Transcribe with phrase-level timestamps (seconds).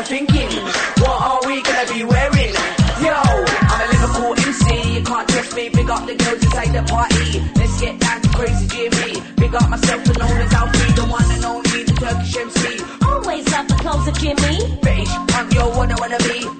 [0.00, 0.62] Man thinking,
[1.00, 2.54] what are we gonna be wearing?
[3.00, 5.68] Yo, I'm a Liverpool MC, you can't trust me.
[5.68, 7.40] Big up the girls inside the party.
[7.56, 9.22] Let's get down to crazy Jimmy.
[9.36, 12.84] Big up myself and known as Alfie, the one and only, the Turkish MC.
[13.06, 14.58] Always love the clothes of Jimmy.
[14.80, 16.59] Bitch, I'm your one I wanna be.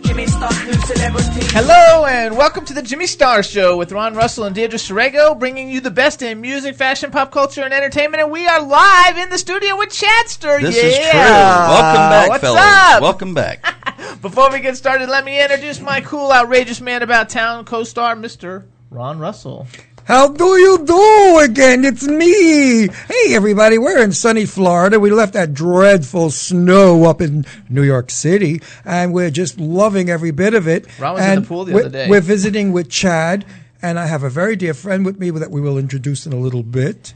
[1.53, 5.69] Hello and welcome to the Jimmy Star Show with Ron Russell and Deirdre Sorego, bringing
[5.69, 8.23] you the best in music, fashion, pop culture, and entertainment.
[8.23, 10.61] And we are live in the studio with Chadster.
[10.61, 10.89] This yeah.
[10.89, 11.19] is true.
[11.19, 12.61] Welcome back, What's fellas.
[12.63, 13.03] up?
[13.03, 14.21] Welcome back.
[14.23, 18.67] Before we get started, let me introduce my cool, outrageous man about town co-star, Mr.
[18.89, 19.67] Ron Russell.
[20.11, 21.85] How do you do again?
[21.85, 22.89] It's me.
[22.89, 23.79] Hey, everybody.
[23.79, 24.99] We're in sunny Florida.
[24.99, 30.33] We left that dreadful snow up in New York City, and we're just loving every
[30.33, 30.89] bit of it.
[30.99, 32.09] Ron was in and the pool the we're, other day.
[32.11, 33.47] We're visiting with Chad,
[33.81, 36.41] and I have a very dear friend with me that we will introduce in a
[36.41, 37.15] little bit.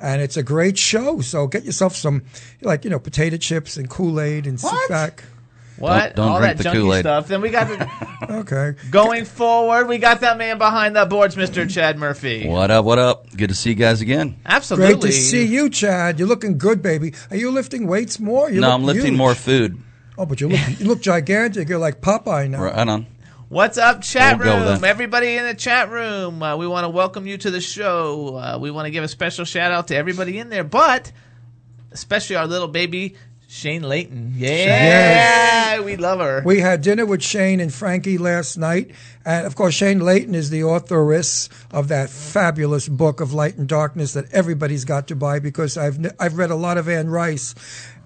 [0.00, 1.20] And it's a great show.
[1.20, 2.22] So get yourself some,
[2.62, 5.24] like, you know, potato chips and Kool Aid and sit back.
[5.80, 6.14] What?
[6.14, 7.00] Don't- don't All drink that the junky Kool-Aid.
[7.00, 7.26] stuff.
[7.28, 7.88] Then we got the,
[8.40, 8.74] Okay.
[8.90, 9.88] going forward.
[9.88, 11.68] We got that man behind the boards, Mr.
[11.68, 12.46] Chad Murphy.
[12.46, 12.84] What up?
[12.84, 13.34] What up?
[13.36, 14.36] Good to see you guys again.
[14.46, 14.92] Absolutely.
[14.94, 16.18] Great to see you, Chad.
[16.18, 17.14] You're looking good, baby.
[17.30, 18.50] Are you lifting weights more?
[18.50, 19.18] You no, look I'm lifting huge.
[19.18, 19.78] more food.
[20.18, 21.68] Oh, but you look you look gigantic.
[21.68, 22.62] You're like Popeye now.
[22.62, 23.06] Right on.
[23.48, 24.84] What's up, chat We'll room?
[24.84, 28.36] Everybody in the chat room, uh, we want to welcome you to the show.
[28.36, 31.10] Uh, we want to give a special shout out to everybody in there, but
[31.90, 33.16] especially our little baby
[33.50, 34.34] Shane Layton.
[34.36, 36.40] Yeah, we love her.
[36.46, 38.92] We had dinner with Shane and Frankie last night,
[39.24, 43.68] and of course, Shane Layton is the authoress of that fabulous book of Light and
[43.68, 47.56] Darkness that everybody's got to buy because I've I've read a lot of Anne Rice,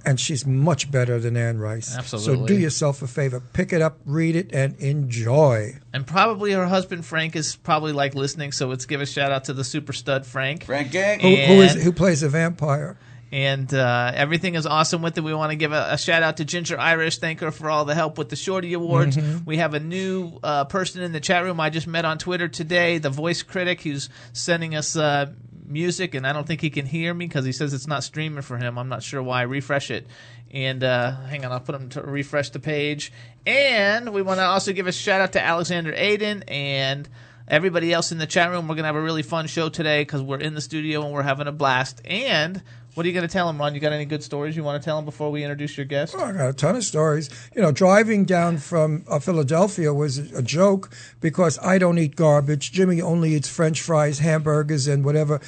[0.07, 1.95] and she's much better than Anne Rice.
[1.95, 2.37] Absolutely.
[2.39, 5.75] So do yourself a favor, pick it up, read it, and enjoy.
[5.93, 9.45] and probably her husband Frank is probably like listening, so let's give a shout out
[9.45, 10.65] to the super stud Frank.
[10.65, 12.97] Frank Who, who is who plays a vampire?
[13.35, 15.23] And uh, everything is awesome with it.
[15.23, 17.19] We want to give a, a shout out to Ginger Irish.
[17.19, 19.19] Thank her for all the help with the Shorty Awards.
[19.45, 22.47] We have a new uh, person in the chat room I just met on Twitter
[22.47, 25.33] today, the voice critic, who's sending us uh,
[25.67, 28.43] music, and I don't think he can hear me because he says it's not streaming
[28.43, 28.79] for him.
[28.79, 29.43] I'm not sure why.
[29.43, 30.07] Refresh it.
[30.53, 33.13] And uh, hang on, I'll put him to refresh the page.
[33.45, 37.09] And we want to also give a shout out to Alexander Aiden and
[37.49, 38.69] everybody else in the chat room.
[38.69, 41.13] We're going to have a really fun show today because we're in the studio and
[41.13, 42.01] we're having a blast.
[42.05, 42.63] And
[42.95, 43.75] what are you going to tell them, Ron?
[43.75, 46.15] You got any good stories you want to tell them before we introduce your guest?
[46.17, 47.29] Oh, I got a ton of stories.
[47.55, 50.91] You know, driving down from uh, Philadelphia was a joke
[51.21, 52.73] because I don't eat garbage.
[52.73, 55.41] Jimmy only eats French fries, hamburgers, and whatever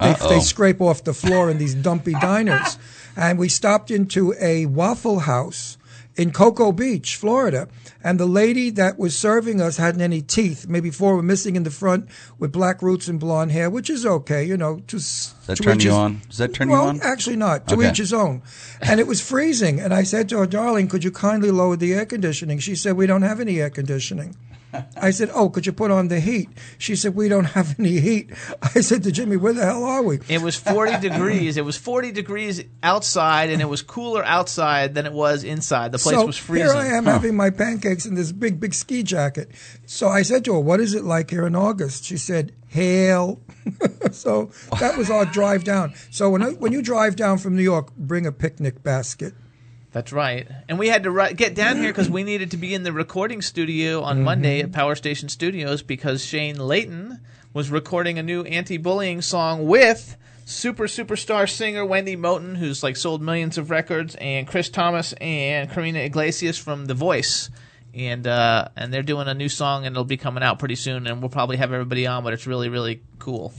[0.00, 2.78] they, they scrape off the floor in these dumpy diners.
[3.18, 5.78] And we stopped into a Waffle House
[6.16, 7.68] in Cocoa Beach, Florida.
[8.02, 10.66] And the lady that was serving us hadn't any teeth.
[10.68, 14.06] Maybe four were missing in the front with black roots and blonde hair, which is
[14.06, 14.76] okay, you know.
[14.86, 16.20] To, Does that turn you on?
[16.28, 16.80] Does that turn you on?
[16.80, 17.00] well, on?
[17.02, 17.68] Actually, not.
[17.68, 17.90] To Okay.
[17.90, 18.42] each his own.
[18.80, 19.80] And it was freezing.
[19.80, 22.58] And I said to her, darling, could you kindly lower the air conditioning?
[22.58, 24.34] She said, we don't have any air conditioning.
[25.00, 26.48] I said, oh, could you put on the heat?
[26.78, 28.30] She said, we don't have any heat.
[28.62, 30.20] I said to Jimmy, where the hell are we?
[30.28, 31.56] It was 40 degrees.
[31.56, 35.92] It was 40 degrees outside, and it was cooler outside than it was inside.
[35.92, 36.68] The place so was freezing.
[36.68, 39.50] here I am having my pancakes in this big, big ski jacket.
[39.86, 42.04] So I said to her, what is it like here in August?
[42.04, 43.40] She said, hail.
[44.12, 44.50] so
[44.80, 45.94] that was our drive down.
[46.10, 49.34] So when, I, when you drive down from New York, bring a picnic basket.
[49.96, 50.46] That's right.
[50.68, 52.92] And we had to ri- get down here because we needed to be in the
[52.92, 54.24] recording studio on Mm-hmm.
[54.26, 57.18] Monday at Power Station Studios because Shane Layton
[57.54, 63.22] was recording a new anti-bullying song with super superstar singer Wendy Moten, who's like sold
[63.22, 67.48] millions of records, and Chris Thomas and Karina Iglesias from The Voice.
[67.96, 71.06] And uh, and they're doing a new song, and it'll be coming out pretty soon,
[71.06, 73.54] and we'll probably have everybody on, but it's really really cool.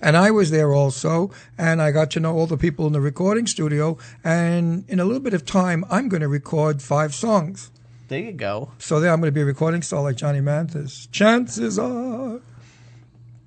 [0.00, 3.00] And I was there also, and I got to know all the people in the
[3.00, 3.98] recording studio.
[4.24, 7.70] And in a little bit of time, I'm going to record five songs.
[8.08, 8.70] There you go.
[8.78, 11.06] So there I'm going to be a recording star like Johnny Mathis.
[11.06, 12.40] Chances are,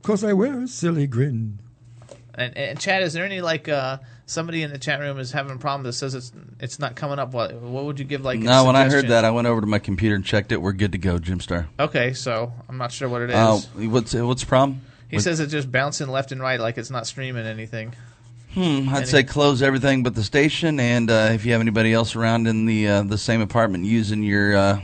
[0.03, 1.59] cause I wear a silly grin.
[2.35, 3.99] And, and Chad, is there any like uh,
[4.29, 7.19] somebody in the chat room is having a problem that says it's it's not coming
[7.19, 7.33] up?
[7.33, 8.39] What what would you give like?
[8.39, 10.61] a No, when I heard that, I went over to my computer and checked it.
[10.61, 11.67] We're good to go, Jim Star.
[11.79, 13.35] Okay, so I'm not sure what it is.
[13.35, 13.59] Uh,
[13.89, 14.81] what's what's the problem?
[15.09, 17.95] he says it's just bouncing left and right, like it's not streaming anything.
[18.53, 22.15] Hmm, I'd say close everything but the station, and uh, if you have anybody else
[22.15, 24.81] around in the uh, the same apartment using your uh,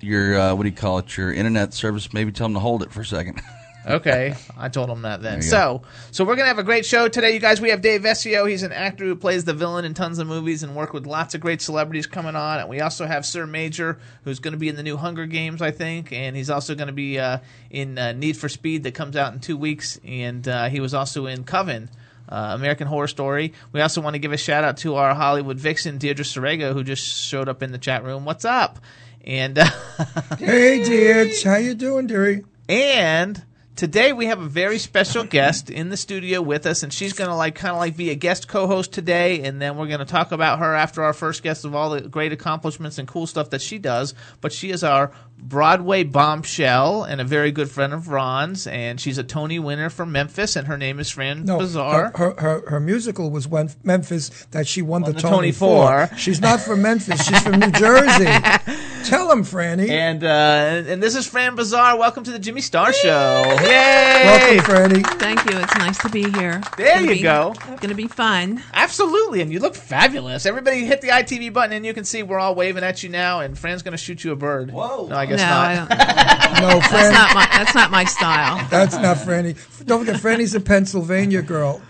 [0.00, 2.82] your uh, what do you call it, your internet service, maybe tell them to hold
[2.82, 3.40] it for a second.
[3.86, 5.34] Okay, I told him that then.
[5.34, 7.60] There you So, so we're gonna have a great show today, you guys.
[7.60, 8.48] We have Dave Vescio.
[8.48, 11.36] He's an actor who plays the villain in tons of movies and worked with lots
[11.36, 12.58] of great celebrities coming on.
[12.58, 15.62] And we also have Sir Maejor, who's going to be in the new Hunger Games,
[15.62, 17.38] I think, and he's also going to be uh,
[17.70, 20.00] in uh, Need for Speed that comes out in two weeks.
[20.04, 21.88] And uh, he was also in Coven.
[22.28, 23.52] Uh, American Horror Story.
[23.70, 26.82] We also want to give a shout out to our Hollywood vixen Deirdre Sorego, who
[26.82, 28.24] just showed up in the chat room.
[28.24, 28.80] What's up?
[29.24, 29.70] And uh,
[30.36, 32.42] Hey, dear, how you doing, dearie?
[32.68, 33.44] and
[33.76, 37.28] today we have a very special guest in the studio with us, and she's going
[37.28, 40.06] to like kind of like be a guest co-host today, and then we're going to
[40.06, 43.50] talk about her after our first guest of all the great accomplishments and cool stuff
[43.50, 44.14] that she does.
[44.40, 49.18] But she is our Broadway bombshell and a very good friend of Ron's, and she's
[49.18, 52.16] a Tony winner from Memphis, and her name is Fran No, Bizar.
[52.16, 55.36] Her, her, her, her musical was when Memphis that she won, Won the, the Tony,
[55.36, 56.06] Tony for.
[56.06, 56.16] for.
[56.16, 57.22] She's not from Memphis.
[57.22, 58.24] She's from New Jersey.
[59.06, 59.88] Tell him, Franny.
[59.88, 61.96] and uh, and this is Fran Bizar.
[61.96, 63.44] Welcome to the Jimmy Star Show.
[63.62, 64.56] Yay!
[64.58, 65.18] Welcome, Franny.
[65.20, 65.56] Thank you.
[65.60, 66.60] It's nice to be here.
[66.76, 67.52] There Gonna you be- go.
[67.56, 68.62] It's Going to be fun.
[68.74, 70.44] Absolutely, and you look fabulous.
[70.44, 73.40] Everybody hit the ITV button, and you can see we're all waving at you now.
[73.40, 74.72] And Fran's going to shoot you a bird.
[74.72, 75.06] Whoa.
[75.06, 75.64] No, I guess no, not.
[75.92, 78.66] I don't, No, that's not my that's not my style.
[78.70, 79.54] That's not Franny.
[79.86, 81.80] Don't forget, Franny's a Pennsylvania girl.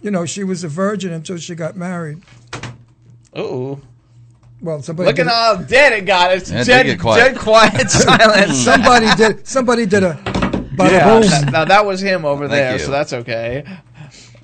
[0.00, 2.22] You know, she was a virgin until she got married.
[3.36, 3.80] Ooh,
[4.62, 6.32] Well, somebody looking did, all dead it got.
[6.32, 7.34] It's Yeah, it dead, get quiet.
[7.34, 8.56] dead quiet silence.
[8.64, 10.18] somebody did somebody did a
[10.78, 11.22] yeah, boom.
[11.28, 12.78] that, now that was him over there, you.
[12.78, 13.64] so that's okay.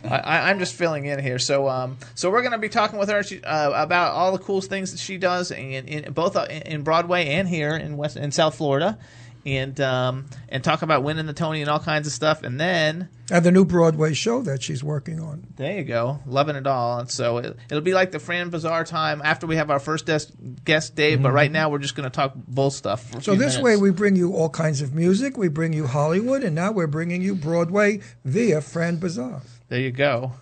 [0.05, 1.39] I, I, I'm just filling in here.
[1.39, 4.39] So, um, so we're going to be talking with her she, uh, about all the
[4.39, 7.97] cool things that she does, in, in both uh, in in Broadway and here in
[7.97, 8.99] West in South Florida,
[9.47, 12.43] and um, and talk about winning the Tony and all kinds of stuff.
[12.43, 15.47] And then And the new Broadway show that she's working on.
[15.57, 16.99] There you go, loving it all.
[16.99, 20.07] And so it, it'll be like the Fran Bizar time after we have our first
[20.07, 20.33] des-
[20.65, 21.23] guest, Dave.
[21.23, 23.03] But right now we're just going to talk bull stuff.
[23.11, 23.23] For a Mm-hmm.
[23.23, 23.65] So few this minutes.
[23.65, 26.87] way we bring you all kinds of music, we bring you Hollywood, and now we're
[26.87, 29.43] bringing you Broadway via Fran Bizar.
[29.69, 30.33] there you go.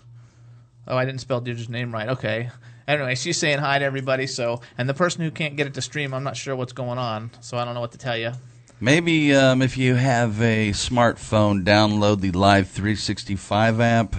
[0.87, 2.09] Oh, I didn't spell Deirdre's name right.
[2.09, 2.49] Okay.
[2.87, 4.25] Anyway, she's saying hi to everybody.
[4.27, 6.97] So, and the person who can't get it to stream, I'm not sure what's going
[6.97, 7.31] on.
[7.41, 8.31] So I don't know what to tell you.
[8.79, 14.15] Maybe um, if you have a smartphone, download the Live 365 app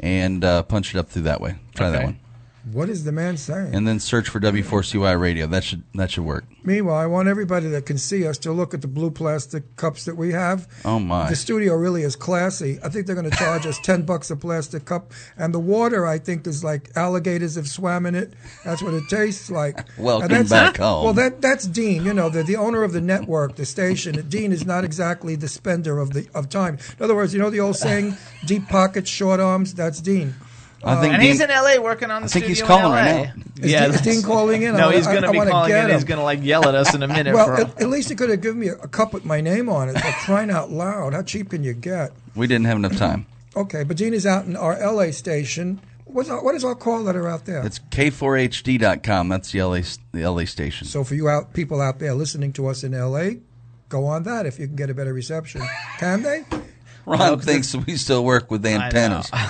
[0.00, 1.54] and uh, punch it up through that way.
[1.74, 2.18] Try that one,
[2.72, 3.74] What is the man saying?
[3.74, 5.46] and then search for W4CY Radio.
[5.46, 6.44] That should that should work.
[6.64, 10.04] Meanwhile, I want everybody that can see us to look at the blue plastic cups
[10.04, 10.66] that we have.
[10.84, 11.28] Oh my!
[11.28, 12.80] The studio really is classy.
[12.82, 16.06] I think they're going to charge us ten bucks a plastic cup, and the water
[16.06, 18.32] I think is like alligators have swam in it.
[18.64, 19.86] That's what it tastes like.
[19.98, 21.04] Welcome back home.
[21.04, 22.04] Well, that that's Dean.
[22.04, 24.28] You know, the the owner of the network, the station.
[24.28, 26.78] Dean is not exactly the spender of the of time.
[26.98, 30.34] In other words, you know the old saying, "Deep pockets, short arms." That's Dean.
[30.84, 32.82] I think And Dean, he's in LA working on the I think he's studio in
[32.82, 33.42] calling right now.
[33.62, 34.76] Is yeah, Dean, is Dean calling in?
[34.76, 35.94] No, I- he's going to be calling get in.
[35.94, 37.34] He's going to like yell at us in a minute.
[37.34, 39.68] Well, at, at least he could have given me a, a cup with my name
[39.68, 39.94] on it.
[39.94, 42.12] But crying out loud, how cheap can you get?
[42.34, 43.26] we didn't have enough time.
[43.56, 45.80] Okay, but Dean is out in our LA station.
[46.04, 47.64] What's our, what is our call letter out there?
[47.64, 49.28] It's K4HD.com.
[49.28, 49.80] That's the LA
[50.12, 50.86] the LA station.
[50.86, 53.40] so for you out people out there listening to us in LA,
[53.88, 55.62] go on that if you can get a better reception.
[55.98, 56.44] Can they?
[57.06, 58.70] Ron thinks we still work with know.
[58.70, 59.30] antennas.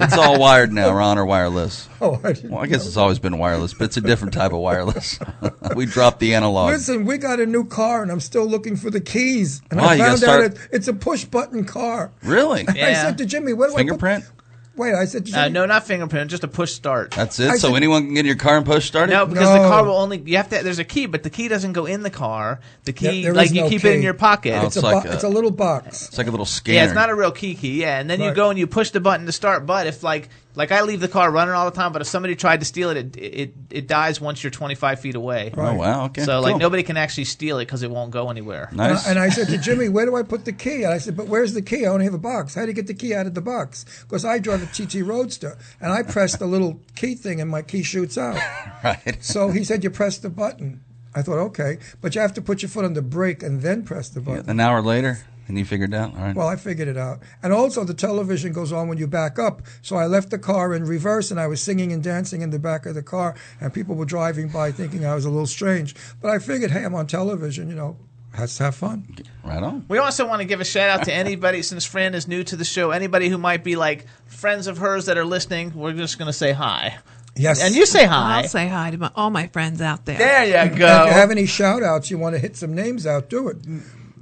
[0.00, 1.88] it's all wired now, Ron, or wireless.
[2.00, 4.52] Oh, I didn't Well, I guess it's always been wireless, but it's a different type
[4.52, 5.18] of wireless.
[5.76, 6.72] we dropped the analog.
[6.72, 9.62] Listen, we got a new car, and I'm still looking for the keys.
[9.70, 12.12] And Why, I you gotta found start- out it, it's a push button car.
[12.22, 12.66] Really?
[12.74, 12.86] Yeah.
[12.88, 14.24] I said to Jimmy, "Where do Fingerprint?
[14.24, 14.33] I put?"
[14.76, 17.12] Wait, I said, uh, no, not fingerprint, just a push start.
[17.12, 17.48] That's it.
[17.48, 19.12] I so said- anyone can get in your car and push start it.
[19.12, 19.68] No, because the No.
[19.68, 20.62] car will only you have to.
[20.64, 22.58] There's a key, but the key doesn't go in the car.
[22.84, 24.04] The Yeah, key, there like is you no keep it in key.
[24.04, 24.58] your pocket.
[24.60, 26.08] Oh, it's, a like bo- a- it's a little box.
[26.08, 26.78] It's like a little scanner.
[26.78, 27.80] Yeah, it's not a real key key.
[27.82, 28.34] Yeah, and then you Right.
[28.36, 29.64] go and you push the button to start.
[29.64, 32.36] But if like like I leave the car running all the time, but if somebody
[32.36, 35.52] tried to steal it, it it, it dies once you're 25 feet away.
[35.56, 36.04] Oh wow.
[36.06, 36.22] Okay.
[36.22, 36.58] So like cool.
[36.60, 38.68] nobody can actually steal it because it won't go anywhere.
[38.70, 39.08] And I- Nice.
[39.08, 40.84] And I said to Jimmy, where do I put the key?
[40.84, 41.86] And I said, but where's the key?
[41.86, 42.54] I only have a box.
[42.54, 43.84] How do you get the key out of the box?
[44.02, 47.62] Because I drive a TT Roadster, and I press the little key thing, and my
[47.62, 48.36] key shoots out.
[48.84, 49.16] right.
[49.20, 50.82] So he said, you press the button.
[51.16, 53.84] I thought, okay, but you have to put your foot on the brake and then
[53.84, 54.50] press the button.
[54.50, 56.14] An hour later, and you figured it out.
[56.14, 56.34] All right.
[56.34, 57.20] Well, I figured it out.
[57.42, 59.62] And also, the television goes on when you back up.
[59.82, 62.58] So I left the car in reverse and I was singing and dancing in the
[62.58, 65.94] back of the car, and people were driving by thinking I was a little strange.
[66.20, 67.96] But I figured, hey, I'm on television, you know,
[68.32, 69.06] has to have fun.
[69.44, 69.84] right on.
[69.88, 72.56] We also want to give a shout out to anybody, since Fran is new to
[72.56, 75.72] the show, anybody who might be like friends of hers that are listening.
[75.74, 76.98] We're just going to say hi.
[77.36, 77.62] Yes.
[77.62, 78.42] And you say hi.
[78.42, 80.18] I'll say hi to my, all my friends out there.
[80.18, 81.06] There you And if you go.
[81.06, 83.56] have any shout outs, you want to hit some names out, do it.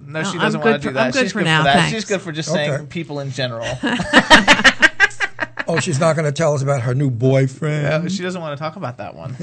[0.04, 1.04] No, she doesn't want to do for- that.
[1.06, 1.74] I'm good She's for good now, for that.
[1.74, 1.92] thanks.
[1.94, 2.66] She's good for just Okay.
[2.68, 3.66] saying people in general.
[5.68, 8.10] Oh, she's not going to tell us about her new boyfriend.
[8.10, 9.36] She doesn't want to talk about that one.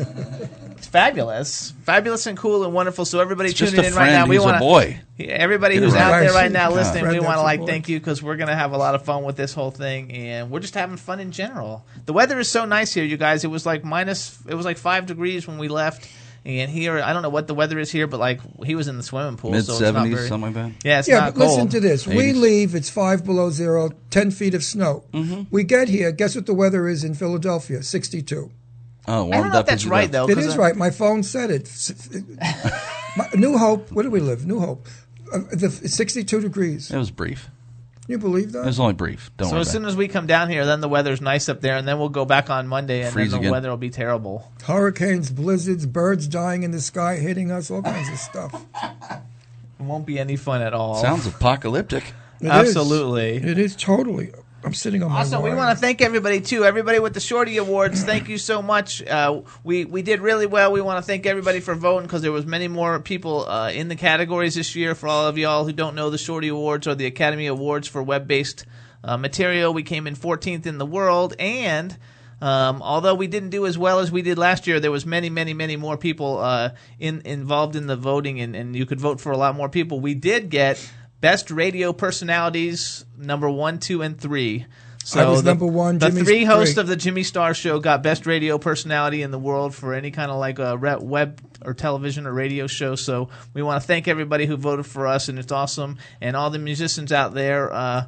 [0.78, 3.06] it's fabulous, fabulous and cool and wonderful.
[3.06, 5.00] So everybody It's just tuning a in right now, we want a boy.
[5.18, 6.02] Everybody Get who's right.
[6.02, 6.44] out there Right.
[6.44, 7.68] right now listening, we want to like boy.
[7.68, 10.52] thank you because we're gonna have a lot of fun with this whole thing, and
[10.52, 11.86] we're just having fun in general.
[12.06, 13.44] The weather is so nice here, you guys.
[13.46, 16.08] It was like minus, it was like five degrees when we left,
[16.46, 18.98] and here I don't know what the weather is here, but like he was in
[18.98, 20.28] the swimming pool, Mid so it's not seventies, very.
[20.28, 20.86] something like that.
[20.86, 22.08] Yeah, it's yeah, not but listen to this.
[22.08, 25.04] We leave, it's five below zero, 10 feet of snow.
[25.14, 25.44] Mm-hmm.
[25.52, 27.84] We get here, guess what the weather is in Philadelphia?
[27.84, 28.52] 62.
[29.08, 30.12] Oh, warmed I don't know up if that's right left.
[30.12, 30.30] though.
[30.30, 30.76] It 'cause is I- right.
[30.76, 31.70] My phone said it.
[33.18, 34.46] My, New Hope, where do we live?
[34.46, 34.88] New Hope.
[35.34, 36.92] Uh, the, 62 degrees.
[36.92, 37.50] It was brief.
[38.10, 38.64] Can you believe that?
[38.64, 39.30] It was only brief.
[39.38, 39.88] Don't So worry as about soon it.
[39.90, 42.26] as we come down here, then the weather's nice up there, and then we'll go
[42.26, 43.52] back on Monday, and Freeze then the again.
[43.52, 44.52] weather will be terrible.
[44.64, 48.66] Hurricanes, blizzards, birds dying in the sky, hitting us, all kinds of stuff.
[49.80, 50.96] It won't be any fun at all.
[50.96, 52.04] Sounds apocalyptic.
[52.42, 52.52] It is.
[52.52, 53.36] Absolutely.
[53.36, 54.32] It is totally.
[54.64, 56.66] I'm sitting on my Also, we want to thank everybody too.
[56.66, 59.02] Everybody with the Shorty Awards, thank you so much.
[59.06, 60.72] Uh, we we did really well.
[60.72, 63.88] We want to thank everybody for voting because there was many more people uh, in
[63.88, 64.96] the categories this year.
[64.96, 68.04] For all of y'all who don't know, the Shorty Awards are the Academy Awards for
[68.04, 68.66] web-based
[69.04, 69.74] uh, material.
[69.74, 71.98] We came in 14th in the world, and
[72.42, 75.30] um, although we didn't do as well as we did last year, there was many,
[75.30, 79.20] many, many more people uh, in involved in the voting, and, and you could vote
[79.20, 80.00] for a lot more people.
[80.00, 80.90] We did get
[81.22, 84.66] best radio personalities number one, two, and three.
[85.04, 87.80] So I was the, number one, The Jimmy's three hosts of the Jimmy Star Show
[87.80, 91.74] got best radio personality in the world for any kind of like a web or
[91.74, 92.96] television or radio show.
[92.96, 95.98] So we want to thank everybody who voted for us, and it's awesome.
[96.22, 97.74] And all the musicians out there.
[97.74, 98.06] Uh,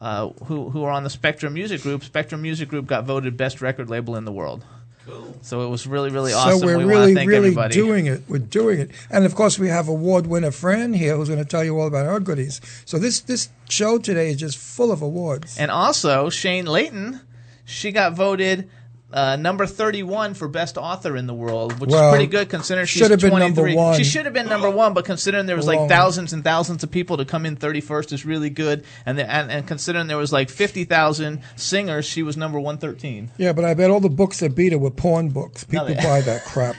[0.00, 2.04] uh, who who are on the Spectrum Music Group?
[2.04, 4.62] Spectrum Music Group got voted best record label in the world.
[5.06, 5.36] Cool.
[5.42, 6.60] So it was really really awesome.
[6.60, 7.74] So we're we really, thank really everybody.
[7.74, 8.22] doing it.
[8.28, 11.44] We're doing it, and of course we have award winner Fran here, who's going to
[11.44, 12.60] tell you all about our goodies.
[12.84, 15.58] So this this show today is just full of awards.
[15.58, 17.20] And also, Shane Layton,
[17.64, 18.68] she got voted
[19.14, 22.86] uh, number 31 for best author in the world, which Well, is pretty good considering
[22.86, 23.74] she's should have been number 23.
[23.76, 23.96] one.
[23.96, 26.90] She should have been number one, but considering there was like thousands and thousands of
[26.90, 28.84] people to come in 31st is really good.
[29.06, 33.30] And, the, and, and considering there was like 50,000 singers, she was number 113.
[33.38, 35.62] Yeah, but I bet all the books that beat her were porn books.
[35.62, 36.74] People they- buy that crap.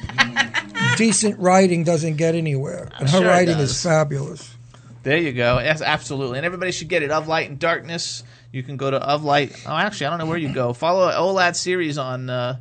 [0.98, 4.54] Decent writing doesn't get anywhere, and her sure writing is fabulous.
[5.04, 5.60] There you go.
[5.60, 6.38] Yes, absolutely.
[6.40, 7.12] And everybody should get it.
[7.12, 8.24] Of Light and Darkness.
[8.56, 9.52] You can go to Of Light.
[9.68, 10.72] Oh, actually, I don't know where you go.
[10.72, 12.58] Follow OLAD series on uh,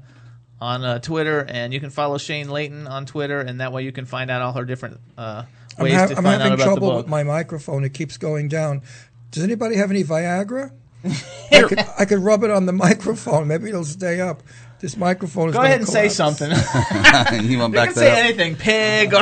[0.61, 3.93] on uh, Twitter, and you can follow Shane Layton on Twitter, and that way you
[3.93, 5.45] can find out all her different uh,
[5.79, 6.97] I'm, ways ha- to I'm find out having about the trouble book.
[6.97, 7.85] with my microphone.
[7.85, 8.83] It keeps going down.
[9.31, 10.73] Does anybody have any Viagra?
[11.53, 13.47] I, could, I could rub it on the microphone.
[13.47, 14.43] Maybe it'll stay up.
[14.81, 16.51] This microphone is go gonna ahead and say something.
[17.33, 18.19] you you can say up?
[18.19, 19.21] anything, pig or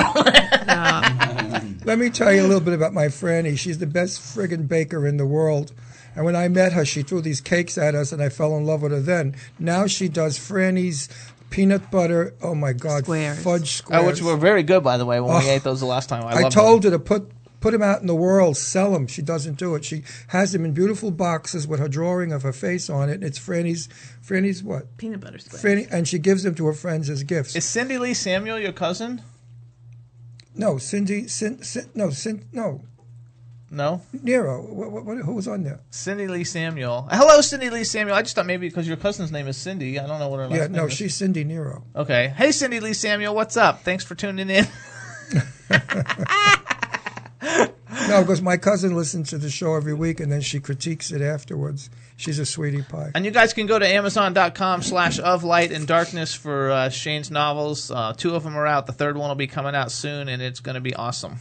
[1.84, 3.58] Let me tell you a little bit about my Franny.
[3.58, 5.74] She's the best friggin' baker in the world.
[6.14, 8.66] And when I met her, she threw these cakes at us, and I fell in
[8.66, 9.34] love with her then.
[9.58, 11.08] Now she does Franny's
[11.50, 12.34] peanut butter.
[12.42, 13.42] Oh my God, Squares.
[13.42, 14.02] fudge squares.
[14.02, 15.50] Uh, which were very good, by the way, when we Oh.
[15.52, 16.24] ate those the last time.
[16.24, 16.92] I, I told them.
[16.92, 19.06] her to put put them out in the world, sell them.
[19.06, 19.84] She doesn't do it.
[19.84, 23.22] She has them in beautiful boxes with her drawing of her face on it.
[23.22, 23.88] It's Franny's.
[24.26, 24.96] Franny's what?
[24.96, 25.62] Peanut butter squares.
[25.64, 27.54] Franny, and she gives them to her friends as gifts.
[27.54, 29.22] Is Cindy Lee Samuel your cousin?
[30.54, 31.28] no, Cindy.
[31.28, 32.82] Cin, Cin, no, Cin, no.
[33.74, 34.60] No, Nero.
[34.62, 35.80] What, what, what, who was on there?
[35.90, 37.08] Cindy Lee Samuel.
[37.10, 38.14] Hello, Cindy Lee Samuel.
[38.14, 39.98] I just thought maybe because your cousin's name is Cindy.
[39.98, 40.92] I don't know what her last Yeah, name no, is.
[40.92, 41.82] she's Cindy Nero.
[41.96, 42.34] Okay.
[42.36, 43.80] Hey, Cindy Lee Samuel, what's up?
[43.80, 44.66] Thanks for tuning in.
[48.08, 51.22] No, because my cousin listens to the show every week and then she critiques it
[51.22, 51.88] afterwards.
[52.16, 53.10] She's a sweetie pie.
[53.14, 57.30] And you guys can go to amazon.com slash of light and darkness for uh, Shane's
[57.30, 57.90] novels.
[57.90, 58.86] Uh, two of them are out.
[58.86, 61.36] The third one will be coming out soon, and it's going to be awesome.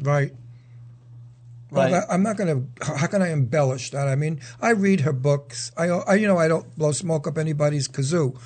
[0.00, 0.32] Right.
[1.70, 1.90] Well, Right.
[1.92, 2.84] that- I'm not going to.
[2.94, 4.08] How can I embellish that?
[4.08, 5.70] I mean, I read her books.
[5.76, 8.36] I, I, you know, I don't blow smoke up anybody's kazoo.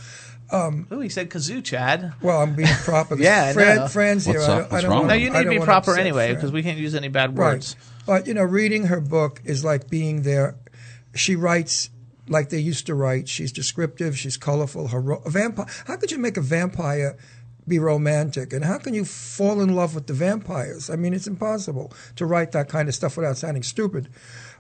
[0.53, 2.13] Um, Ooh, he said kazoo, Chad.
[2.21, 3.17] Well, I'm being proper.
[3.19, 3.89] Yeah, I Fran, know.
[3.89, 4.35] Fran's here.
[4.35, 4.59] What's I up?
[4.59, 5.01] don't, I What's don't wrong?
[5.03, 7.55] wanna- No, you need to be proper anyway because we can't use any bad Right.
[7.55, 7.77] words.
[8.07, 10.57] But you know, reading her book is like being there.
[11.15, 11.89] She writes
[12.29, 13.29] like they used to write.
[13.29, 14.19] She's descriptive.
[14.19, 14.89] She's colorful.
[14.89, 15.67] Her ro- a vampire.
[15.87, 17.17] How could you make a vampire
[17.67, 18.53] be romantic?
[18.53, 20.91] And how can you fall in love with the vampires?
[20.91, 24.09] I mean, it's impossible to write that kind of stuff without sounding stupid.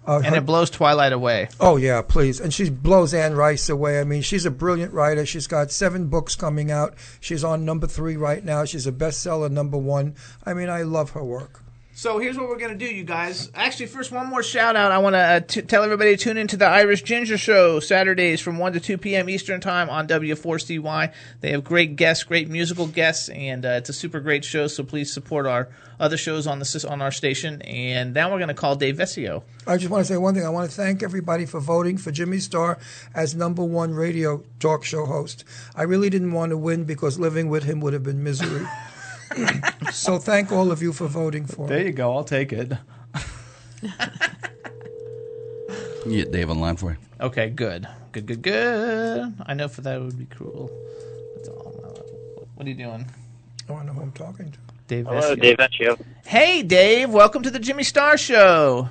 [0.06, 1.48] Uh, And her- it blows Twilight away.
[1.60, 2.38] Oh yeah, please.
[2.38, 4.00] And she blows Anne Rice away.
[4.00, 5.24] I mean, she's a brilliant writer.
[5.24, 6.94] She's got seven books coming out.
[7.20, 8.64] She's on number three right now.
[8.66, 10.14] She's a bestseller number one.
[10.44, 11.62] I mean, I love her work.
[11.96, 13.52] So here's what we're gonna do, you guys.
[13.54, 14.90] Actually, first one more shout out.
[14.90, 18.40] I want to uh, t- tell everybody to tune into the Irish Ginger Show Saturdays
[18.40, 19.30] from one to two p.m.
[19.30, 21.12] Eastern Time on W4CY.
[21.40, 24.66] They have great guests, great musical guests, and uh, it's a super great show.
[24.66, 25.68] So please support our
[26.00, 27.62] other shows on the on our station.
[27.62, 29.44] And now we're gonna call Dave Vescio.
[29.64, 30.44] I just want to say one thing.
[30.44, 32.76] I want to thank everybody for voting for Jimmy Star
[33.14, 35.44] as number one radio talk show host.
[35.76, 38.66] I really didn't want to win because living with him would have been misery.
[39.92, 41.68] so thank all of you for voting for it.
[41.68, 41.86] There me.
[41.86, 42.12] you go.
[42.14, 42.72] I'll take it.
[46.06, 46.98] You get Dave online for you.
[47.20, 49.34] Okay, good, good, good, good.
[49.46, 50.70] I know for that it would be cruel.
[51.36, 51.72] That's all.
[52.54, 53.06] What are you doing,
[53.68, 54.58] I want to know who I'm talking to.
[54.86, 55.06] Dave?
[55.06, 55.40] Hello, Vescio?
[55.40, 55.98] Dave Vescio.
[56.26, 57.08] Hey, Dave.
[57.10, 58.90] Welcome to the Jimmy Star Show.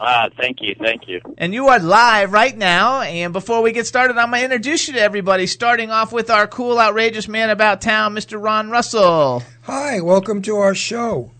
[0.00, 1.20] Ah, thank you, thank you.
[1.38, 3.00] And you are live right now.
[3.02, 6.30] And before we get started, I'm going to introduce you to everybody, starting off with
[6.30, 8.42] our cool, outrageous man about town, Mr.
[8.42, 9.42] Ron Russell.
[9.62, 11.30] Hi, welcome to our show.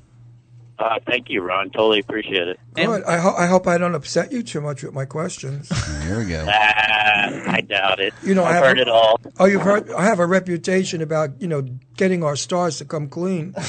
[0.79, 1.71] Uh, thank you, Ron.
[1.71, 2.59] Totally appreciate it.
[2.75, 3.05] Good.
[3.05, 5.69] I, ho- I hope I don't upset you too much with my questions.
[6.05, 6.45] Here we go.
[7.05, 8.15] I doubt it.
[8.23, 9.21] You know, I I've have heard a- it all.
[9.39, 9.91] Oh, you've heard?
[9.93, 11.63] I have a reputation about you know
[11.97, 13.55] getting our stars to come clean.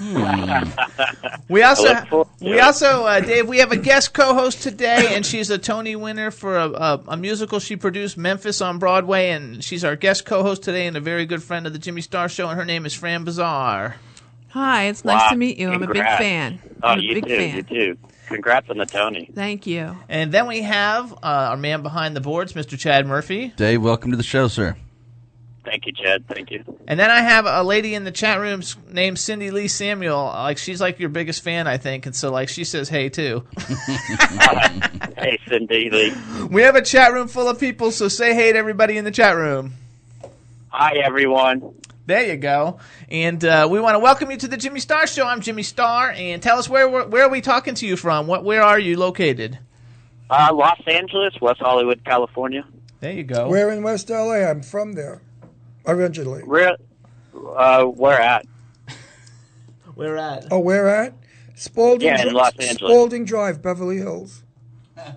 [1.48, 4.62] We also, I look forward to we also, uh, Dave, we have a guest co-host
[4.62, 8.78] today, and she's a Tony winner for a, a, a musical she produced, Memphis on
[8.78, 12.00] Broadway, and she's our guest co-host today, and a very good friend of the Jimmy
[12.00, 13.94] Star Show, and her name is Fran Bizar.
[14.48, 15.70] Hi, it's nice to meet you.
[15.70, 16.58] I'm a big fan.
[16.82, 17.56] Oh, I'm a you big too, fan.
[17.56, 17.98] you too.
[18.26, 19.30] Congrats on the Tony.
[19.34, 19.96] Thank you.
[20.08, 22.78] And then we have uh, our man behind the boards, Mr.
[22.78, 23.52] Chad Murphy.
[23.56, 24.76] Dave, welcome to the show, sir.
[25.64, 26.26] Thank you, Chad.
[26.28, 26.62] Thank you.
[26.86, 30.24] And then I have a lady in the chat room named Cindy Lee Samuel.
[30.26, 33.44] Like she's like your biggest fan, I think, and so like she says hey too.
[35.16, 36.12] Hey, Cindy Lee.
[36.50, 39.10] we have a chat room full of people, so say hey to everybody in the
[39.10, 39.72] chat room.
[40.68, 41.74] Hi, everyone.
[42.06, 42.78] There you go.
[43.08, 45.26] And uh, we want to welcome you to the Jimmy Star Show.
[45.26, 48.26] I'm Jimmy Star, and tell us where where, where are we talking to you from?
[48.26, 49.58] What where are you located?
[50.28, 52.64] Uh, Los Angeles, West Hollywood, California.
[53.00, 53.48] There you go.
[53.48, 54.36] We're in West LA.
[54.48, 55.20] I'm from there
[55.86, 56.42] originally.
[56.42, 56.76] Where,
[57.34, 58.46] uh, where at?
[59.94, 60.46] Where at?
[60.50, 61.14] Oh, where at?
[61.54, 62.90] Spalding, Yeah, in Los Angeles.
[62.90, 64.43] Spalding Drive, Beverly Hills.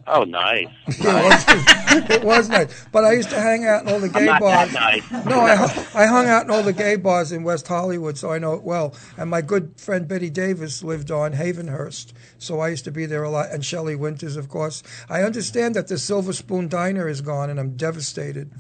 [0.08, 0.68] Oh, nice.
[0.88, 2.86] it, was, it was nice.
[2.92, 4.72] But I used to hang out in all the gay not bars.
[4.72, 5.26] that nice.
[5.26, 8.40] No, I, I hung out in all the gay bars in West Hollywood, so I
[8.40, 8.96] know it well.
[9.18, 13.24] And my good friend Bette Davis lived on Havenhurst, so I used to be there
[13.24, 13.52] a lot.
[13.52, 14.82] And Shelley Winters, of course.
[15.10, 18.52] I understand that the Silver Spoon Diner is gone, and I'm devastated.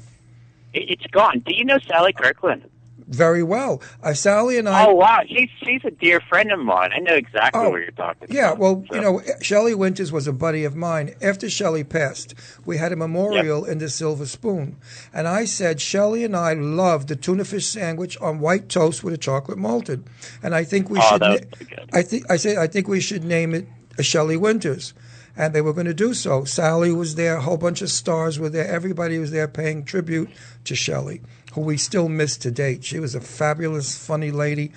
[0.73, 1.39] It's gone.
[1.39, 2.69] Do you know Sally Kirkland?
[3.09, 3.81] Very well.
[4.03, 4.85] Uh, Sally and I.
[4.85, 6.91] Oh wow, she's she's a dear friend of mine.
[6.93, 8.31] I know exactly Oh, what you're talking about.
[8.35, 8.59] Yeah, about.
[8.59, 11.15] well, So- you know, Shelley Winters was a buddy of mine.
[11.21, 12.33] After Shelley passed,
[12.65, 14.75] we had a memorial in the Silver Spoon.
[15.13, 19.13] And I said, Shelley and I loved the tuna fish sandwich on white toast with
[19.13, 20.03] a chocolate malted.
[20.43, 21.37] And I think we Oh, should na-.
[21.93, 23.67] I think I said I think we should name it
[23.97, 24.93] a Shelley Winters.
[25.39, 26.43] And they were going to do so.
[26.45, 30.29] Sally was there, a whole bunch of stars were there, everybody was there paying tribute
[30.63, 31.21] to Shelley,
[31.57, 32.83] who we still miss to date.
[32.83, 34.71] She was a fabulous, funny lady.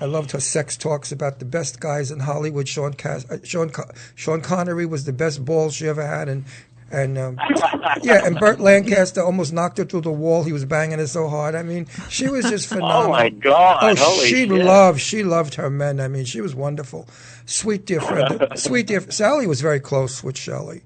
[0.00, 2.68] I loved her sex talks about the best guys in Hollywood.
[2.68, 6.44] Sean Cas- uh, Sean Co- Sean Connery was the best ball she ever had, and
[6.92, 7.36] and um,
[8.02, 10.44] yeah, and Burt Lancaster almost knocked her through the wall.
[10.44, 11.56] He was banging her so hard.
[11.56, 13.00] I mean, she was just phenomenal.
[13.06, 13.78] Oh my God!
[13.82, 14.50] Oh, Holy she shit.
[14.50, 15.98] loved she loved her men.
[16.00, 17.08] I mean, she was wonderful,
[17.44, 18.46] sweet dear friend.
[18.54, 20.82] sweet dear Sally was very close with Shelley.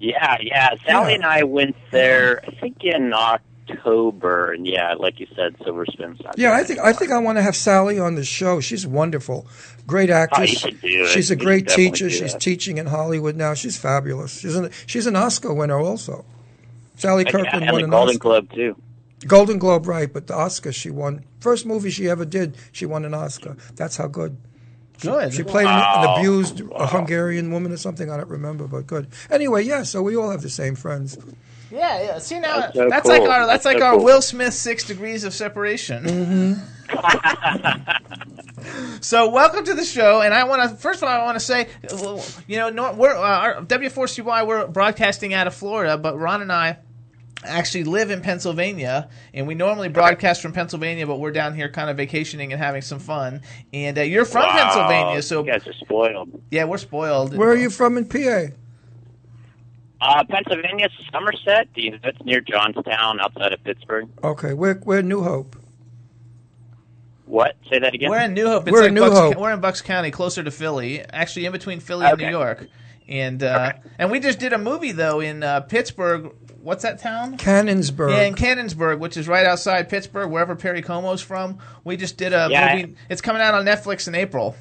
[0.00, 0.70] Yeah, yeah.
[0.84, 1.14] Sally Yeah.
[1.16, 2.42] and I went there.
[2.46, 6.16] I think in October, and yeah, like you said, Silver Spoon.
[6.16, 6.30] Sunday.
[6.36, 8.60] Yeah, I think I think I want to have Sally on the show.
[8.60, 9.46] She's wonderful,
[9.86, 10.40] great actress.
[10.40, 11.08] Oh, you should do it.
[11.08, 12.08] She's a You should great teacher.
[12.08, 12.40] do She's that.
[12.40, 13.54] teaching in Hollywood now.
[13.54, 14.38] She's fabulous.
[14.40, 16.24] She's an she's an Oscar winner also.
[16.96, 18.18] Sally Kirkland and won the an Golden Oscar.
[18.18, 18.76] Globe too.
[19.26, 20.12] Golden Globe, right?
[20.12, 21.24] But the Oscar she won.
[21.40, 23.56] First movie she ever did, she won an Oscar.
[23.76, 24.36] That's how good.
[25.00, 25.34] Good.
[25.34, 26.16] She played an, an Wow.
[26.18, 28.10] abused a Hungarian woman or something.
[28.10, 29.08] I don't remember, but good.
[29.30, 29.82] Anyway, yeah.
[29.82, 31.18] So we all have the same friends.
[31.74, 32.18] Yeah, yeah.
[32.18, 34.04] See now, That's that's, so like our that's, That's like so our cool.
[34.04, 36.62] Will Smith six degrees of separation.
[39.00, 41.44] so welcome to the show, and I want to first of all I want to
[41.44, 41.68] say,
[42.46, 46.78] you know, we're uh, our W4CY we're broadcasting out of Florida, but Ron and I
[47.44, 51.90] actually live in Pennsylvania, and we normally broadcast from Pennsylvania, but we're down here kind
[51.90, 53.42] of vacationing and having some fun.
[53.72, 56.40] And uh, you're from Wow, Pennsylvania, so you guys are spoiled.
[56.50, 57.36] yeah, we're spoiled.
[57.36, 58.54] Where are you from in PA?
[60.04, 61.72] Uh, Pennsylvania, Somerset.
[61.72, 64.06] Do you, that's near Johnstown, outside of Pittsburgh.
[64.22, 65.56] Okay, we're we're New Hope.
[67.24, 67.56] What?
[67.70, 68.10] Say that again.
[68.10, 68.68] We're in New Hope.
[68.68, 69.36] It's We're like in New Bucks, Hope.
[69.36, 72.68] We're in Bucks County, closer to Philly, actually in between Philly and New York.
[73.08, 76.32] And uh, and we just did a movie though in uh, Pittsburgh.
[76.60, 77.38] What's that town?
[77.38, 78.10] Canonsburg.
[78.10, 81.58] Yeah, in Canonsburg, which is right outside Pittsburgh, wherever Perry Como's from.
[81.82, 82.94] We just did a Yeah, movie.
[83.08, 84.54] It's coming out on Netflix in April.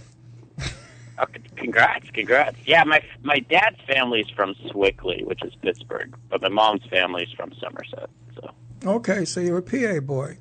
[1.23, 2.57] Okay, congrats, congrats.
[2.65, 7.53] Yeah, my my dad's family's from Sewickley, which is Pittsburgh, but my mom's family's from
[7.59, 8.09] Somerset.
[8.36, 8.49] So,
[8.86, 10.38] okay, so you're a PA boy.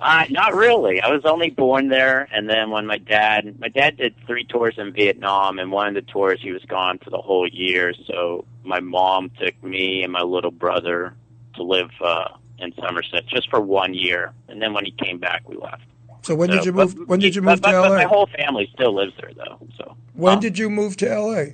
[0.00, 1.02] uh, not really.
[1.02, 4.74] I was only born there, and then when my dad, my dad did three tours
[4.78, 7.92] in Vietnam, and one of the tours he was gone for the whole year.
[8.06, 11.14] So my mom took me and my little brother
[11.56, 12.28] to live uh,
[12.58, 15.82] in Somerset just for one year, and then when he came back, we left.
[16.22, 17.08] So when So, did you but- move?
[17.08, 19.58] When did you move but, to but my whole family still lives there, though.
[19.76, 19.96] So.
[20.14, 21.44] When did you move to LA?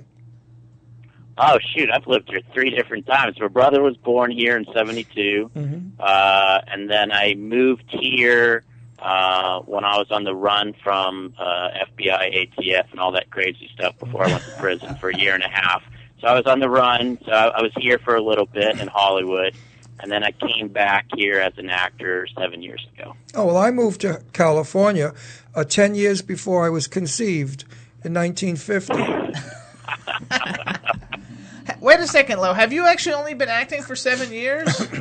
[1.40, 3.38] Oh shoot, I've lived here three different times.
[3.40, 5.92] My brother was born here in '72, Mhm.
[6.00, 8.64] uh, and then I moved here
[8.98, 13.70] uh, when I was on the run from uh, FBI, ATF, and all that crazy
[13.72, 15.84] stuff before I went to prison for a year and a half.
[16.20, 17.16] So I was on the run.
[17.24, 19.54] So I, I was here for a little bit in Hollywood,
[20.00, 23.14] and then I came back here as an actor seven years ago.
[23.34, 25.14] Oh well, I moved to California
[25.54, 27.64] uh, ten years before I was conceived
[28.04, 28.94] in 1950.
[31.80, 32.52] Wait a second, Lo.
[32.52, 34.86] Have you actually only been acting for seven years?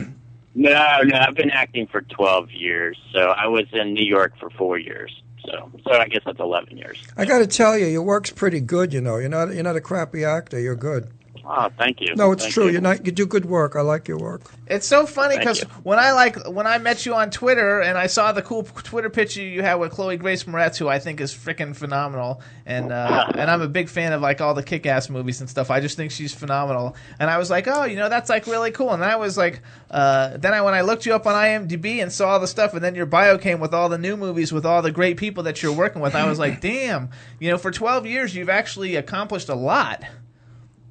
[0.60, 2.98] No, no, I've been acting for 12 years.
[3.14, 5.22] So I was in New York for four years.
[5.46, 6.98] So, so I guess that's 11 years.
[7.16, 8.92] I got to tell you, your work's pretty good.
[8.92, 10.60] You know, you're not you're not a crappy actor.
[10.60, 11.12] You're good.
[11.50, 12.14] Oh, thank you.
[12.14, 12.66] No, it's Thank true.
[12.66, 12.72] you.
[12.72, 12.78] You.
[12.80, 13.06] are not.
[13.06, 13.78] You do good work.
[13.78, 14.52] I like your work.
[14.68, 18.08] It's so funny because when I like when I met you on Twitter and I
[18.08, 21.34] saw the cool Twitter picture you had with Chloe Grace Moretz, who I think is
[21.34, 25.40] freaking phenomenal, and uh, and I'm a big fan of like all the kick-ass movies
[25.40, 25.72] and stuff.
[25.72, 28.72] I just think she's phenomenal, and I was like, oh, you know, that's like really
[28.72, 28.92] cool.
[28.92, 32.02] And then I was like, uh, then I when I looked you up on IMDb
[32.04, 34.52] and saw all the stuff, and then your bio came with all the new movies
[34.52, 36.14] with all the great people that you're working with.
[36.14, 40.04] I was like, damn, you know, for 12 years you've actually accomplished a lot.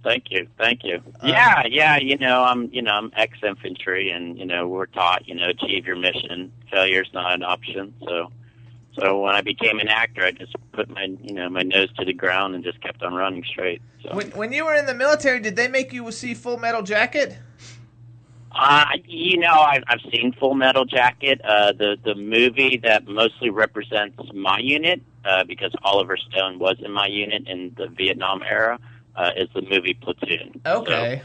[0.07, 1.03] Thank you, thank you.
[1.21, 1.97] Uh, yeah, yeah.
[1.97, 5.85] You know, I'm, you know, I'm ex-infantry, and you know, we're taught, you know, achieve
[5.85, 6.53] your mission.
[6.71, 7.92] Failure's not an option.
[8.05, 8.31] So,
[8.97, 12.05] so when I became an actor, I just put my, you know, my nose to
[12.05, 13.83] the ground and just kept on running straight.
[14.05, 16.83] So, When, when you were in the military, did they make you see Full Metal
[16.83, 17.37] Jacket?
[18.53, 23.51] uh, you know, I've, I've seen Full Metal Jacket, uh, the the movie that mostly
[23.51, 28.79] represents my unit, uh, because Oliver Stone was in my unit in the Vietnam era,
[29.16, 30.61] uh, is the movie Platoon.
[30.64, 31.22] Okay.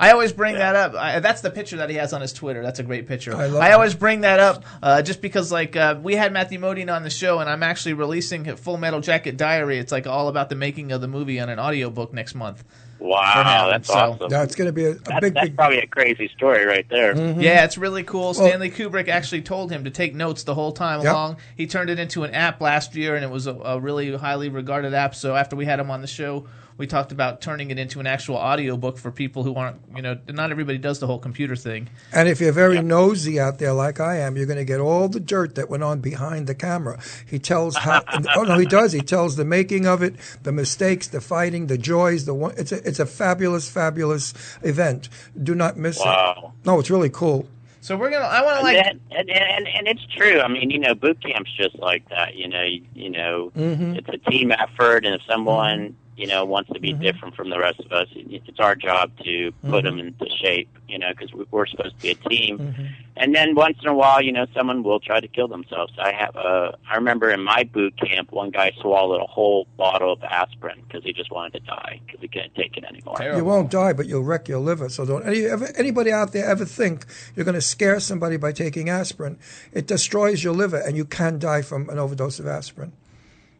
[0.00, 0.94] I always bring that up.
[0.96, 2.62] I, that's the picture that he has on his Twitter.
[2.62, 3.34] That's a great picture.
[3.34, 6.58] I love I always bring that up uh, just because, like, uh, we had Matthew
[6.58, 9.78] Modine on the show, and I'm actually releasing a Full Metal Jacket Diary.
[9.78, 12.64] It's like all about the making of the movie on an audiobook next month.
[12.98, 14.28] Wow, that's so- awesome.
[14.30, 15.56] That's going to be a, a That- big, that's big.
[15.56, 17.14] probably a crazy story right there.
[17.40, 18.22] Yeah, it's really cool.
[18.22, 21.12] Well- Stanley Kubrick actually told him to take notes the whole time Yep.
[21.12, 21.36] along.
[21.56, 24.48] He turned it into an app last year, and it was a, a really highly
[24.48, 25.14] regarded app.
[25.14, 28.06] So after we had him on the show, we talked about turning it into an
[28.06, 31.88] actual audiobook for people who aren't, you know, not everybody does the whole computer thing.
[32.12, 35.08] And if you're very nosy out there, like I am, you're going to get all
[35.08, 37.00] the dirt that went on behind the camera.
[37.28, 38.02] He tells how.
[38.36, 38.92] oh no, he does.
[38.92, 42.24] He tells the making of it, the mistakes, the fighting, the joys.
[42.24, 42.54] The one.
[42.56, 45.08] It's a it's a fabulous, fabulous event.
[45.40, 46.52] Do not miss Wow.
[46.60, 46.66] it.
[46.66, 47.46] No, it's really cool.
[47.82, 48.24] So we're gonna.
[48.24, 48.76] I want to And, like.
[48.84, 50.40] that- and, and and it's true.
[50.40, 52.34] I mean, you know, boot camp's just like that.
[52.34, 53.94] You know, you, you know, Mm-hmm.
[53.96, 57.58] it's a team effort, and if someone you know wants to be different from the
[57.58, 59.70] rest of us, it's our job to Mm-hmm.
[59.70, 60.68] put them into shape.
[60.86, 62.58] You know, because we're supposed to be a team.
[62.58, 62.84] Mm-hmm.
[63.16, 65.92] And then once in a while, you know, someone will try to kill themselves.
[65.98, 70.12] I have uh, I remember in my boot camp, one guy swallowed a whole bottle
[70.12, 73.16] of aspirin because he just wanted to die because he couldn't take it anymore.
[73.16, 73.38] Terrible.
[73.38, 74.88] You won't die, but you'll wreck your liver.
[74.88, 78.52] So don't any, ever, anybody out there ever think you're going to scare somebody by
[78.52, 79.38] taking aspirin?
[79.72, 82.92] It destroys your liver, and you can die from an overdose of aspirin.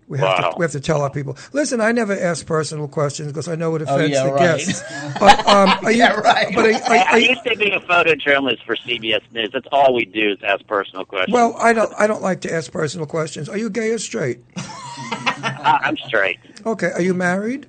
[0.07, 1.37] We have, to, we have to tell our people.
[1.55, 4.41] Listen, I never ask personal questions because I know it Oh, offends yeah, the right.
[4.59, 4.83] guests.
[5.19, 6.55] But um, are you, Yeah, right.
[6.55, 9.51] But are, I, are, I are used to be a photojournalist for CBS News.
[9.53, 11.33] That's all we do is ask personal questions.
[11.33, 11.93] well, I don't.
[11.99, 13.49] I don't like to ask personal questions.
[13.49, 14.41] Are you gay or straight?
[14.57, 16.39] I, I'm straight.
[16.67, 16.91] Okay.
[16.93, 17.67] Are you married?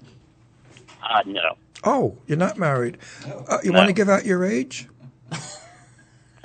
[1.03, 1.55] Uh, no.
[1.85, 2.97] Oh, you're not married.
[3.25, 3.77] Uh, you No.
[3.77, 4.89] want to give out your age?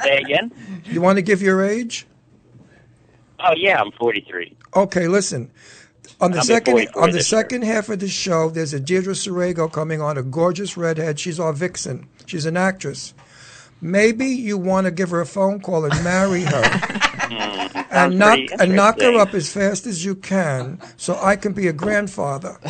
[0.02, 0.52] Say again?
[0.84, 2.06] You want to give your age?
[3.40, 4.56] Oh yeah, I'm 43.
[4.76, 5.50] Okay, listen.
[6.20, 7.40] On the I'll be second on the this year.
[7.40, 11.18] second half of the show, there's a Deirdre Sorego coming on, a gorgeous redhead.
[11.18, 12.08] She's our vixen.
[12.26, 13.14] She's an actress.
[13.80, 16.62] Maybe you want to give her a phone call and marry her,
[17.90, 21.66] and knock and knock her up as fast as you can, so I can be
[21.68, 22.58] a grandfather.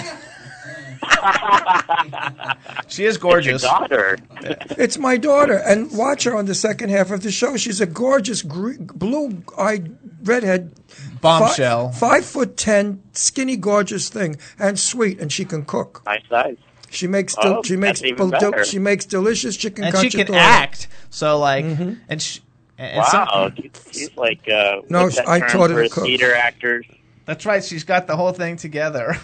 [2.88, 3.62] She is Your gorgeous.
[3.62, 4.18] daughter.
[4.78, 7.56] It's my daughter, and watch her on the second half of the show.
[7.56, 10.72] She's a gorgeous gre- blue-eyed redhead,
[11.20, 11.90] Bombshell.
[11.90, 16.02] Five, five foot ten, skinny, gorgeous thing, and sweet, and she can cook.
[16.06, 16.56] Nice size.
[16.90, 20.26] She makes del- Oh, she makes that's del- she makes delicious chicken and she cacciatore.
[20.26, 20.88] can act.
[21.10, 21.92] So like, Mm-hmm.
[22.08, 22.40] and she,
[22.78, 23.52] and some- Wow,
[23.92, 26.04] she's like uh, No, that I term taught her to cook.
[26.04, 26.86] theater actors.
[27.26, 27.62] that's right.
[27.62, 29.16] She's got the whole thing together.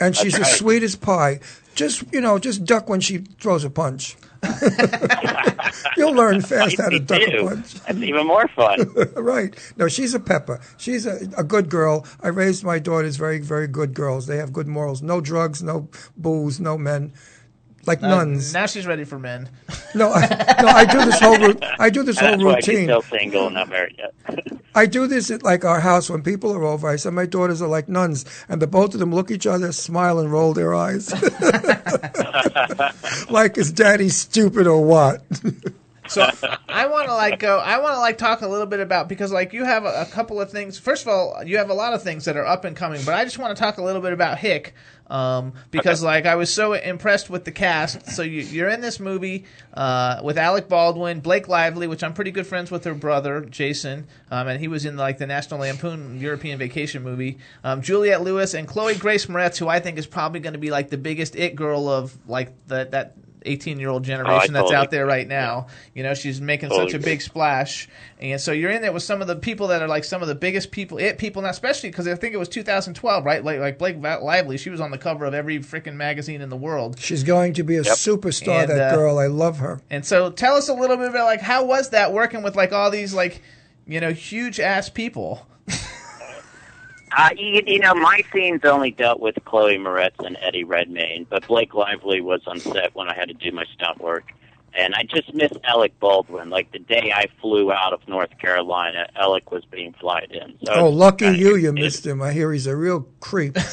[0.00, 0.58] and she's That's as right.
[0.58, 1.40] sweet as pie.
[1.74, 4.16] Just you know, just duck when she throws a punch.
[5.96, 7.44] You'll learn fast how to duck a too.
[7.44, 7.74] punch.
[7.74, 8.92] That's even more fun.
[9.16, 9.54] right.
[9.76, 10.60] No, she's a pepper.
[10.76, 12.06] She's a, a good girl.
[12.22, 14.26] I raised my daughters very, very good girls.
[14.26, 15.02] They have good morals.
[15.02, 17.12] No drugs, no booze, no men.
[17.86, 18.52] Like nuns.
[18.52, 19.48] now she's ready for men.
[19.92, 20.20] No, I,
[20.62, 22.84] no, I do this whole ru- I do this whole That's why she's routine.
[22.86, 24.14] still single and not married yet.
[24.76, 26.88] I do this at like our house when people are over.
[26.88, 29.72] I said my daughters are like nuns, and the both of them look each other,
[29.72, 31.10] smile, and roll their eyes,
[33.30, 35.22] like is daddy stupid or what?
[36.10, 36.28] So
[36.68, 37.58] I want to like go.
[37.58, 40.06] I want to like talk a little bit about because like you have a, a
[40.06, 40.76] couple of things.
[40.76, 43.14] First of all, you have a lot of things that are up and coming, but
[43.14, 44.74] I just want to talk a little bit about Hick
[45.06, 48.08] um, because like I was so impressed with the cast.
[48.10, 52.32] So you, you're in this movie uh, with Alec Baldwin, Blake Lively, which I'm pretty
[52.32, 56.20] good friends with her brother Jason, um, and he was in like the National Lampoon
[56.20, 57.38] European Vacation movie.
[57.62, 60.70] Um, Juliette Lewis and Chloe Grace Moretz, who I think is probably going to be
[60.70, 64.76] like the biggest it girl of like the, that 18 year old generation that's totally
[64.76, 65.66] out there right now.
[65.94, 67.12] You know, she's making Totally such a agree.
[67.12, 70.04] big splash, and so you're in there with some of the people that are like
[70.04, 73.24] some of the biggest people, it people, now especially because I think it was 2012,
[73.24, 73.44] right?
[73.44, 76.56] Like like Blake Lively, she was on the cover of every freaking magazine in the
[76.56, 76.98] world.
[76.98, 78.62] She's going to be a superstar.
[78.62, 79.80] And, that uh, girl, I love her.
[79.90, 82.72] And so, tell us a little bit about like how was that working with like
[82.72, 83.42] all these like
[83.86, 85.46] you know huge ass people.
[87.16, 91.46] Uh, you, you know, my scenes only dealt with Chloe Moretz and Eddie Redmayne, but
[91.48, 94.32] Blake Lively was on set when I had to do my stunt work.
[94.72, 96.48] And I just missed Alec Baldwin.
[96.48, 100.54] Like the day I flew out of North Carolina, Alec was being flied in.
[100.64, 101.56] So Oh, lucky kinda- you!
[101.56, 102.22] You missed him.
[102.22, 103.56] I hear he's a real creep.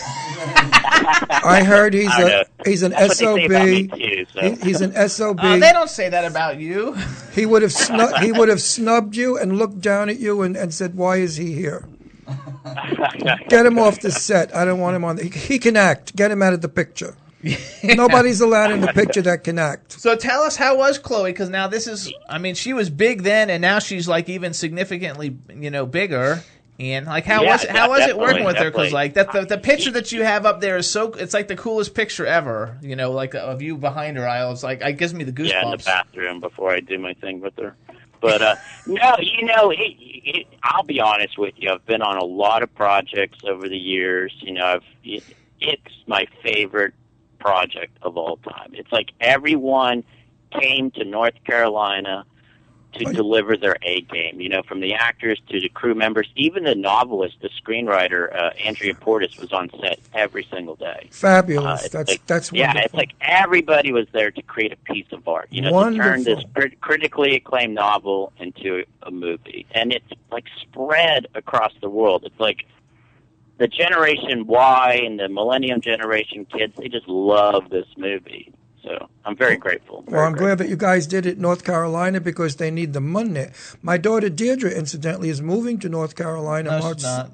[0.50, 2.43] I heard he's I know.
[2.65, 4.00] a he's an That's what they say sob.
[4.00, 4.41] too, so.
[4.41, 5.39] He- he's an sob.
[5.39, 6.93] Uh, they don't say that about you.
[7.34, 10.58] He would have snu- he would have snubbed you and looked down at you and,
[10.58, 11.86] and said, "Why is he here?
[13.49, 14.55] Get him off the set.
[14.55, 15.15] I don't want him on.
[15.15, 16.15] The, he, he can act.
[16.15, 17.15] Get him out of the picture.
[17.83, 19.93] Nobody's allowed in the picture that can act.
[19.93, 21.31] So tell us how was Chloe?
[21.31, 24.53] Because now this is, I mean, she was big then, and now she's like even
[24.53, 26.43] significantly, you know, bigger.
[26.79, 27.69] And like, how Yeah, was it?
[27.71, 28.71] How was it working definitely, with her?
[28.71, 31.47] Because like that, the, the picture that you have up there is so, it's like
[31.47, 32.77] the coolest picture ever.
[32.81, 34.27] You know, like of you behind her.
[34.27, 35.49] I was like, it gives me the goosebumps.
[35.49, 37.75] yeah, in the bathroom before I do my thing with her.
[38.19, 38.55] But uh,
[38.87, 39.95] no, you know, it,
[40.27, 41.71] it, I'll be honest with you.
[41.71, 44.33] I've been on a lot of projects over the years.
[44.39, 45.23] You know, I've it,
[45.59, 46.93] it's my favorite
[47.39, 48.71] project of all time.
[48.73, 50.03] It's like everyone
[50.51, 52.25] came to North Carolina
[52.93, 54.39] to deliver their A game.
[54.41, 58.50] You know, from the actors to the crew members, even the novelist, the screenwriter, uh,
[58.63, 61.08] Andrea Portes was on set every single day.
[61.12, 61.86] Fabulous.
[61.86, 65.28] Uh, that's like- that's yeah, it's like everybody was there to create a piece of
[65.28, 65.47] art.
[65.52, 70.45] You know, to turn this crit- critically acclaimed novel into a movie, and it's like
[70.62, 72.23] spread across the world.
[72.26, 72.65] It's like
[73.58, 76.73] the Generation Y and the Millennium Generation kids.
[76.78, 78.52] They just love this movie.
[78.88, 80.06] So I'm very grateful.
[80.08, 83.02] Well, I'm glad that you guys did it in North Carolina because they need the
[83.02, 83.47] money.
[83.82, 86.71] My daughter Deirdre, incidentally, is moving to North Carolina.
[86.71, 87.32] No, March, she's not.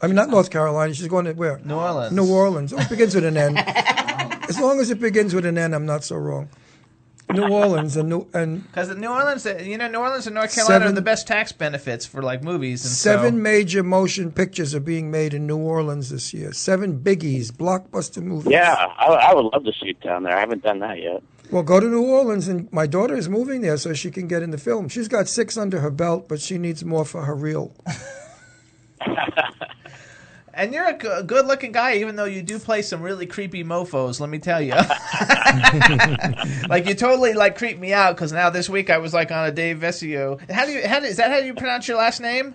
[0.00, 0.94] I mean, not North Carolina.
[0.94, 1.58] She's going to where?
[1.58, 2.16] New Orleans.
[2.16, 2.72] New Orleans.
[2.72, 3.58] Oh, it begins with an N.
[4.48, 6.48] as long as it begins with an N, I'm not so wrong.
[7.32, 10.80] New Orleans and New and Because New Orleans, you know, New Orleans and North Carolina
[10.80, 12.84] Seven- are the best tax benefits for like movies.
[12.84, 16.52] And seven so, major motion pictures are being made in New Orleans this year.
[16.52, 18.52] Seven biggies, blockbuster movies.
[18.52, 20.36] Yeah, I, I would love to shoot down there.
[20.36, 21.22] I haven't done that yet.
[21.50, 24.42] Well, go to New Orleans, and my daughter is moving there so she can get
[24.42, 24.88] in the film.
[24.88, 27.72] She's got six under her belt, but she needs more for her reel.
[30.56, 34.20] and you're a good-looking guy, even though you do play some really creepy mofo's.
[34.20, 34.72] Let me tell you,
[36.68, 38.16] like you totally like creep me out.
[38.16, 40.40] Because now this week I was like on a Dave Vescio.
[40.50, 40.88] How do you?
[40.88, 42.54] How do, is that how you pronounce your last name?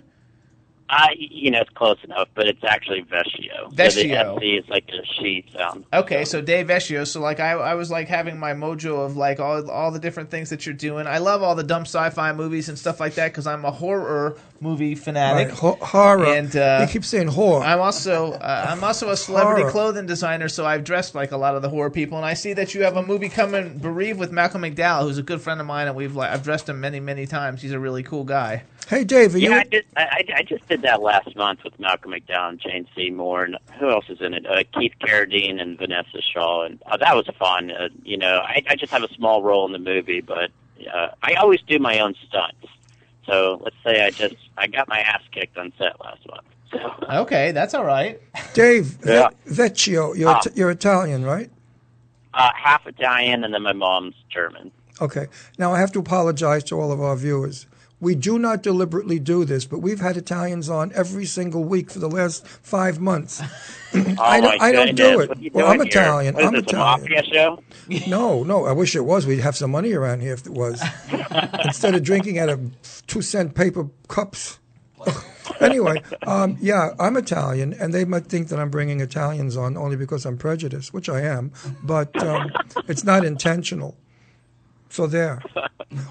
[0.91, 3.73] Y- you know, it's close enough, but it's actually Vescio.
[3.73, 4.23] Vescio.
[4.35, 5.85] So the is like a she sound.
[5.93, 7.07] Okay, so Dave Vescio.
[7.07, 10.29] So like I, I was like having my mojo of like all all the different
[10.29, 11.07] things that you're doing.
[11.07, 14.37] I love all the dumb sci-fi movies and stuff like that because I'm a horror
[14.59, 15.47] movie fanatic.
[15.49, 16.25] Right, ho- horror.
[16.25, 17.63] And uh, you keep saying horror.
[17.63, 19.71] I'm also uh, I'm also a celebrity Horror.
[19.71, 22.17] clothing designer, so I've dressed like a lot of the horror people.
[22.17, 25.23] And I see that you have a movie coming, Bereaved, with Malcolm McDowell, who's a
[25.23, 27.61] good friend of mine, and we've like I've dressed him many many times.
[27.61, 28.63] He's a really cool guy.
[28.89, 29.55] Hey, Dave, are Yeah, you?
[29.55, 32.87] I just I, I- I just did that last month with Malcolm McDowell and Jane
[32.95, 34.45] Seymour, and who else is in it?
[34.45, 37.71] Uh, Keith Carradine and Vanessa Shaw, and uh, that was fun.
[37.71, 40.49] Uh, you know, I, I just have a small role in the movie, but
[40.93, 42.67] uh, I always do my own stunts.
[43.25, 46.45] So let's say I just I got my ass kicked on set last month.
[46.71, 48.19] So Okay, that's all right.
[48.53, 49.29] Dave Yeah.
[49.47, 50.41] Vescio, you're, Ah.
[50.53, 51.49] you're Italian, right?
[52.33, 54.71] uh, half Italian, and then my mom's German.
[55.01, 55.27] Okay.
[55.57, 57.67] Now I have to apologize to all of our viewers.
[58.01, 61.99] We do not deliberately do this, but we've had Italians on every single week for
[61.99, 63.41] the last five months.
[63.93, 65.27] Oh I don't, I don't do it.
[65.27, 65.87] What are you Well, I'm here?
[65.87, 66.35] Italian.
[66.35, 66.99] What is I'm this, Italian.
[67.11, 67.63] a mafia show?
[68.09, 68.65] No, no.
[68.65, 69.27] I wish it was.
[69.27, 70.81] We'd have some money around here if it was.
[71.65, 72.71] Instead of drinking out of
[73.07, 74.59] two cent paper cups.
[75.59, 79.97] anyway, um, yeah, I'm Italian, and they might think that I'm bringing Italians on only
[79.97, 81.51] because I'm prejudiced, which I am,
[81.83, 82.49] but um,
[82.87, 83.97] it's not intentional.
[84.91, 85.41] So there,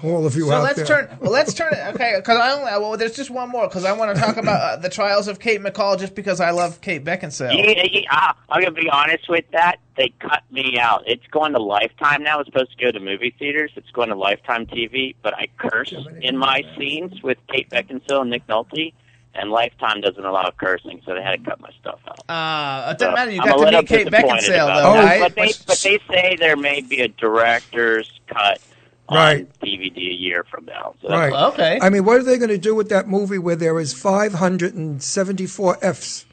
[0.03, 0.85] all of you So out let's there.
[1.05, 1.17] turn.
[1.21, 1.93] Well, let's turn it.
[1.93, 2.65] Okay, because I only.
[2.65, 5.39] Well, there's just one more because I want to talk about uh, the trials of
[5.39, 7.55] Cate McCall just because I love Kate Beckinsale.
[7.55, 9.77] Yeah, yeah, ah, I'm gonna be honest with that.
[9.97, 11.03] They cut me out.
[11.05, 12.39] It's going to Lifetime now.
[12.39, 13.71] It's supposed to go to movie theaters.
[13.75, 15.15] It's going to Lifetime TV.
[15.21, 18.93] But I curse in my scenes with Kate Beckinsale and Nick Nolte,
[19.35, 22.27] and Lifetime doesn't allow cursing, so they had to cut my stuff out.
[22.27, 23.29] Uh, it doesn't matter.
[23.29, 25.03] You I'm got to little meet Kate Beckinsale though, that.
[25.03, 25.19] right?
[25.21, 28.70] But they, but they say there may be a director's cut on
[29.11, 29.47] Right.
[29.59, 30.95] DVD a year from now.
[31.01, 31.33] So Right.
[31.53, 31.79] Okay.
[31.81, 35.77] I mean, what are they going to do with that movie where there is 574
[35.83, 36.25] Fs,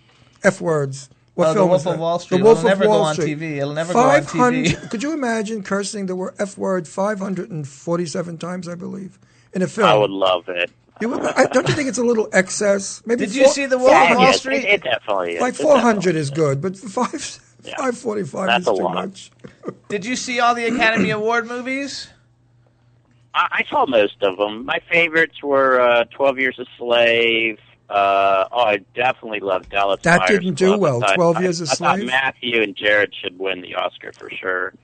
[0.42, 1.08] F words?
[1.34, 1.98] What Oh, The Wolf of?
[2.00, 2.38] Wall Street.
[2.38, 3.38] The Wolf It'll of never go Wall on Street.
[3.38, 3.56] TV.
[3.58, 4.72] It'll never go on TV.
[4.72, 9.18] 500 Could you imagine cursing the word F word 547 times, I believe,
[9.52, 9.88] in a film?
[9.88, 10.70] I would love it.
[11.00, 13.02] You would- I- don't you think it's a little excess?
[13.06, 14.64] Maybe Did you see The Wolf Yeah, of Wall yes, Street?
[14.64, 15.40] It, it definitely is.
[15.40, 17.76] Like It 400 is good, but five, Yeah.
[17.76, 18.94] 545 That's is a too lot.
[18.94, 19.30] much.
[19.88, 22.08] Did you see all the Academy Award movies?
[23.34, 24.64] I, I saw most of them.
[24.64, 27.58] My favorites were uh, Twelve Years a Slave.
[27.88, 30.00] Uh, oh, I definitely loved Dallas.
[30.02, 30.78] That Buyers didn't do Club.
[30.78, 32.06] I well, thought- 12 I- Years a I thought Slave?
[32.06, 34.74] Matthew and Jared should win the Oscar for sure.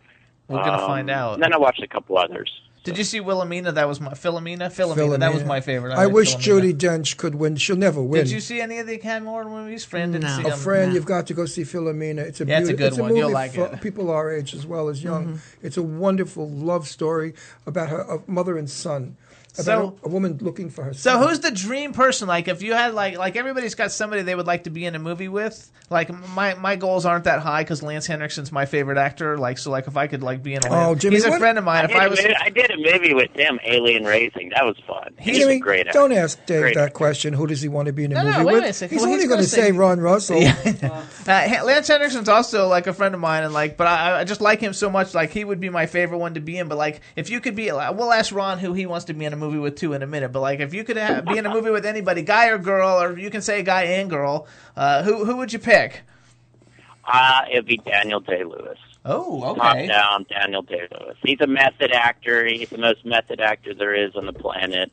[0.48, 1.34] We're gonna Um, find out.
[1.34, 2.50] And then I watched a couple others.
[2.84, 3.72] Did you see Wilhelmina?
[3.72, 4.66] That was my Philomena.
[4.70, 5.18] Philomena.
[5.18, 5.92] That was my favorite.
[5.94, 6.72] I like wish Philomena.
[6.72, 7.56] Judi Dench could win.
[7.56, 8.24] She'll never win.
[8.24, 9.84] Did you see any of the Academy Award movies?
[9.86, 10.36] Fran didn't No.
[10.36, 10.58] see Oh, them.
[10.58, 12.18] Fran, you've got to go see Philomena.
[12.18, 13.08] It's a Yeah, it's a good it's a one.
[13.10, 13.80] movie You'll like for it.
[13.80, 15.24] people our age as well as young.
[15.26, 15.36] Mm-hmm.
[15.66, 17.32] It's a wonderful love story
[17.66, 19.16] about her a mother and son.
[19.54, 21.28] About So- a, a woman looking for her So son.
[21.28, 22.26] who's the dream person?
[22.28, 24.94] Like if you had like like everybody's got somebody they would like to be in
[24.94, 25.70] a movie with.
[25.90, 29.38] Like my my goals aren't that high because Lance Henriksen's my favorite actor.
[29.38, 31.38] Like so like if I could like be in a Oh, Jimmy, he's a what-
[31.38, 31.82] friend of mine.
[31.82, 34.48] I If did, I a was movie, I did a movie with him, Alien Raising.
[34.50, 35.14] That was fun.
[35.20, 35.98] He's Jimmy, a great actor.
[35.98, 36.94] don't ask Dave Great that actor.
[36.94, 37.32] question.
[37.34, 38.62] Who does he want to be in a No, no, movie wait a with?
[38.62, 38.94] minute, second.
[38.96, 40.42] He's Well, only he's going to gonna say say- Ron Russell.
[41.26, 44.40] Uh, Lance Henriksen's also like a friend of mine, and like, but I, I just
[44.40, 45.14] like him so much.
[45.14, 46.68] Like, he would be my favorite one to be in.
[46.68, 49.32] But like, if you could be, we'll ask Ron who he wants to be in
[49.32, 50.32] a movie with two in a minute.
[50.32, 53.00] But like, if you could ha- be in a movie with anybody, guy or girl,
[53.00, 56.02] or you can say guy and girl, uh, who who would you pick?
[57.04, 58.78] Uh, it'd be Daniel Day Lewis.
[59.04, 59.86] Oh, Top okay.
[59.86, 61.16] down, Daniel Day Lewis.
[61.22, 62.46] He's a method actor.
[62.46, 64.90] He's the most method actor there is on the planet.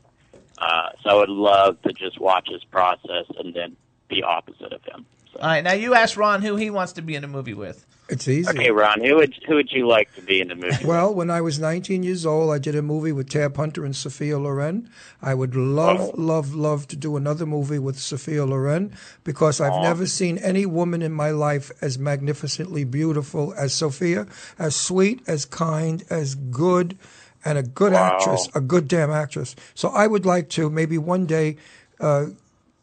[0.58, 3.76] Uh, so I would love to just watch his process and then
[4.08, 5.06] be opposite of him.
[5.32, 5.40] So.
[5.40, 7.86] All right, now you ask Ron who he wants to be in a movie with.
[8.12, 8.50] It's easy.
[8.50, 10.84] Okay, Ron, who would who would you like to be in the movie?
[10.84, 13.96] Well, when I was 19 years old, I did a movie with Tab Hunter and
[13.96, 14.90] Sophia Loren.
[15.22, 16.12] I would love, Oh.
[16.14, 18.92] love, love to do another movie with Sophia Loren
[19.24, 24.26] because I've never seen any woman in my life as magnificently beautiful as Sophia,
[24.58, 26.98] as sweet, as kind, as good,
[27.46, 28.18] and a good Wow.
[28.18, 29.56] actress, a good damn actress.
[29.74, 31.56] So I would like to maybe one day.
[31.98, 32.26] Uh,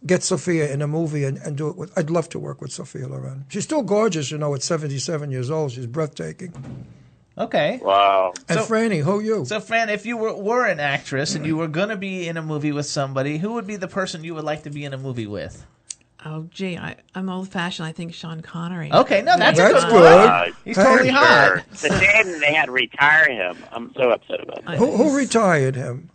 [0.05, 1.91] Get Sophia in a movie and, and do it with.
[1.97, 3.45] I'd love to work with Sophia Loren.
[3.49, 4.55] She's still gorgeous, you know.
[4.55, 6.53] At seventy-seven years old, she's breathtaking.
[7.37, 7.79] Okay.
[7.83, 8.33] Wow.
[8.47, 9.45] And So- Franny, who you?
[9.45, 12.35] So, Fran, if you were, were an actress and you were going to be in
[12.37, 14.93] a movie with somebody, who would be the person you would like to be in
[14.93, 15.65] a movie with?
[16.25, 17.85] Oh, gee, I, I'm old fashioned.
[17.87, 18.91] I think Sean Connery.
[18.91, 19.91] Okay, no, that's, That's a good.
[19.93, 20.01] good.
[20.19, 20.27] one.
[20.29, 20.83] Uh, He's Hey.
[20.83, 21.47] totally hot.
[21.47, 21.63] Sure.
[21.71, 23.57] It's a shame they had to retire him.
[23.71, 24.77] I'm so upset about that.
[24.77, 26.09] Who, who retired him?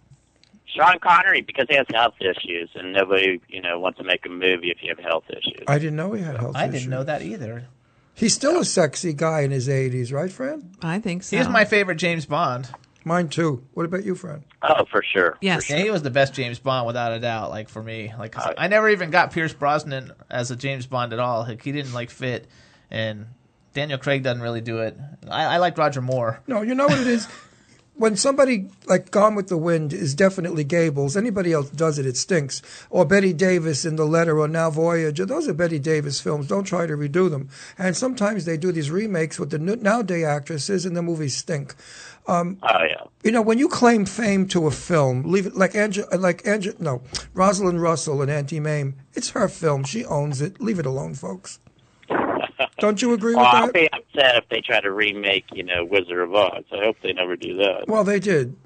[0.75, 4.29] Sean Connery, because he has health issues, and nobody, you know, wants to make a
[4.29, 5.63] movie if you have health issues.
[5.69, 6.63] I didn't know he had health issues.
[6.63, 6.81] I issues.
[6.83, 7.67] didn't know that either.
[8.15, 10.71] He's still a sexy guy in his 80s, right, Fran?
[10.83, 11.37] I think so.
[11.37, 12.71] He's my favorite James Bond.
[13.05, 13.63] Mine too.
[13.75, 14.45] What about you, Fran?
[14.63, 15.37] Oh, for sure.
[15.43, 15.69] Yes.
[15.69, 17.51] Yeah, he was the best James Bond without a doubt.
[17.51, 20.87] Like for me, like 'cause uh, I never even got Pierce Brosnan as a James
[20.87, 21.41] Bond at all.
[21.43, 22.47] Like, he didn't like fit,
[22.91, 23.27] and
[23.75, 24.97] Daniel Craig doesn't really do it.
[25.29, 26.41] I, I like Roger Moore.
[26.47, 27.29] No, you know what it is?
[27.97, 32.17] when somebody like Gone with the Wind is definitely Gables, anybody else does it, it
[32.17, 32.61] stinks.
[32.91, 36.49] Or Bette Davis in The Letter or Now Voyager, those are Bette Davis films.
[36.49, 37.49] Don't try to redo them.
[37.79, 41.75] And sometimes they do these remakes with the nowadays actresses and the movies stink.
[42.27, 43.03] Um, oh, yeah.
[43.23, 46.75] You know, when you claim fame to a film, leave it like Angela, like Angela,
[46.81, 47.03] no,
[47.35, 48.95] Rosalind Russell and Auntie Mame.
[49.13, 49.85] It's her film.
[49.85, 50.61] She owns it.
[50.61, 51.59] Leave it alone, folks.
[52.79, 53.75] Don't you agree Well, with I'll that?
[53.75, 56.65] be upset if they try to remake, you know, Wizard of Oz.
[56.73, 57.85] I hope they never do that.
[57.89, 58.57] Well, they did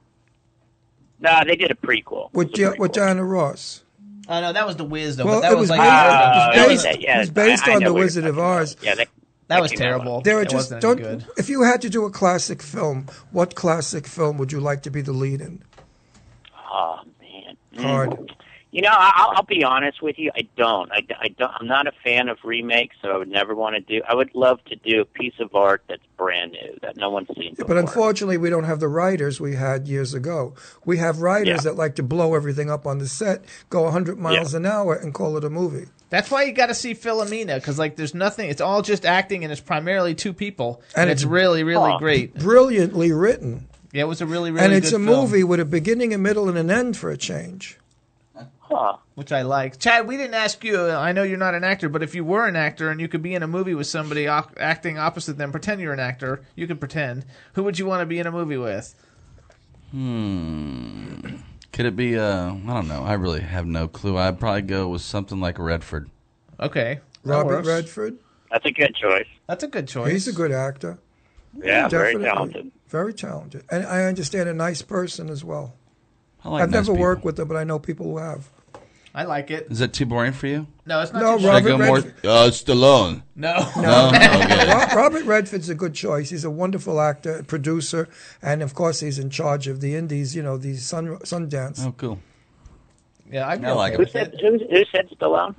[1.20, 2.30] No, they did a prequel.
[2.32, 2.94] with It a Di- with prequel.
[2.94, 3.82] Diana Ross.
[4.28, 5.24] Oh no, that was the Wiz though.
[5.24, 7.30] Well, but that it was, was like based- that it was was- based- it was
[7.30, 8.76] based on The Wizard of Oz.
[8.82, 9.08] Yeah, that,
[9.48, 10.20] that was came out terrible.
[10.20, 10.96] There are It just wasn't don't.
[10.98, 11.24] good.
[11.38, 14.90] If you had to do a classic film, what classic film would you like to
[14.90, 15.62] be the lead in?
[16.70, 18.28] Oh man, Mm.
[18.70, 18.74] Hard.
[18.74, 20.30] You know, I- I'll, I'll be honest with you.
[20.36, 20.90] I don't.
[20.92, 21.50] I, I don't.
[21.58, 24.02] I'm not a fan of remakes, so I would never want to do.
[24.06, 27.28] I would love to do a piece of art that's brand new that no one's
[27.34, 27.54] seen.
[27.54, 27.66] Before.
[27.66, 30.54] But unfortunately, we don't have the writers we had years ago.
[30.84, 31.60] We have writers Yeah.
[31.62, 35.14] that like to blow everything up on the set, go 100 miles an hour, and
[35.14, 35.86] call it a movie.
[36.10, 38.48] That's why you got to see Philomena because like there's nothing.
[38.50, 41.92] It's all just acting and it's primarily two people and, And it's, it's- really really
[41.92, 41.98] Oh.
[41.98, 42.34] great.
[42.34, 43.68] Brilliantly written.
[43.92, 46.12] Yeah, it was a really really and it's good a film, movie with a beginning,
[46.14, 47.78] a middle, and an end for a change.
[48.70, 48.96] Huh.
[49.14, 49.78] which I like.
[49.78, 50.78] Chad, we didn't ask you.
[50.78, 53.08] uh, I know you're not an actor, but if you were an actor and you
[53.08, 56.42] could be in a movie with somebody acting opposite them, pretend you're an actor.
[56.54, 57.24] You could pretend.
[57.54, 58.94] Who would you want to be in a movie with?
[59.90, 61.36] Hmm.
[61.72, 62.18] Could it be?
[62.18, 63.04] Uh, I don't know.
[63.04, 64.16] I really have no clue.
[64.18, 66.10] I'd probably go with something like Redford.
[66.60, 67.64] Okay, Robert.
[67.64, 68.18] Redford.
[68.50, 69.26] That's a good choice.
[69.46, 70.12] That's a good choice.
[70.12, 70.98] He's a good actor.
[71.56, 72.28] Yeah, very Definitely.
[72.28, 72.72] talented.
[72.88, 73.64] Very talented.
[73.70, 75.74] And I understand a nice person as well.
[76.44, 77.00] I like I've nice never people.
[77.02, 78.48] worked with him, but I know people who have.
[79.18, 79.66] I like it.
[79.68, 80.66] Is that too boring for you?
[80.86, 81.22] No, it's not.
[81.22, 81.94] No, too Should I Robert go more?
[81.96, 82.26] Redford.
[82.26, 83.22] Uh, Stallone.
[83.34, 83.54] No.
[83.76, 84.10] No.
[84.14, 84.72] Okay.
[84.72, 86.30] Ro- Robert Redford's a good choice.
[86.30, 88.08] He's a wonderful actor, producer,
[88.40, 90.36] and of course he's in charge of the indies.
[90.36, 91.84] You know, the Sun Sundance.
[91.84, 92.20] Oh, cool.
[93.30, 93.96] Yeah, I'd be I like okay it.
[93.96, 94.34] Who with said?
[94.40, 95.54] Who, who said Stallone?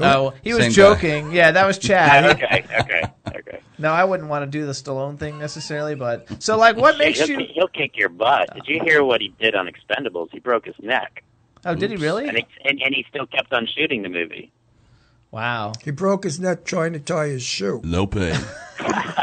[0.00, 0.74] Oh, he was Same guy.
[0.74, 1.32] joking.
[1.32, 2.24] Yeah, that was Chad.
[2.36, 3.60] okay, okay, okay.
[3.78, 7.18] No, I wouldn't want to do the Stallone thing necessarily, but so like, what makes
[7.20, 7.36] he'll, you?
[7.46, 8.52] ki- he'll kick your butt.
[8.54, 10.28] Did you hear what he did on Expendables?
[10.32, 11.22] He broke his neck,
[11.64, 12.28] Oh, did he really?
[12.28, 14.52] and, he, and and he still kept on shooting the movie.
[15.30, 15.72] Wow.
[15.82, 17.80] He broke his neck trying to tie his shoe.
[17.84, 18.38] No pay.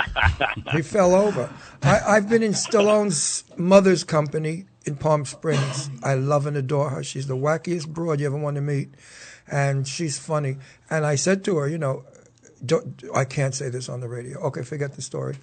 [0.71, 1.49] He fell over.
[1.81, 5.89] I, I've been in Stallone's mother's company in Palm Springs.
[6.03, 7.03] I love and adore her.
[7.03, 8.89] She's the wackiest broad you ever want to meet,
[9.51, 10.57] and she's funny.
[10.89, 12.05] And I said to her, you know,
[12.65, 14.39] don't, I can't say this on the radio.
[14.47, 15.35] Okay, forget the story.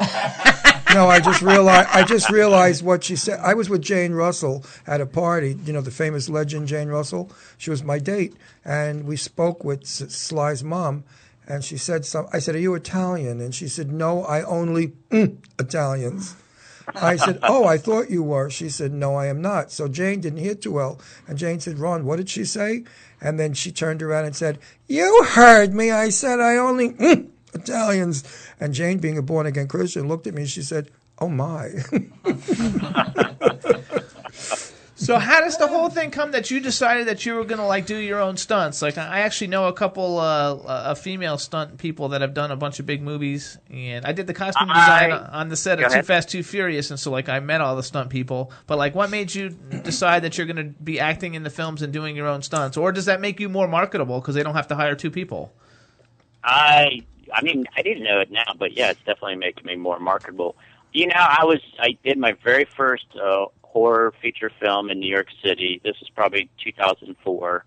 [0.94, 1.88] no, I just realized.
[1.92, 3.38] I just realized what she said.
[3.40, 5.58] I was with Jane Russell at a party.
[5.64, 7.30] You know, the famous legend Jane Russell.
[7.58, 8.34] She was my date,
[8.64, 11.04] and we spoke with S- Sly's mom.
[11.46, 12.28] And she said some.
[12.32, 16.34] I said, "Are you Italian?" And she said, "No, I only mm, Italians."
[16.94, 20.20] I said, "Oh, I thought you were." She said, "No, I am not." So Jane
[20.20, 20.98] didn't hear too well,
[21.28, 22.84] and Jane said, "Ron, what did she say?"
[23.20, 25.90] And then she turned around and said, "You heard me.
[25.90, 28.24] I said I only mm, Italians."
[28.58, 30.42] And Jane, being a born again Christian, looked at me.
[30.42, 31.70] and She said, "Oh my."
[35.00, 37.86] So how does the whole thing come that you decided that you were gonna like
[37.86, 38.82] do your own stunts?
[38.82, 42.56] Like I actually know a couple uh, uh female stunt people that have done a
[42.56, 44.78] bunch of big movies, and I did the costume I-
[45.08, 46.06] design on the set Go of Too ahead.
[46.06, 48.52] Fast Too Furious, and so like I met all the stunt people.
[48.66, 51.94] But like, what made you decide that you're gonna be acting in the films and
[51.94, 54.68] doing your own stunts, or does that make you more marketable because they don't have
[54.68, 55.50] to hire two people?
[56.44, 59.98] I I mean I didn't know it now, but yeah, it's definitely making me more
[59.98, 60.56] marketable.
[60.92, 65.10] You know, I was I did my very first uh, horror feature film in New
[65.10, 65.80] York City.
[65.84, 67.64] This was probably 2004,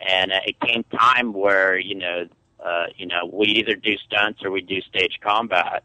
[0.00, 2.26] and uh, it came time where you know
[2.64, 5.84] uh, you know we either do stunts or we do stage combat.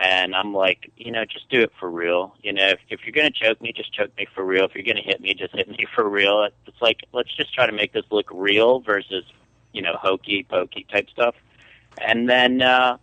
[0.00, 2.36] And I'm like, you know, just do it for real.
[2.44, 4.64] You know, if, if you're gonna choke me, just choke me for real.
[4.64, 6.48] If you're gonna hit me, just hit me for real.
[6.66, 9.24] It's like let's just try to make this look real versus,
[9.72, 11.34] you know, hokey pokey type stuff.
[12.06, 12.98] And then uh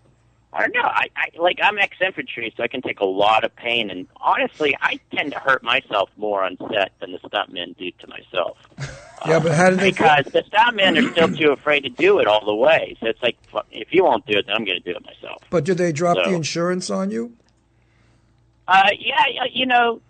[0.55, 0.83] I don't know.
[0.83, 3.89] I, I like I'm ex infantry, so I can take a lot of pain.
[3.89, 8.07] And honestly, I tend to hurt myself more on set than the stuntmen do to
[8.07, 8.57] myself.
[9.27, 9.91] yeah, but how did they?
[9.91, 12.95] Because the stuntmen are still too afraid to do it all the way.
[13.01, 13.37] So it's like,
[13.71, 15.43] if you won't do it, then I'm going to do it myself.
[15.49, 17.33] But did they drop So- the insurance on you?
[18.67, 20.01] Uh, yeah, you know,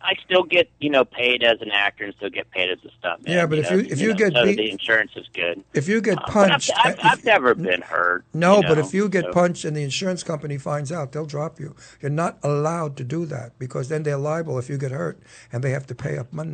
[0.00, 2.88] I still get you know paid as an actor and still get paid as a
[3.06, 3.28] stuntman.
[3.28, 5.62] Yeah, but if know, you- if you know, get so beat- the insurance is good.
[5.74, 8.24] If you get Uh, punched, I've, I've, if- I've never been hurt.
[8.34, 11.26] No, you but if you get so- punched and the insurance company finds out, they'll
[11.26, 11.74] drop you.
[12.00, 15.18] You're not allowed to do that because then they're liable if you get hurt
[15.52, 16.50] and they have to pay up money.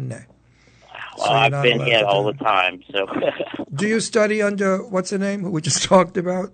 [1.18, 2.82] Well, so I've been hit all the time.
[2.92, 3.06] So,
[3.74, 6.52] Do you study under what's the name who we just talked about?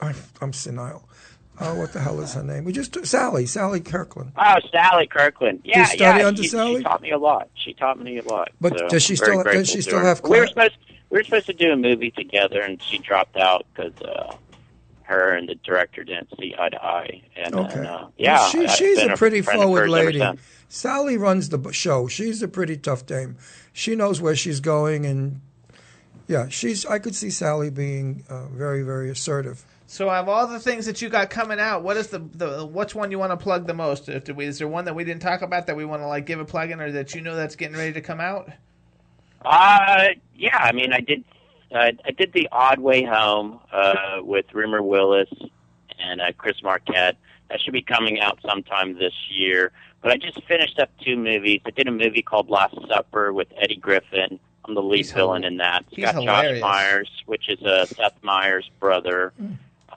[0.00, 1.08] I'm, I'm senile.
[1.60, 2.64] Oh, what the hell is her name?
[2.64, 4.32] We just Sally, Sally Kirkland.
[4.36, 5.60] Oh, Sally Kirkland.
[5.64, 6.26] Yeah, you study yeah.
[6.26, 6.76] under she, Sally?
[6.78, 7.48] she taught me a lot.
[7.54, 8.50] She taught me a lot.
[8.60, 10.76] But so does she still- does she still have We were supposed
[11.10, 14.34] we were supposed to do a movie together, and she dropped out because uh,
[15.02, 17.22] her and the director didn't see eye to eye.
[17.36, 17.74] And Okay.
[17.76, 20.20] then, uh, yeah, she, she's a pretty of forward lady.
[20.68, 22.08] Sally runs the show.
[22.08, 23.36] She's a pretty tough dame.
[23.72, 25.40] She knows where she's going, and
[26.26, 26.84] yeah, she's.
[26.84, 29.64] I could see Sally being uh, very, very assertive.
[29.86, 32.94] So of all the things that you got coming out, what is the, the which
[32.94, 34.08] one you want to plug the most?
[34.08, 36.26] If we, is there one that we didn't talk about that we want to like
[36.26, 38.50] give a plug in, or that you know that's getting ready to come out?
[39.44, 40.56] Uh, yeah.
[40.58, 41.24] I mean, I did.
[41.70, 45.28] Uh, I did the Odd Way Home uh, with Rumer Willis
[45.98, 47.16] and uh, Chris Marquette.
[47.50, 49.72] That should be coming out sometime this year.
[50.00, 51.60] But I just finished up two movies.
[51.66, 54.38] I did a movie called Last Supper with Eddie Griffin.
[54.64, 55.84] I'm the lead He's villain in that.
[55.88, 56.60] It's he's got hilarious.
[56.60, 59.32] Josh Meyers, which is uh, Seth Meyers' brother.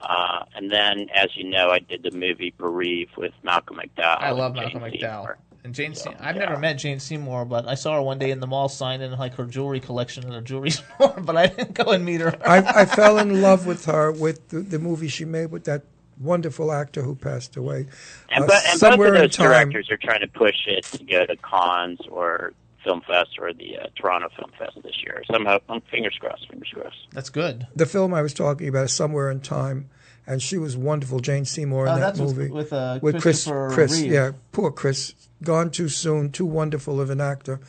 [0.00, 4.20] Uh, and then, as you know, I did the movie Bereave with Malcolm McDowell.
[4.20, 5.00] I love Malcolm Jane McDowell.
[5.00, 5.38] Seymour.
[5.64, 6.44] And Jane, Se- I've yeah.
[6.46, 9.34] never met Jane Seymour, but I saw her one day in the mall signing like
[9.34, 11.14] her jewelry collection at a jewelry store.
[11.20, 12.34] But I didn't go and meet her.
[12.48, 15.82] I, I fell in love with her with the, the movie she made with that
[16.20, 17.86] wonderful actor who passed away.
[18.30, 19.70] And, Uh, bo- and both somewhere of in those time.
[19.70, 22.52] directors are trying to push it to go to Cannes or
[22.84, 25.22] Film Fest or the uh, Toronto Film Fest this year.
[25.30, 26.96] Somehow, um, fingers crossed, fingers crossed.
[27.12, 27.66] That's good.
[27.76, 29.88] The film I was talking about is Somewhere in Time,
[30.26, 32.50] and she was wonderful, Jane Seymour in Oh, that that's with- movie.
[32.50, 34.12] with, uh, Chris, Chris, Reeve.
[34.12, 37.60] yeah, poor Chris, gone too soon, too wonderful of an actor.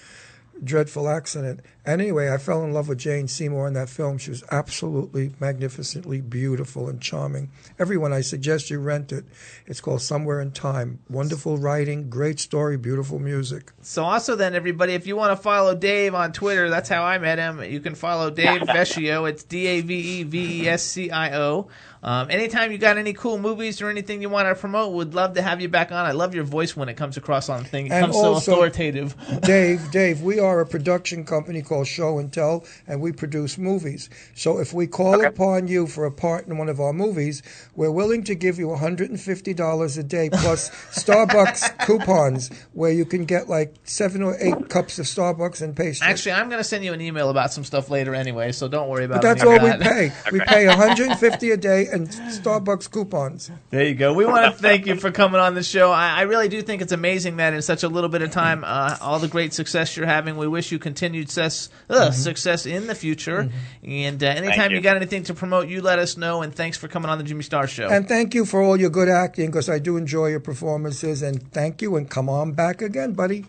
[0.64, 1.62] Dreadful accident.
[1.86, 4.18] And anyway, I fell in love with Jane Seymour in that film.
[4.18, 7.50] She was absolutely magnificently beautiful and charming.
[7.80, 9.26] Everyone, I suggest you rent it.
[9.66, 11.00] It's called Somewhere in Time.
[11.10, 13.72] Wonderful writing, great story, beautiful music.
[13.82, 17.18] So also then everybody, if you want to follow Dave on Twitter, that's how I
[17.18, 17.64] met him.
[17.64, 19.30] You can follow Dave Vescio.
[19.30, 21.70] It's D A V E V E S C I O.
[22.02, 25.34] Um, anytime you got any cool movies or anything you want to promote, would love
[25.34, 26.06] to have you back on.
[26.06, 27.92] I love your voice when it comes across on things.
[27.92, 29.16] It And comes so authoritative.
[29.42, 34.10] Dave, Dave, we are a production company called Show and Tell, and we produce movies.
[34.34, 37.44] So if we call upon you for a part in one of our movies,
[37.76, 43.50] we're willing to give you $150 a day plus Starbucks coupons where you can get
[43.50, 46.08] like seven or eight cups of Starbucks and pastry.
[46.08, 48.88] Actually, I'm going to send you an email about some stuff later anyway, so don't
[48.90, 49.82] worry about but that's all of we that.
[49.82, 50.12] pay.
[50.32, 53.52] We pay 150 a day and Starbucks coupons.
[53.70, 54.14] There you go.
[54.14, 55.92] We want to thank you for coming on the show.
[55.92, 58.64] I, I really do think it's amazing that in such a little bit of time,
[58.66, 60.38] uh, all the great success you're having.
[60.38, 63.50] We wish you continued success, uh, success in the future.
[63.84, 64.78] And uh, anytime you.
[64.78, 64.84] you.
[64.84, 66.42] got anything to promote, you let us know.
[66.42, 67.90] And thanks for coming on the Jimmy Star Show.
[67.90, 71.22] And thank you for all your good acting because I do enjoy your performances.
[71.22, 73.46] And thank you and come on back again, buddy.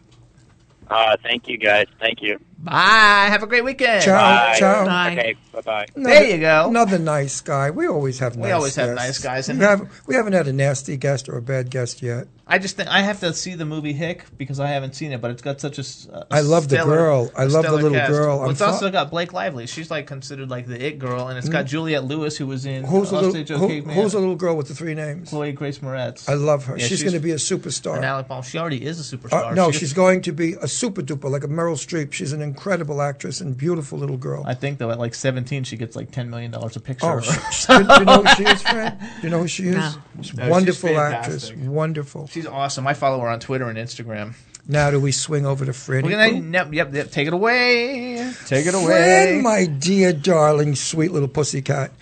[0.89, 1.87] Uh, thank you, guys.
[2.01, 2.39] Thank you.
[2.63, 3.29] Bye.
[3.31, 4.03] Have a great weekend.
[4.05, 4.21] Ciao.
[4.21, 4.57] Bye.
[4.59, 4.85] Ciao.
[4.85, 5.13] Bye.
[5.13, 5.87] Okay, bye bye.
[5.95, 6.69] There you go.
[6.69, 7.71] Another nice guy.
[7.71, 10.47] We always have nice We always have nice guys, and- We, have, we haven't had
[10.47, 12.29] a nasty guest or a bad guest yet.
[12.47, 15.21] I just think I have to see the movie Hick because I haven't seen it,
[15.21, 15.83] but it's got such a.
[15.83, 17.31] s- a I love the girl.
[17.37, 18.11] I love the little cast.
[18.11, 18.39] girl.
[18.39, 19.69] Well, I'm it's fo- also got Blake Lively.
[19.69, 22.83] She's like considered like the it girl, and it's got Juliette Lewis who was in
[22.83, 22.89] Mm.
[22.89, 25.31] Who's the Lost little, who, who's the little girl with the three names?
[25.31, 26.29] Chloe Grace Moretz.
[26.29, 26.77] I love her.
[26.77, 27.95] Yeah, she's, going to be a superstar.
[27.97, 28.51] And Alec Baldwin.
[28.51, 29.53] She already is a superstar.
[29.53, 32.13] Uh, no, She- she's going to be a super duper, like a Meryl Streep.
[32.13, 34.43] She's an incredible actress and beautiful little girl.
[34.47, 37.07] I think though at like 17 she gets like 10 million dollars a picture.
[37.07, 37.53] Oh, of her.
[37.53, 38.99] she, do, do you know who she is, Fred?
[39.01, 39.77] Do you know who she is?
[39.77, 39.93] No.
[40.21, 41.53] She's No, she's wonderful actress.
[41.55, 42.27] Wonderful.
[42.27, 42.87] she's awesome.
[42.87, 44.35] I follow her on Twitter and Instagram.
[44.67, 46.09] Now do we swing over to Freddie?
[46.09, 48.33] We're gonna yep, yep, yep, take it away.
[48.47, 48.87] Take it away.
[48.87, 51.93] Fred, my dear, darling, sweet little pussycat,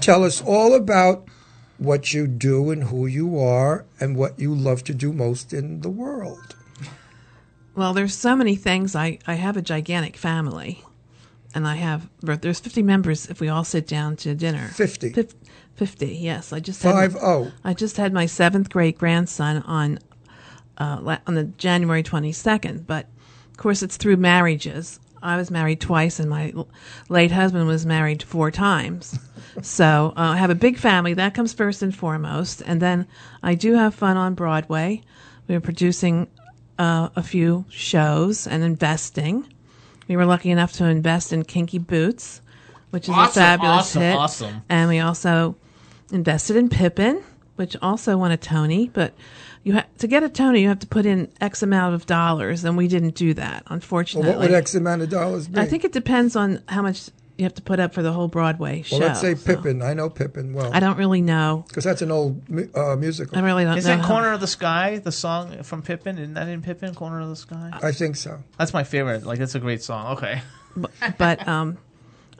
[0.00, 1.26] tell us all about
[1.78, 5.80] what you do and who you are and what you love to do most in
[5.80, 6.56] the world.
[7.78, 8.96] Well, there's so many things.
[8.96, 10.82] I, I have a gigantic family,
[11.54, 14.66] and I have there's 50 members if we all sit down to dinner.
[14.74, 15.10] 50.
[15.12, 15.34] Fif-
[15.76, 16.52] 50, yes.
[16.52, 17.52] I just had my- oh.
[17.62, 20.00] I just had my seventh great grandson on
[20.76, 23.06] uh, on the January 22nd, but
[23.52, 24.98] of course it's through marriages.
[25.22, 26.68] I was married twice, and my l-
[27.08, 29.16] late husband was married four times.
[29.62, 31.14] so uh, I have a big family.
[31.14, 33.06] That comes first and foremost, and then
[33.40, 35.02] I do have fun on Broadway.
[35.46, 36.26] We are producing
[36.78, 39.46] uh, a few shows and investing.
[40.08, 42.40] We were lucky enough to invest in Kinky Boots,
[42.90, 44.16] which is a fabulous awesome, hit.
[44.16, 44.62] awesome.
[44.68, 45.56] And we also
[46.12, 47.22] invested in Pippin,
[47.56, 48.88] which also won a Tony.
[48.88, 49.12] But
[49.64, 52.64] you ha- to get a Tony, you have to put in X amount of dollars,
[52.64, 54.30] and we didn't do that, Well, unfortunately.
[54.30, 55.60] what would X amount of dollars be?
[55.60, 58.28] I think it depends on how much you have to put up for the whole
[58.28, 58.98] Broadway show.
[58.98, 59.80] well, let's say so- Pippin.
[59.80, 61.64] I know Pippin well I don't really know.
[61.68, 62.42] because that's an old
[62.74, 63.38] uh, musical.
[63.38, 63.96] I really don't Is know.
[63.96, 66.18] that Corner of the Sky, the song from Pippin?
[66.18, 67.70] Isn't that in Pippin, Corner of the Sky?
[67.82, 68.42] I think so.
[68.58, 69.24] That's my favorite.
[69.24, 70.16] Like, that's a great song.
[70.16, 70.42] Okay.
[71.16, 71.78] but um,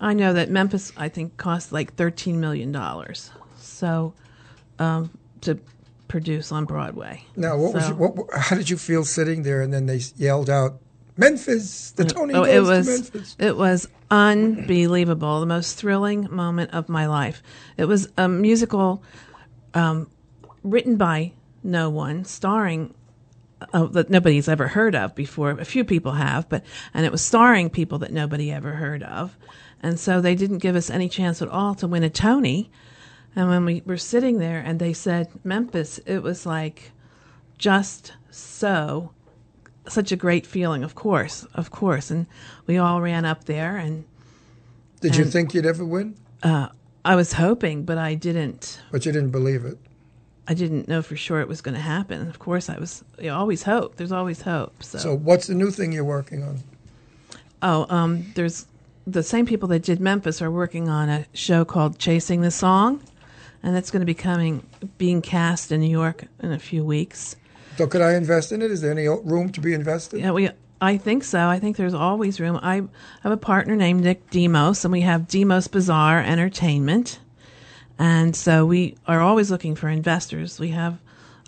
[0.01, 3.31] I know that Memphis, I think, cost like thirteen million dollars.
[3.59, 4.15] So
[4.79, 5.11] um,
[5.43, 5.59] to
[6.09, 7.23] produce on Broadway.
[7.37, 8.29] Now, what was So- you, what?
[8.37, 10.81] How did you feel sitting there and then they yelled out,
[11.19, 11.91] "Memphis!
[11.91, 15.41] The Tony Oh, it was to Memphis!" it was unbelievable.
[15.41, 17.43] The most thrilling moment of my life.
[17.77, 19.03] It was a musical
[19.75, 20.09] um,
[20.63, 21.33] written by
[21.65, 22.95] no one, starring
[23.73, 25.51] uh, that nobody's ever heard of before.
[25.51, 26.65] A few people have, but
[26.95, 29.37] and it was starring people that nobody ever heard of,
[29.83, 32.71] and so they didn't give us any chance at all to win a Tony.
[33.35, 36.93] And when we were sitting there and they said Memphis, it was like
[37.59, 39.11] just so
[39.89, 40.83] such a great feeling.
[40.85, 42.27] Of course, of course, and
[42.67, 44.05] we all ran up there, and
[45.01, 46.15] Did you think you'd ever win?
[46.43, 46.69] uh,
[47.05, 48.81] I was hoping, but I didn't.
[48.93, 49.79] But you didn't believe it.
[50.47, 52.29] I didn't know for sure it was going to happen.
[52.29, 53.05] Of course, I was.
[53.19, 53.97] You always hope.
[53.97, 54.83] There's always hope.
[54.83, 56.59] So, So, what's the new thing you're working on?
[57.63, 58.67] oh, um, there's
[59.07, 63.03] the same people that did Memphis are working on a show called Chasing the Song,
[63.63, 64.63] and it's going to be coming,
[64.99, 67.37] being cast in New York in a few weeks.
[67.79, 68.73] So, could I invest in it?
[68.73, 70.19] Is there any room to be invested?
[70.19, 70.51] Yeah, we.
[70.81, 71.49] I think so.
[71.49, 72.59] I think there's always room.
[72.61, 72.83] I
[73.23, 77.21] have a partner named Nick Demos, and we have Demos Bizar Entertainment,
[77.97, 80.59] and so we are always looking for investors.
[80.59, 80.99] We have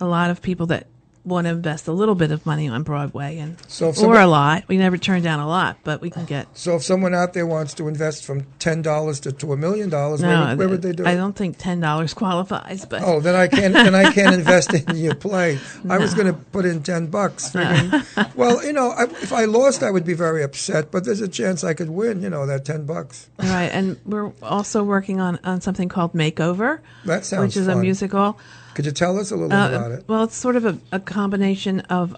[0.01, 0.87] a lot of people that
[1.25, 4.27] want to invest a little bit of money on Broadway, and So if or a
[4.27, 4.65] lot.
[4.69, 6.47] We never turn down a lot, but we can get.
[6.57, 9.91] So, if someone out there wants to invest from ten dollars to, to a million
[9.91, 11.17] dollars, where, would- they do I it?
[11.17, 13.75] don't think ten dollars qualifies, but Oh, then I can't.
[13.75, 15.59] Then I can't invest in your play.
[15.89, 17.51] I was going to put in ten bucks.
[17.53, 18.03] figuring-
[18.35, 20.91] well, you know, I, if I lost, I would be very upset.
[20.91, 22.23] But there's a chance I could win.
[22.23, 23.29] You know, that ten bucks.
[23.39, 23.69] right.
[23.71, 28.39] And we're also working on on something called Makeover, That sounds which is a musical.
[28.81, 30.05] Could you tell us a little Uh, bit about it?
[30.09, 32.17] Well, it's sort of a, a combination of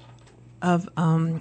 [0.62, 1.40] of um,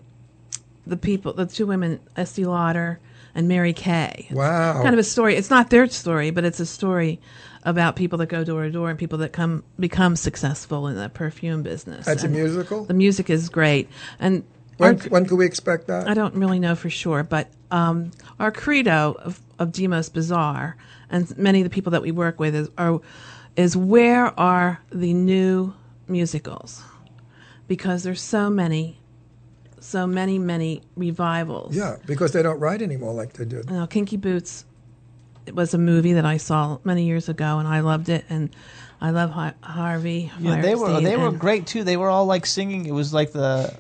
[0.88, 2.99] the people, the two women, Estee Lauder
[3.36, 4.28] and Mary Kay.
[4.32, 4.82] Wow.
[4.82, 5.36] Kind of a story.
[5.36, 7.19] It's not their story, but it's a story
[7.63, 11.07] about people that go door to door and people that come become successful in the
[11.09, 12.07] perfume business.
[12.07, 12.86] That's a musical?
[12.86, 13.88] The music is great,
[14.19, 14.43] and
[14.78, 16.07] When, our- when can we expect that?
[16.09, 18.09] I don't really know for sure, but um,
[18.39, 20.74] our credo of, of Demos Bizar
[21.11, 22.99] and many of the people that we work with is are
[23.56, 25.74] is where are the new
[26.08, 26.84] musicals?
[27.68, 28.99] Because there's so many,
[29.80, 31.76] so many, many revivals.
[31.76, 33.70] Yeah, because they don't write anymore like they did.
[33.70, 34.66] You know, Kinky Boots
[35.45, 38.49] it was a movie that I saw many years ago, and I loved it, and
[38.99, 40.32] I love Har- Harvey.
[40.39, 41.84] Yeah, they were they were great too.
[41.84, 42.86] They were all like singing.
[42.86, 43.76] It was like the,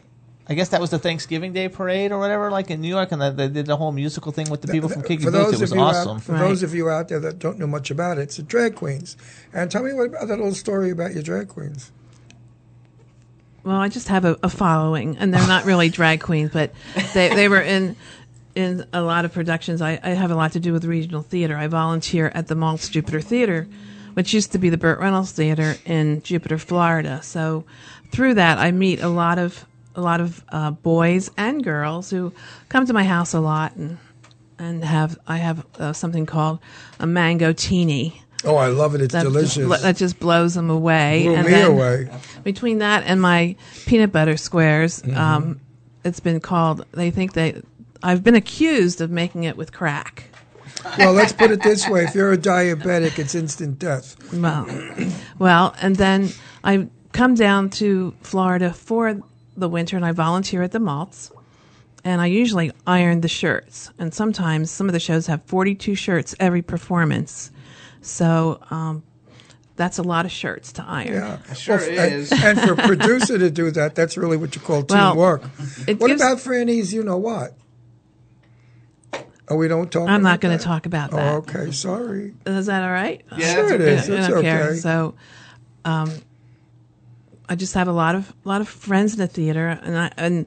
[0.47, 3.21] I guess that was the Thanksgiving Day parade or whatever, like in New York, and
[3.21, 5.51] they, they did the whole musical thing with the people from Kinky for Boots.
[5.51, 6.17] those It was of you awesome.
[6.17, 8.43] out, for those of you out there that don't know much about it, it's the
[8.43, 9.15] drag queens.
[9.53, 11.91] And tell me what about that little story about your drag queens.
[13.63, 16.73] Well, I just have a, a following, and they're not really drag queens, but
[17.13, 17.95] they they were in
[18.55, 19.81] in a lot of productions.
[19.81, 21.55] I, I have a lot to do with regional theater.
[21.55, 23.67] I volunteer at the Maltz Jupiter Theater,
[24.15, 27.21] which used to be the Burt Reynolds Theater in Jupiter, Florida.
[27.21, 27.63] So
[28.11, 29.65] through that, I meet a lot of
[29.95, 32.33] a lot of uh, boys and girls who
[32.69, 33.97] come to my house a lot, and
[34.59, 36.59] and have I have uh, something called
[36.99, 38.21] a mango teeny.
[38.43, 39.01] Oh, I love it.
[39.01, 39.67] It's that delicious.
[39.67, 41.23] Just, that just blows them away.
[41.25, 42.09] Blew and me away.
[42.43, 45.17] Between that and my peanut butter squares, Mm-hmm.
[45.17, 45.59] um,
[46.03, 46.85] it's been called.
[46.93, 47.61] They think they.
[48.01, 50.23] I've been accused of making it with crack.
[50.97, 54.15] well, let's put it this way: if you're a diabetic, it's instant death.
[54.33, 54.65] Well,
[55.37, 56.29] well, and then
[56.63, 59.21] I come down to Florida for
[59.61, 61.31] the winter, and I volunteer at the Maltz.
[62.03, 66.33] And I usually iron the shirts, and sometimes some of the shows have 42 shirts
[66.39, 67.51] every performance.
[68.01, 69.03] So um,
[69.75, 71.13] that's a lot of shirts to iron.
[71.13, 72.31] Yeah, sure Well, is.
[72.31, 75.43] And, and for a producer to do that, that's really what you call Well, teamwork.
[75.87, 76.91] it What gives- about Franny's?
[76.91, 77.53] You know what?
[79.47, 80.07] Oh, we don't talk.
[80.09, 81.33] I'm not going to talk about Oh, that.
[81.35, 82.33] okay, sorry.
[82.47, 83.21] Is that all right?
[83.37, 84.09] Yeah, Sure it is.
[84.09, 84.63] I It's don't care.
[84.69, 84.75] okay.
[84.77, 85.13] So,
[85.83, 86.11] um,
[87.51, 90.45] I just have a lot of lot of friends in the theater, and I and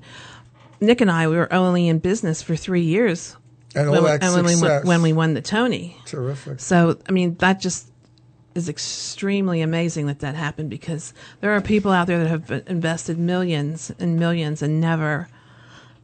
[0.81, 3.37] Nick and I we were only in business for three years,
[3.75, 5.99] And all when, we- that and when we won, when we won the Tony.
[6.07, 6.61] Terrific.
[6.61, 7.91] So, I mean, that just
[8.55, 13.19] is extremely amazing that that happened because there are people out there that have invested
[13.19, 15.29] millions and millions and never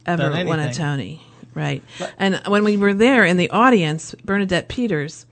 [0.05, 0.71] ever won a.
[0.71, 1.23] Tony,
[1.55, 1.83] right?
[2.19, 5.25] And when we were there in the audience, Bernadette Peters,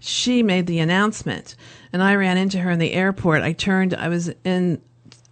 [0.00, 1.56] she made the announcement,
[1.94, 3.40] and I ran into her in the airport.
[3.42, 4.82] I turned, I was in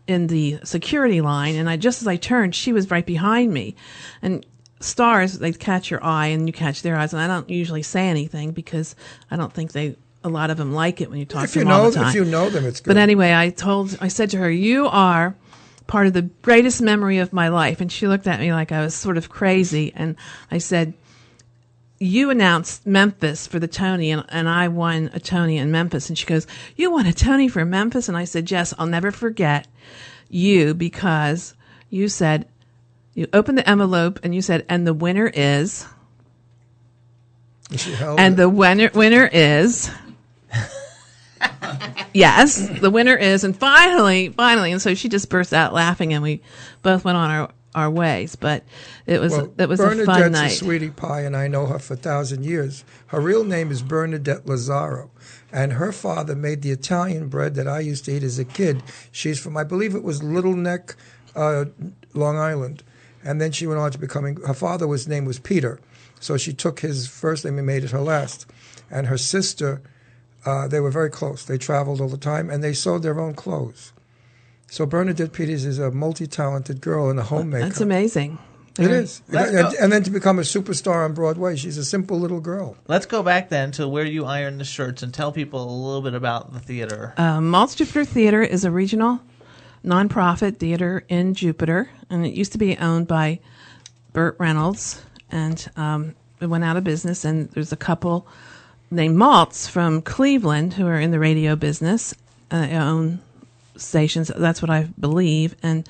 [0.06, 3.74] in the security line, and I just as I turned, she was right behind me,
[4.22, 4.44] and
[4.80, 8.08] stars they catch your eye and you catch their eyes, and I don't usually say
[8.08, 8.94] anything because
[9.30, 11.60] I don't think they a lot of them like it when you talk If to
[11.60, 12.08] you them all the time.
[12.08, 12.90] if you know them, it's good.
[12.90, 15.36] But anyway, I told, I said to her, "You are
[15.86, 18.80] part of the greatest memory of my life," and she looked at me like I
[18.82, 20.16] was sort of crazy, and
[20.50, 20.94] I said.
[21.98, 26.08] You announced Memphis for the Tony, and, and I won a Tony in Memphis.
[26.08, 28.08] And she goes, You won a Tony for Memphis?
[28.08, 29.66] And I said, Yes, I'll never forget
[30.28, 31.54] you because
[31.88, 32.46] you said,
[33.14, 35.86] You opened the envelope and you said, And the winner is,
[37.70, 38.36] And she held and it.
[38.36, 39.90] the winner winner is
[42.14, 46.22] yes the winner is and finally finally and so she just burst out laughing and
[46.22, 46.40] we
[46.82, 48.64] both went on our our ways but
[49.04, 51.78] it was well, it was a fun night A sweetie pie, and I know her
[51.78, 52.84] for a thousand years.
[53.08, 55.10] Her real name is Bernadette Lazaro,
[55.52, 58.82] and her father made the Italian bread that I used to eat as a kid.
[59.12, 60.96] She's from, I believe it was Little Neck,
[61.36, 61.66] uh,
[62.14, 62.82] Long Island,
[63.22, 64.36] and then she went on to becoming.
[64.36, 65.78] Her father was name was Peter,
[66.18, 68.46] so she took his first name and made it her last.
[68.90, 69.82] And her sister,
[70.44, 71.44] uh, they were very close.
[71.44, 73.92] They traveled all the time, and they sewed their own clothes.
[74.68, 77.64] So Bernadette Peters is a multi-talented girl and a homemaker.
[77.64, 78.38] That's amazing.
[78.78, 82.40] It is, and, and then to become a superstar on Broadway, she's a simple little
[82.40, 82.76] girl.
[82.86, 86.02] Let's go back then to where you iron the shirts and tell people a little
[86.02, 87.14] bit about the theater.
[87.16, 89.20] Uh, Maltz Jupiter Theater is a regional
[89.82, 93.40] nonprofit theater in Jupiter, and it used to be owned by
[94.12, 97.24] Burt Reynolds, and um, it went out of business.
[97.24, 98.26] And there's a couple
[98.90, 102.14] named Maltz from Cleveland who are in the radio business,
[102.50, 103.20] uh, own
[103.78, 104.30] stations.
[104.36, 105.88] That's what I believe, and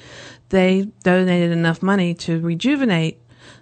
[0.49, 3.21] they donated enough money to rejuvenate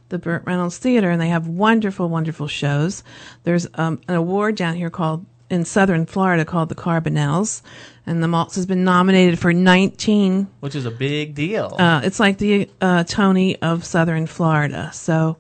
[0.09, 3.03] the Burt Reynolds Theater, and they have wonderful, wonderful shows.
[3.45, 7.63] There's um, an award down here called in Southern Florida called the Carbonells,
[8.07, 10.49] and the Maltz has been nominated for 19.
[10.61, 11.75] which is a big deal.
[11.79, 14.91] Uh, it's like the uh, Tony of Southern Florida.
[14.93, 15.37] So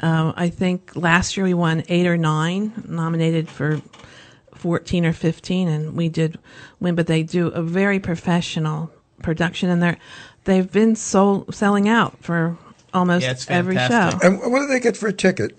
[0.00, 3.80] um, I think last year we won eight or nine, nominated for
[4.58, 6.38] 14 or 15, and we did
[6.80, 6.94] win.
[6.94, 8.90] But they do a very professional
[9.22, 9.98] production, and they're
[10.44, 12.56] they've been sold selling out for
[12.94, 14.18] almost Yeah, every show.
[14.22, 15.56] And what do they get for a ticket?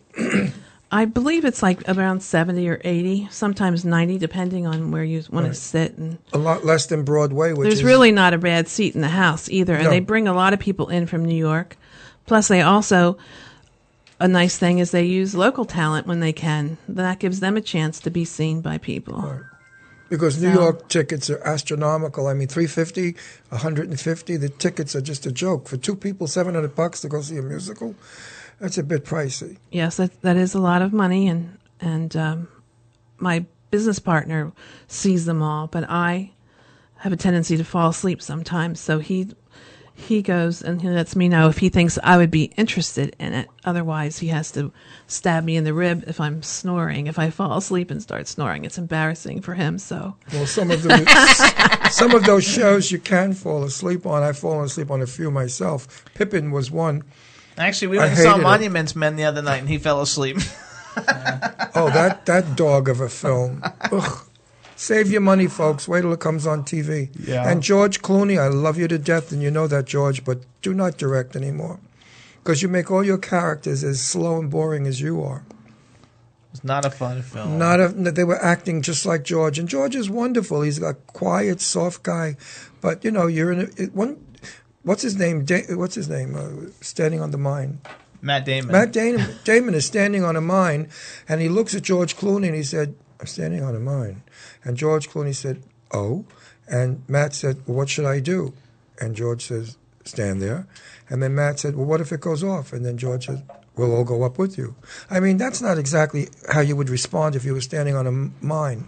[0.92, 5.46] I believe it's like around 70 or 80, sometimes 90, depending on where you want
[5.46, 5.96] to sit.
[5.98, 9.02] And A lot less than Broadway, which there's is really not a bad seat in
[9.02, 9.76] the house either.
[9.76, 9.90] And No.
[9.92, 11.78] they bring a lot of people in from New York.
[12.26, 13.18] Plus, they also,
[14.20, 16.78] a nice thing is they use local talent when they can.
[16.88, 19.42] That gives them a chance to be seen by people.
[20.10, 22.28] because New So- York tickets are astronomical.
[22.28, 23.16] I mean, 350,
[23.50, 24.38] 150.
[24.38, 27.42] The tickets are just a joke for two people, 700 bucks to go see a
[27.44, 27.94] musical.
[28.60, 29.58] That's a bit pricey.
[29.72, 31.28] Yes, that, that is a lot of money.
[31.28, 32.48] And, and um,
[33.20, 34.52] my business partner
[34.88, 36.32] sees them all, but I
[36.98, 38.80] have a tendency to fall asleep sometimes.
[38.80, 39.30] So he
[40.00, 43.34] he goes and he lets me know if he thinks I would be interested in
[43.34, 43.50] it.
[43.66, 44.72] Otherwise, he has to
[45.08, 47.08] stab me in the rib if I'm snoring.
[47.08, 49.78] If I fall asleep and start snoring, it's embarrassing for him.
[49.78, 54.24] So Well, some of the some of those shows you can fall asleep on.
[54.24, 56.06] I've fallen asleep on a few myself.
[56.14, 57.04] Pippin was one.
[57.58, 58.44] Actually, we I went and saw hated it.
[58.44, 60.38] Monuments Men the other night, and he fell asleep.
[61.76, 63.62] Oh, that that dog of a film.
[63.92, 64.26] Ugh.
[64.80, 65.90] Save your money, folks.
[65.90, 67.10] Wait till it comes on TV.
[67.28, 67.46] Yeah.
[67.46, 70.74] And George Clooney, I love you to death, and you know that, George, but do
[70.74, 71.82] not direct anymore.
[72.42, 75.44] Because you make all your characters as slow and boring as you are.
[76.54, 77.58] It's not a fun film.
[77.60, 80.62] Not a, they were acting just like George, and George is wonderful.
[80.62, 82.38] He's a quiet, soft guy,
[82.80, 84.26] but you know, you're in a, it, one.
[84.84, 85.44] What's his name?
[85.44, 86.36] Da- what's his name?
[86.36, 87.82] Uh, standing on the mine.
[88.22, 88.72] Matt Damon.
[88.72, 90.88] Matt Damon, Damon is standing on a mine,
[91.28, 94.24] and he looks at George Clooney and he said, "I'm standing on a mine."
[94.64, 96.26] And George Clooney said, "Oh,"
[96.68, 98.54] and Matt said, well, "What should I do?"
[99.00, 100.68] And George says, "Stand there."
[101.10, 103.44] And then Matt said, "Well, what if it goes off?" And then George said,
[103.76, 104.76] "We'll all go up with you."
[105.10, 108.46] I mean, that's not exactly how you would respond if you were standing on a
[108.46, 108.86] mine.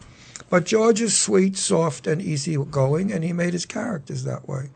[0.49, 4.69] But George is sweet, soft, and easygoing, and he made his characters that way.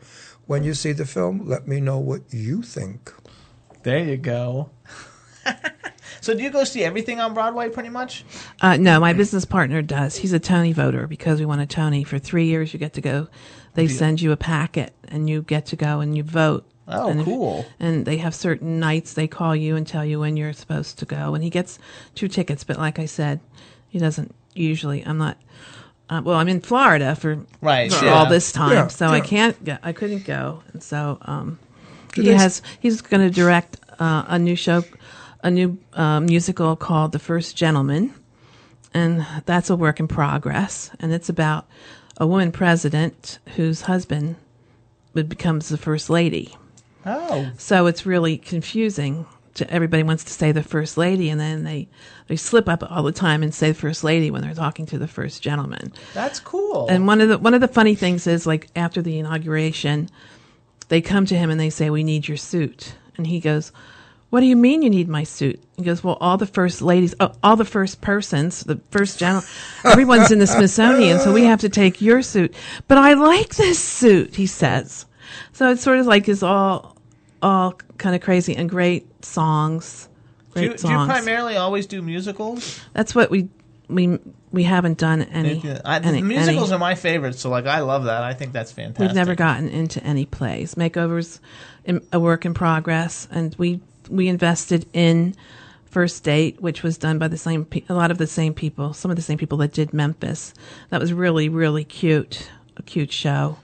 [0.46, 3.12] When you see the film, let me know what you think.
[3.82, 4.70] There you go.
[6.26, 8.24] so, do you go see everything on Broadway pretty much?
[8.60, 10.16] Uh, no, my business partner does.
[10.16, 12.02] He's a Tony voter because we won a Tony.
[12.04, 13.28] For three years, you get to go.
[13.74, 16.66] They send you a packet, and you get to go and you vote.
[16.88, 17.66] Oh, and if- cool.
[17.80, 21.04] and they have certain nights they call you and tell you when you're supposed to
[21.04, 21.34] go.
[21.34, 21.78] And he gets
[22.14, 23.40] two tickets, but like I said,
[23.88, 25.04] he doesn't usually.
[25.06, 25.36] I'm not.
[26.08, 28.14] Uh, well, I'm in Florida for Right, for yeah.
[28.14, 29.62] all this time, Yeah, so I can't.
[29.64, 31.58] Go, I couldn't go, and so um,
[32.14, 32.62] he has.
[32.80, 34.84] He's going to direct uh, a new show,
[35.42, 38.14] a new uh, musical called The First Gentleman,
[38.94, 40.90] and that's a work in progress.
[41.00, 41.66] And it's about
[42.16, 44.36] a woman president whose husband
[45.14, 46.56] becomes the first lady.
[47.04, 49.26] Oh, So it's really confusing.
[49.54, 51.88] To, everybody wants to say the first lady, and then they
[52.26, 55.08] they slip up all the time and say first lady when they're talking to the
[55.08, 55.92] first gentleman.
[56.12, 56.88] that's cool.
[56.88, 60.10] And one of the one of the funny things is like after the inauguration,
[60.88, 63.72] they come to him and they say, "We need your suit," and he goes.
[64.30, 65.62] What do you mean you need my suit?
[65.76, 69.44] He goes, well, all the first ladies, oh, all the first persons, the first general,
[69.84, 72.54] everyone's in the Smithsonian, so we have to take your suit.
[72.88, 75.06] But I like this suit, he says.
[75.52, 76.96] So it's sort of like is all,
[77.40, 80.08] all kind of crazy and great songs.
[80.54, 82.80] do, you, Great do you primarily always do musicals?
[82.92, 83.48] That's what we
[83.88, 84.18] we
[84.50, 85.62] we haven't done any.
[85.84, 88.22] I, any musicals any- are my favorite, so like I love that.
[88.22, 89.00] I think that's fantastic.
[89.06, 90.74] We've never gotten into any plays.
[90.74, 91.40] Makeovers,
[91.84, 95.34] in, a work in progress, and we we invested in
[95.84, 98.92] First Date, which was done by the same pe- a lot of the same people,
[98.92, 100.52] some of the same people that did Memphis.
[100.90, 103.58] That was really really cute, a cute show,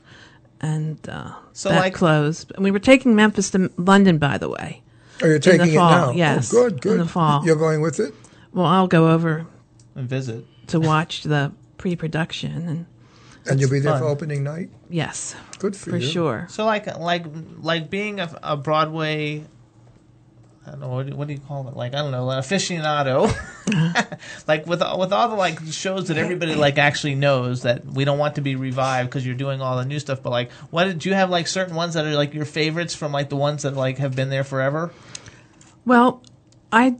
[0.60, 2.52] and uh, So, that like- closed.
[2.54, 4.82] And we were taking Memphis to London, by the way.
[5.22, 6.10] Oh, you're in taking the it now.
[6.10, 6.92] Yes, Oh, good, good.
[6.92, 7.44] in the fall.
[7.44, 8.12] You're going with it.
[8.52, 9.46] Well, I'll go over
[9.94, 10.44] And visit.
[10.68, 12.86] to watch the pre-production, and
[13.46, 14.70] And you'll be there for opening night.
[14.88, 16.06] yes, Good for, for you.
[16.08, 16.46] sure.
[16.50, 17.24] So like like
[17.60, 19.44] like being a, a Broadway.
[20.64, 21.76] I don't know what do, you call it?
[21.76, 23.26] Like I don't know, an aficionado.
[24.46, 28.18] like with with all the like shows that everybody like actually knows that we don't
[28.18, 30.22] want to be revived because you're doing all the new stuff.
[30.22, 33.10] But like, what did you have like certain ones that are like your favorites from
[33.10, 34.92] like the ones that like have been there forever?
[35.84, 36.22] Well,
[36.72, 36.94] I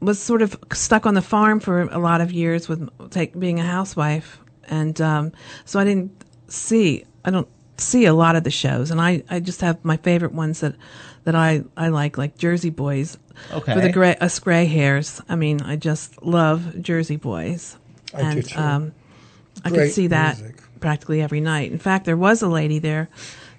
[0.00, 3.60] was sort of stuck on the farm for a lot of years with take, being
[3.60, 5.32] a housewife, and um,
[5.66, 7.04] so I didn't see.
[7.26, 10.32] I don't see a lot of the shows, and I, I just have my favorite
[10.32, 10.76] ones that
[11.26, 13.18] that I, I like, like Jersey Boys.
[13.52, 13.74] Okay.
[13.74, 17.76] For the gray us gray hairs, I mean, I just love Jersey Boys,
[18.14, 18.58] I do and too.
[18.58, 18.94] um,
[19.64, 20.62] I could see that music.
[20.80, 21.72] practically every night.
[21.72, 23.08] In fact, there was a lady there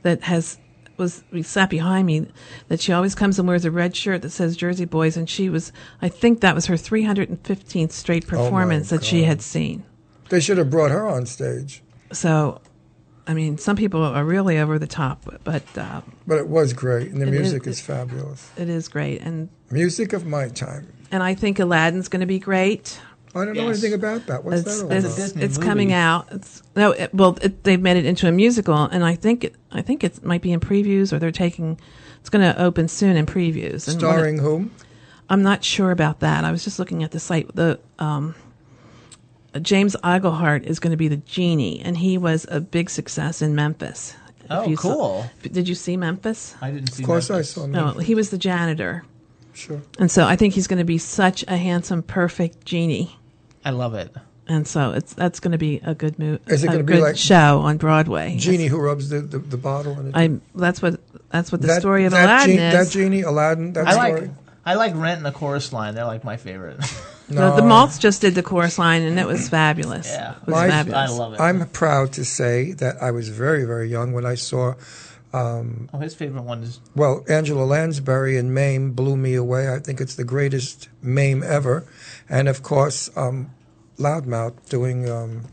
[0.03, 0.57] that has
[0.95, 2.27] was sat behind me
[2.69, 5.49] that she always comes and wears a red shirt that says Jersey Boys, and she
[5.49, 9.83] was I think that was her 315th straight Oh, my performance that she had seen.
[10.29, 12.61] They should have brought her on stage, So,
[13.27, 17.11] I mean, some people are really over the top, but uh, but it was great,
[17.11, 18.49] and the music is fabulous.
[18.57, 20.87] it is great, and Music of my time.
[21.11, 22.99] and I think Aladdin's going to be great.
[23.35, 24.43] I don't know anything about that.
[24.45, 25.17] What's it's that all it's, about?
[25.17, 26.27] Disney it's coming out.
[26.31, 29.55] It's no, it, well, it, they've made it into a musical, and I think it,
[29.71, 31.79] I think it might be in previews, or they're taking.
[32.21, 33.87] It's going to open soon in previews.
[33.87, 34.71] And it- Starring whom?
[35.29, 36.45] I'm not sure about that.
[36.45, 37.53] I was just looking at the site.
[37.53, 38.33] The um,
[39.59, 43.55] James Iglehart is going to be the genie, and he was a big success in
[43.55, 44.13] Memphis.
[44.49, 45.29] Oh, you saw- cool.
[45.41, 46.55] did you see Memphis?
[46.61, 47.03] I didn't see.
[47.03, 47.49] Of course, I Memphis.
[47.51, 47.65] saw.
[47.65, 49.03] No, he was the janitor,
[49.53, 49.81] Sure.
[49.99, 53.17] and so I think he's going to be such a handsome, perfect genie.
[53.65, 54.13] I love it.
[54.49, 56.39] And so it's that's going to be a good move.
[56.47, 58.37] Is it gonna be like show on Broadway?
[58.37, 60.11] Genie who rubs the, the, the bottle in it.
[60.15, 62.73] I that's what that's what the that, story of that Aladdin Genie, is.
[62.73, 63.73] That genie, Aladdin.
[63.73, 64.21] That I story.
[64.21, 64.29] like
[64.65, 65.95] I like Rent and the chorus line.
[65.95, 66.79] They're like my favorite.
[67.27, 70.07] the, the Maltz just did the chorus line, and it was fabulous.
[70.09, 70.31] Yeah.
[70.31, 71.11] it was My- fabulous.
[71.11, 71.39] I love it.
[71.39, 74.75] I'm proud to say that I was very, very young when I saw,
[75.33, 75.65] oh,
[75.99, 79.71] his favorite one is well, Angela Lansbury in Mame blew me away.
[79.73, 81.85] I think it's the greatest Mame ever.
[82.29, 83.51] And of course, um,
[83.97, 85.45] Loudmouth doing um,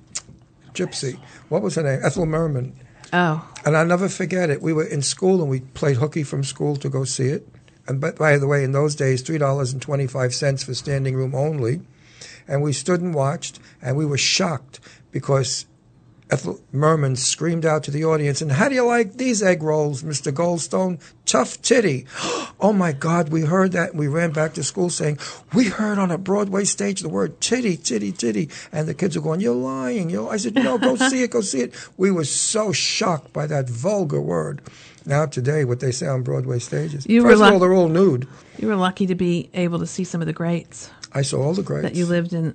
[0.75, 1.19] Gypsy.
[1.49, 2.01] What was her name?
[2.03, 2.75] Ethel Merman.
[3.13, 4.61] Oh, And I'll never forget it.
[4.61, 7.47] We were in school and we played hooky from school to go see it.
[7.87, 10.75] And but by the way, in those days, three dollars and twenty five cents for
[10.75, 11.81] standing room only.
[12.47, 14.81] And we stood and watched, and we were shocked
[15.11, 15.67] because
[16.31, 20.03] Ethel Merman screamed out to the audience, "And how do you like these egg rolls,
[20.03, 20.99] Mister Goldstone?
[21.27, 22.07] Tough titty!"
[22.61, 25.19] Oh my God, we heard that, and we ran back to school saying,
[25.53, 29.23] "We heard on a Broadway stage the word titty, titty, titty," and the kids were
[29.23, 32.25] going, "You're lying!" You I said, "No, go see it, go see it." We were
[32.25, 34.63] so shocked by that vulgar word.
[35.07, 37.75] Now today, what they say on Broadway stages, You were first of luck- all, they're
[37.75, 38.27] all nude.
[38.59, 41.55] you were lucky to be able to see some of the greats I saw all
[41.55, 41.83] the greats.
[41.83, 42.55] that you lived in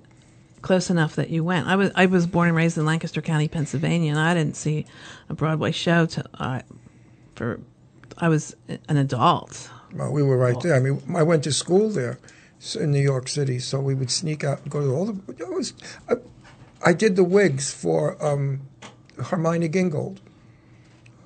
[0.61, 1.67] close enough that you went.
[1.67, 4.85] I was I was born and raised in Lancaster County, Pennsylvania, and I didn't see
[5.29, 6.63] a Broadway show till I
[7.35, 7.59] for
[8.17, 9.69] I was an adult.
[9.93, 10.75] Well, we were right there.
[10.75, 12.19] I mean, I went to school there
[12.79, 15.33] in New York City, so we would sneak out and go to all the.
[15.37, 15.73] It was,
[16.09, 16.15] I,
[16.85, 18.61] I did the wigs for um,
[19.17, 20.17] Hermione Gingold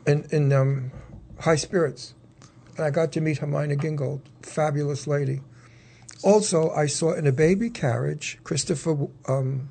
[0.05, 0.91] in in um,
[1.43, 2.13] High Spirits,
[2.77, 5.41] and I got to meet Hermione Gingold, fabulous lady.
[6.23, 9.09] Also, I saw in a baby carriage Christopher.
[9.27, 9.67] Um,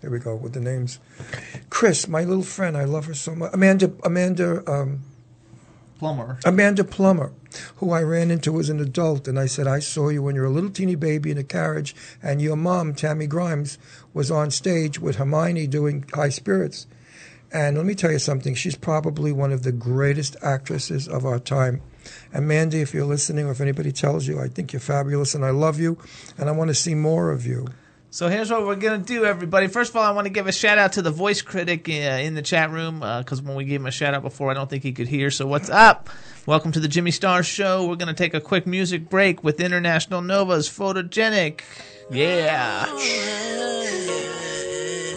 [0.00, 1.00] here we go with the names.
[1.68, 3.52] Chris, my little friend, I love her so much.
[3.52, 4.62] Amanda, Amanda.
[4.70, 5.00] Um,
[5.98, 6.38] Plummer.
[6.42, 7.32] Amanda Plummer,
[7.76, 10.40] who I ran into as an adult, and I said, I saw you when you
[10.40, 13.76] were a little teeny baby in a carriage, and your mom, Tammy Grimes,
[14.14, 16.86] was on stage with Hermione doing High Spirits.
[17.54, 21.38] And let me tell you something, she's probably one of the greatest actresses of our
[21.38, 21.82] time.
[22.32, 25.44] And Mandy, if you're listening or if anybody tells you, I think you're fabulous and
[25.44, 25.96] I love you,
[26.36, 27.68] and I want to see more of you.
[28.10, 29.68] So here's what we're gonna do, everybody.
[29.68, 31.92] First of all, I want to give a shout out to the voice critic uh,
[31.92, 34.68] in the chat room because when we gave him a shout out before, I don't
[34.68, 35.30] think he could hear.
[35.30, 36.10] So what's up?
[36.46, 37.86] Welcome to the Jimmy Star Show.
[37.86, 41.60] We're gonna take a quick music break with International Nova's Photogenic.
[42.10, 42.86] Yeah.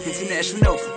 [0.06, 0.87] International Nova.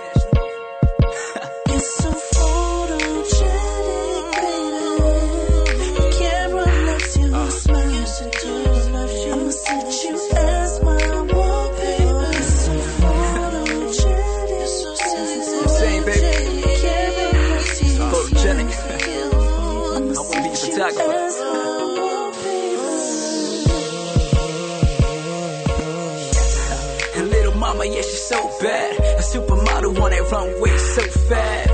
[30.92, 31.70] so fat,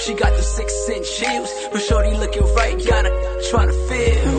[0.00, 3.10] she got those six inch heels, but shorty looking right, gotta
[3.48, 4.32] try to feel.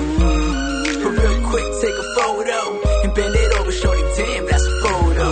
[1.04, 2.60] But real quick, take a photo
[3.04, 4.02] and bend it over, shorty.
[4.18, 5.30] Damn, that's a photo.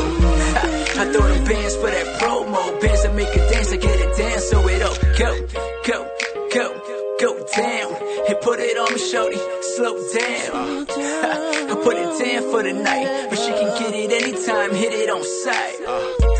[1.02, 4.16] I throw the bands for that promo, bands that make a dance, I get it
[4.16, 5.32] dance, so it up, go,
[5.84, 5.98] go,
[6.54, 6.66] go,
[7.20, 7.92] go down.
[8.30, 9.40] And put it on me, shorty,
[9.76, 10.88] slow down.
[11.70, 15.10] I put it down for the night, but she can get it anytime, hit it
[15.10, 16.39] on sight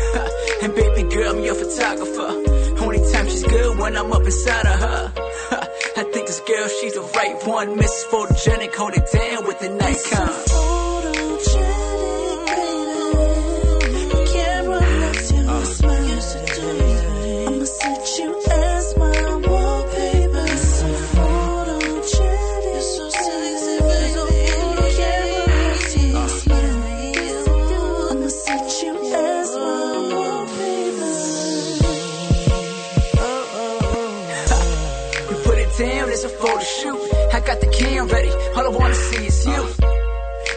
[1.20, 2.82] girl, I'm your photographer.
[2.82, 5.12] Only time she's good when I'm up inside of her.
[5.96, 7.76] I think this girl, she's the right one.
[7.76, 8.04] Mrs.
[8.10, 10.30] Photogenic, hold it down with the Nikon.
[10.30, 10.49] I'ma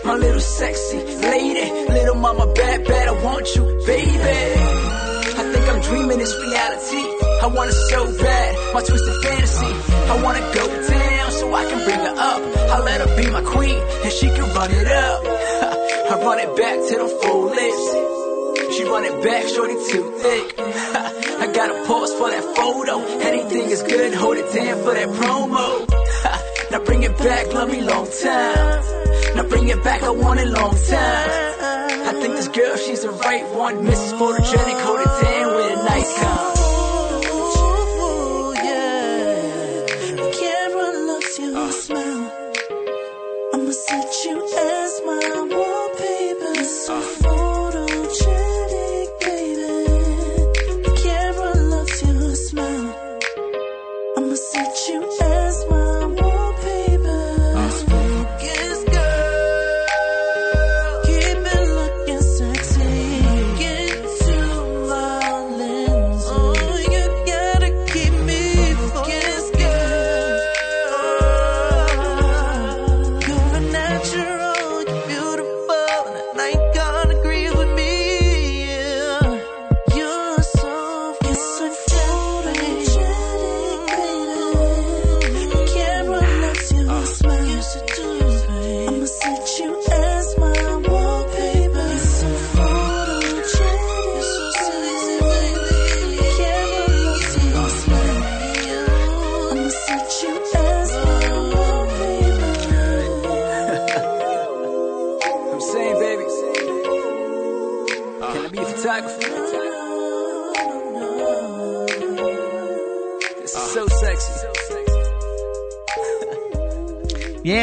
[0.05, 4.43] My little sexy lady, little mama bad, bad, I want you, baby.
[5.39, 7.03] I think I'm dreaming it's reality.
[7.41, 9.73] I want it so bad, my twisted fantasy.
[10.11, 12.41] I wanna go down so I can bring her up.
[12.75, 15.21] I let her be my queen, and she can run it up.
[16.11, 18.75] I run it back to the full lips.
[18.75, 20.55] She run it back, shorty too thick.
[20.59, 22.99] I gotta pause for that photo.
[23.21, 25.89] Anything is good, hold it down for that promo.
[26.71, 29.02] Now bring it back, love me long time.
[29.35, 31.29] Now bring it back, I want it long time.
[32.05, 33.83] I think this girl, she's the right one.
[33.85, 34.17] Mrs.
[34.19, 36.52] Photogenic, it down with a nice calm.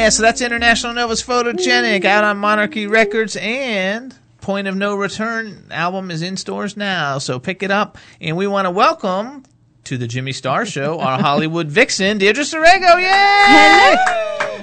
[0.01, 5.67] Yeah, so that's International Nova's Photogenic out on Monarchy Records and Point of No Return
[5.71, 7.99] album is in stores now, so pick it up.
[8.19, 9.45] And we want to welcome
[9.85, 12.99] to the Jimmy Star Show our Hollywood vixen, Deirdre Sorego.
[12.99, 13.95] Yay!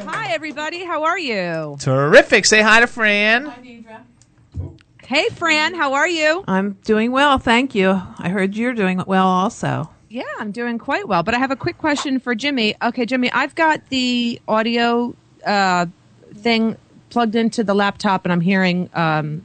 [0.07, 0.83] Hi, everybody.
[0.83, 1.77] How are you?
[1.79, 2.45] Terrific.
[2.45, 3.93] Say hi to Fran.
[5.03, 5.75] Hey, Fran.
[5.75, 6.45] How are you?
[6.47, 7.91] I'm doing well, thank you.
[8.17, 9.91] I heard you're doing well also.
[10.09, 11.21] Yeah, I'm doing quite well.
[11.21, 12.73] But I have a quick question for Jimmy.
[12.81, 15.13] Okay, Jimmy, I've got the audio
[15.47, 15.85] uh,
[16.35, 16.75] thing
[17.09, 19.43] plugged into the laptop, and I'm hearing um,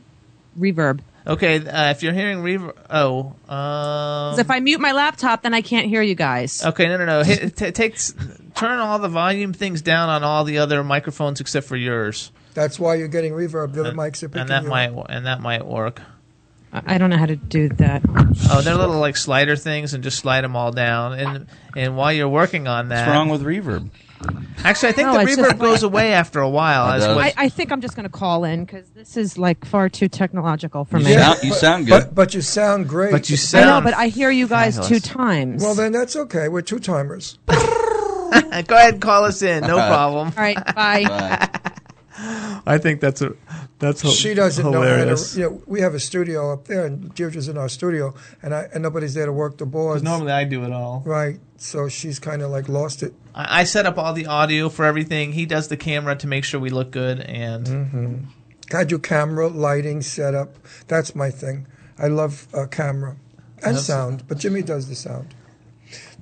[0.59, 1.01] reverb.
[1.25, 5.61] Okay, uh, if you're hearing reverb, oh, um, if I mute my laptop, then I
[5.63, 6.65] can't hear you guys.
[6.65, 7.23] okay, no, no, no.
[7.23, 8.13] Hit, t- take, s-
[8.57, 12.81] turn all the volume things down on all the other microphones except for yours, That's
[12.81, 13.73] why you're getting reverb.
[13.73, 15.07] The other mics are picking and that you might up.
[15.11, 16.01] and that might work.
[16.73, 18.03] I I don't know how to do that.
[18.51, 21.13] Oh, they're little like slider things, and just slide them all down.
[21.13, 21.47] And
[21.77, 23.91] and while you're working on that, What's wrong with reverb?
[24.65, 26.93] Actually, I think No, the it's reverb just- goes away after a while.
[26.93, 27.17] It as does.
[27.19, 30.09] I, I think I'm just going to call in because this is like far too
[30.09, 31.15] technological for You me.
[31.15, 32.05] sound, you sound good.
[32.05, 33.11] But, but you sound great.
[33.13, 33.85] but you I sound.
[33.85, 35.63] know, but I hear you guys two times.
[35.63, 36.49] well, then that's okay.
[36.49, 37.39] We're two timers.
[37.49, 39.63] Go ahead, and call us in.
[39.63, 40.29] No problem.
[40.37, 41.05] All right, bye.
[41.05, 41.49] Bye.
[42.67, 43.35] I think that's a
[43.79, 45.37] that's she doesn't hilarious.
[45.37, 45.55] know how to.
[45.55, 48.69] You know, we have a studio up there, and Deirdre's in our studio, and I
[48.73, 50.03] and nobody's there to work the boards.
[50.03, 51.03] Normally, I do it all.
[51.05, 51.41] Right.
[51.63, 53.15] So she's kind of like lost it.
[53.35, 55.33] I, I set up all the audio for everything.
[55.33, 57.21] He does the camera to make sure we look good.
[57.21, 58.17] And Mm-hmm.
[58.75, 60.57] I do camera, lighting, setup.
[60.89, 61.67] That's my thing.
[61.99, 63.17] I love uh, camera
[63.63, 65.35] and sound, but Jimmy does the sound.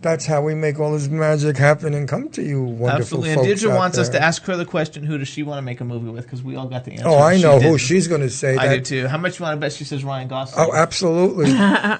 [0.02, 3.32] That's how we make all this magic happen and come to you, wonderful absolutely.
[3.32, 5.80] And Deirdre wants us to ask her the question: Who does she want to make
[5.80, 6.24] a movie with?
[6.24, 7.06] Because we all got the answer.
[7.06, 7.76] Oh, I She know who didn't.
[7.78, 8.56] she's going to say.
[8.56, 8.76] I that.
[8.76, 9.08] do too.
[9.08, 10.66] How much you want to bet she says Ryan Gosling?
[10.68, 11.52] Oh, absolutely.
[11.52, 11.98] I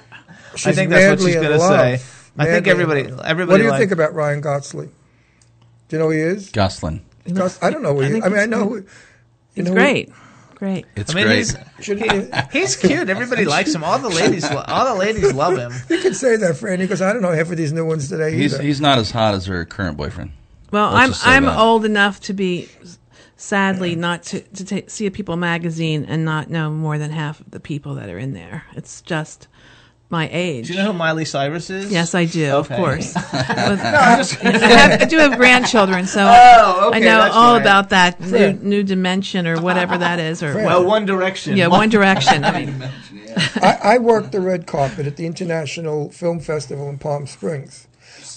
[0.55, 2.01] think that's what she's going to say.
[2.37, 3.51] I think everybody, everybody.
[3.51, 4.91] What do you like- think about Ryan Gosling?
[5.89, 6.49] Do you know who he is?
[6.49, 7.01] Gosling.
[7.31, 8.23] Gos- I don't know who he is.
[8.25, 8.83] I mean, I know great.
[8.83, 8.89] who.
[9.55, 10.09] He's know who- great.
[10.55, 10.85] Great.
[10.95, 11.37] It's I mean, great.
[11.37, 12.25] he's Should he-
[12.59, 13.09] he's cute.
[13.09, 13.83] Everybody likes him.
[13.83, 15.71] All the ladies, lo- all the ladies love him.
[15.89, 18.35] You can say that, Franny, because I don't know half of these new ones today
[18.35, 18.63] He's either.
[18.63, 20.31] he's not as hot as her current boyfriend.
[20.71, 21.57] Well, Let's I'm just say I'm that.
[21.59, 22.69] old enough to be,
[23.35, 27.39] sadly, not to to ta see a People magazine and not know more than half
[27.39, 28.63] of the people that are in there.
[28.75, 29.47] It's just
[30.11, 30.67] my age.
[30.67, 31.91] Do you know who Miley Cyrus is?
[31.91, 32.51] Yes, I do.
[32.51, 33.13] Of course.
[33.31, 37.35] But- I'm just- I, have, I do have grandchildren, so Oh, okay, I know that's
[37.35, 37.61] all right.
[37.61, 40.43] about that new, new dimension or whatever that is.
[40.43, 41.55] Or Well, One Direction.
[41.57, 42.43] yeah, One Direction.
[42.45, 42.89] I mean,
[43.61, 47.87] I, I worked the red carpet at the International Film Festival in Palm Springs.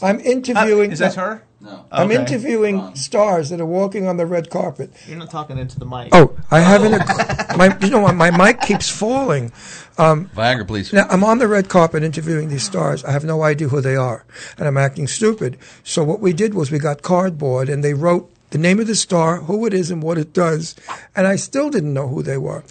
[0.03, 0.91] I'm interviewing.
[0.91, 1.43] Uh, is that her?
[1.65, 1.87] No.
[1.91, 2.21] I'm Okay.
[2.21, 4.93] interviewing stars that are walking on the red carpet.
[5.09, 6.11] You're not talking into the mic.
[6.13, 6.93] Oh, I haven't.
[6.93, 8.15] A, my, you know what?
[8.15, 9.51] My mic keeps falling.
[9.97, 10.93] Um, Viagra, please.
[10.93, 13.03] now I'm on the red carpet interviewing these stars.
[13.05, 14.25] I have no idea who they are,
[14.59, 15.57] and I'm acting stupid.
[15.85, 18.95] So what we did was we got cardboard and they wrote the name of the
[18.95, 20.75] star, who it is, and what it does,
[21.17, 22.63] and I still didn't know who they were.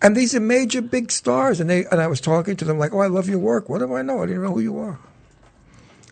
[0.00, 2.94] and these are major, big stars, and they and I was talking to them like,
[2.94, 3.68] "Oh, I love your work.
[3.68, 4.22] What do I know?
[4.22, 4.98] I didn't know who you are."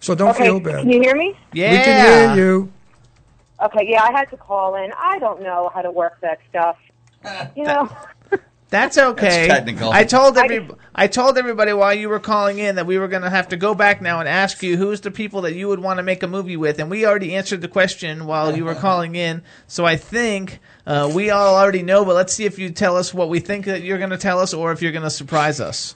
[0.05, 0.83] So don't okay, feel bad.
[0.83, 1.35] can you hear me?
[1.55, 1.71] Yeah.
[1.71, 2.73] We can hear you.
[3.63, 4.93] Okay, yeah, I had to call in.
[4.99, 6.77] I don't know how to work that stuff.
[7.57, 7.89] You know,
[8.69, 9.47] That's okay.
[9.47, 9.91] That's technical.
[9.91, 13.23] I told every I told everybody while you were calling in that we were going
[13.23, 15.79] to have to go back now and ask you who's the people that you would
[15.79, 18.75] want to make a movie with, and we already answered the question while you were
[18.89, 19.43] calling in.
[19.69, 23.15] So I think uh, we all already know, but let's see if you tell us
[23.15, 25.61] what we think that you're going to tell us, or if you're going to surprise
[25.61, 25.95] us.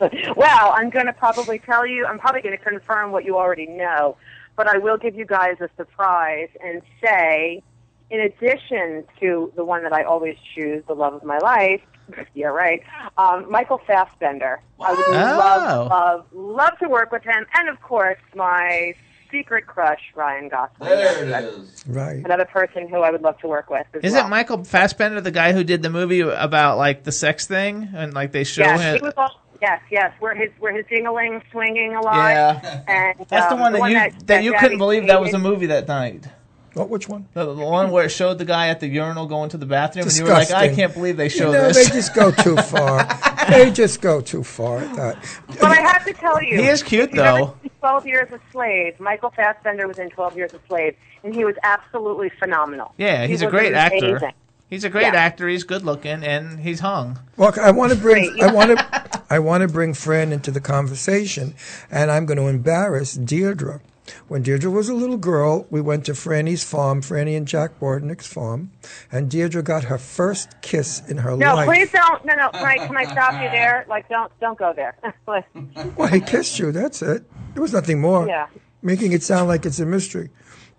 [0.36, 2.06] well, I'm going to probably tell you.
[2.06, 4.16] I'm probably going to confirm what you already know,
[4.56, 7.62] but I will give you guys a surprise and say,
[8.10, 11.80] in addition to the one that I always choose, the love of my life.
[12.34, 12.84] Yeah, right.
[13.18, 14.60] Um, Michael Fassbender.
[14.80, 18.94] I would love, love, love to work with him, and of course, my
[19.32, 20.88] secret crush, Ryan Gosling.
[20.88, 21.84] There it is.
[21.88, 22.24] Right.
[22.24, 23.88] Another person who I would love to work with.
[23.92, 24.26] As Is well.
[24.26, 28.14] it Michael Fassbender, the guy who did the movie about like the sex thing, and
[28.14, 28.96] like they show Yes, him?
[28.98, 30.12] he was all, yes, yes.
[30.20, 32.16] Where his where his dingling swinging a lot.
[32.30, 32.82] Yeah.
[32.86, 33.94] and That's the um, one that you
[34.26, 36.26] that, you Daddy couldn't believe that was a movie that night.
[36.74, 36.90] What?
[36.90, 37.26] Which one?
[37.32, 40.06] The, the one where it showed the guy at the urinal going to the bathroom,
[40.08, 42.30] and you were like, "I can't believe they show you know, this." They just go
[42.30, 43.08] too far.
[43.48, 45.40] they just go too far at that.
[45.48, 47.54] But I have to tell you, He is cute, if you've though.
[47.62, 49.00] seen Twelve Years a Slave.
[49.00, 52.92] Michael Fassbender was in Twelve Years a Slave, and he was absolutely phenomenal.
[52.98, 54.16] yeah, He he's a was great actor.
[54.16, 54.32] amazing.
[54.68, 55.14] He's a great Yeah.
[55.20, 55.46] actor.
[55.48, 57.18] He's good looking, and he's hung.
[57.36, 60.60] Well, I want to bring I want to I want to bring Fran into the
[60.60, 61.54] conversation,
[61.90, 63.80] and I'm going to embarrass Deirdre.
[64.28, 68.26] When Deirdre was a little girl, we went to Franny's farm, Franny and Jack Bordnick's
[68.32, 68.70] farm,
[69.10, 71.66] and Deirdre got her first kiss in her No, life.
[71.66, 72.24] No, please don't.
[72.24, 72.48] No, no.
[72.50, 73.84] Can I, can I stop you there?
[73.88, 74.96] Like, don't don't go there.
[75.96, 76.70] Well, he kissed you.
[76.72, 77.24] That's it.
[77.54, 78.28] There was nothing more.
[78.28, 78.46] Yeah.
[78.82, 80.30] Making it sound like it's a mystery,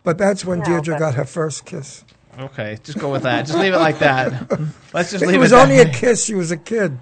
[0.03, 2.05] but that's when No, Deirdre but- got her first kiss.
[2.39, 3.47] Okay, just go with that.
[3.47, 4.31] Just leave it like that.
[4.93, 6.23] Let's just leave It It was at only a kiss.
[6.23, 6.97] She was a kid.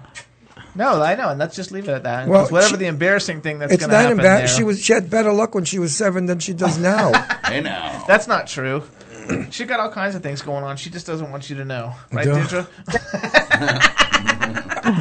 [0.74, 2.28] No, I know, and let's just leave it at that.
[2.28, 4.46] Well, 'Cause whatever she- the embarrassing thing that's It's going to not happen embarrassing.
[4.46, 4.56] there.
[4.58, 4.82] She was.
[4.84, 7.12] She had better luck when she was seven than she does now.
[7.44, 8.04] I know.
[8.06, 8.82] That's not true.
[9.50, 10.76] She got all kinds of things going on.
[10.76, 12.34] She just doesn't want you to know, right, Duh.
[12.34, 12.66] Deirdre?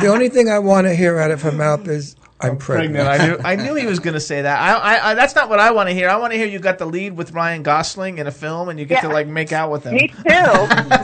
[0.02, 2.16] the only thing I want to hear out of her mouth is,
[2.46, 3.38] "I'm pregnant." I knew.
[3.44, 4.60] I knew he was going to say that.
[4.60, 6.10] I, I, I, that's not what I want to hear.
[6.10, 8.80] I want to hear you got the lead with Ryan Gosling in a film, and
[8.80, 9.96] you get to like make out with him.
[9.96, 10.16] Me too.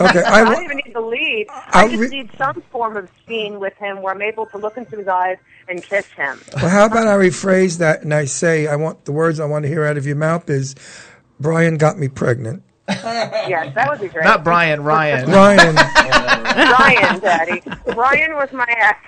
[0.01, 1.47] Okay, I I don't even need the lead.
[1.49, 4.57] I I'll just re- need some form of scene with him where I'm able to
[4.57, 5.37] look into his eyes
[5.67, 6.39] and kiss him.
[6.55, 9.63] Well, how about I rephrase that and I say, I want the words I want
[9.63, 10.75] to hear out of your mouth is,
[11.39, 12.63] Brian got me pregnant.
[12.89, 14.25] yes, that would be great.
[14.25, 15.29] Not Brian, Ryan.
[15.29, 17.61] Ryan, Brian, Daddy.
[17.93, 18.99] Brian was my ex.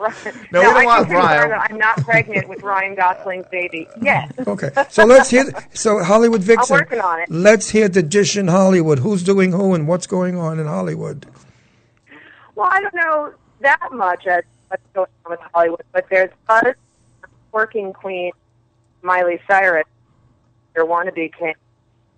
[0.00, 0.46] Ryan.
[0.52, 1.48] No, we Now, don't I want can confirm Brian.
[1.50, 3.86] that I'm not pregnant with Ryan Gosling's baby.
[4.00, 4.32] Yes.
[4.46, 4.70] okay.
[4.88, 5.44] So let's hear.
[5.74, 6.74] So Hollywood Vixen.
[6.76, 7.30] I'm working on it.
[7.30, 8.98] Let's hear the dish in Hollywood.
[9.00, 11.26] Who's doing who and what's going on in Hollywood?
[12.54, 16.74] Well, I don't know that much as what's going on with Hollywood, but there's Buzz,
[17.52, 18.32] working queen,
[19.02, 19.86] Miley Cyrus,
[20.74, 21.54] your wannabe king,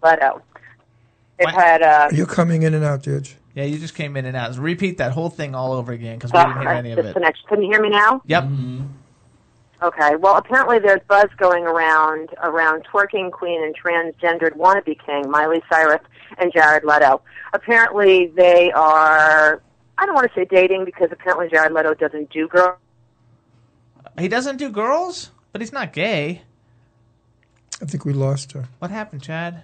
[0.03, 0.43] Leto.
[1.39, 1.55] They've What?
[1.55, 3.35] had uh, You're coming in and out, Didge.
[3.55, 4.57] Yeah, you just came in and out.
[4.57, 7.03] Repeat that whole thing all over again because we didn't hear any of it.
[7.03, 7.47] disconnection.
[7.49, 8.23] Can you hear me now?
[8.27, 8.45] Yep.
[8.45, 8.83] Mm-hmm.
[9.83, 10.17] Okay.
[10.17, 16.01] Well, apparently there's buzz going around around twerking queen and transgendered wannabe king Miley Cyrus
[16.39, 17.21] and Jared Leto.
[17.53, 19.61] Apparently they are.
[19.99, 22.79] I don't want to say dating because apparently Jared Leto doesn't do girls.
[24.19, 26.43] He doesn't do girls, but he's not gay.
[27.81, 28.69] I think we lost her.
[28.79, 29.63] What happened, Chad?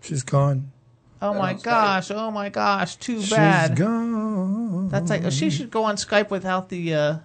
[0.00, 0.70] She's gone.
[1.22, 2.10] Oh my gosh!
[2.10, 2.96] Oh my gosh!
[2.96, 3.76] Too She's bad.
[3.76, 4.88] gone.
[4.88, 7.16] That's like she should go on Skype without the, uh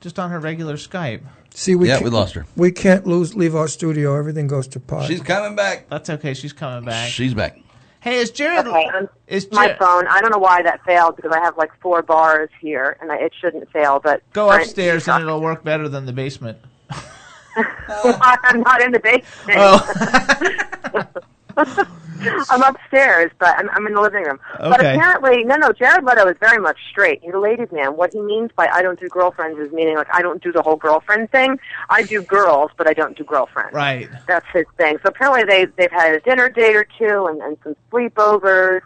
[0.00, 1.20] just on her regular Skype.
[1.54, 2.46] See, we Yeah, can't- we lost her.
[2.56, 4.16] We can't lose leave our studio.
[4.16, 5.06] Everything goes to pot.
[5.06, 5.88] She's coming back.
[5.90, 6.32] That's okay.
[6.34, 7.10] She's coming back.
[7.10, 7.58] She's back.
[8.00, 8.66] Hey, is Jared?
[8.66, 10.08] Okay, I'm, is my Jared, phone.
[10.08, 13.16] I don't know why that failed because I have like four bars here, and I,
[13.18, 14.00] it shouldn't fail.
[14.02, 16.58] But Go I- upstairs and it'll work better than the basement.
[17.56, 19.58] I'm not in the basement.
[19.60, 21.06] Oh.
[21.56, 24.38] I'm upstairs, but I'm, I'm in the living room.
[24.58, 27.20] But apparently, no, no, Jared Leto is very much straight.
[27.22, 27.96] He's a ladies' man.
[27.96, 30.62] What he means by I don't do girlfriends is meaning like I don't do the
[30.62, 31.58] whole girlfriend thing.
[31.90, 33.72] I do girls, but I don't do girlfriends.
[33.72, 34.08] Right.
[34.26, 34.98] That's his thing.
[35.02, 38.82] So apparently they they've had a dinner date or two and, and some sleepovers.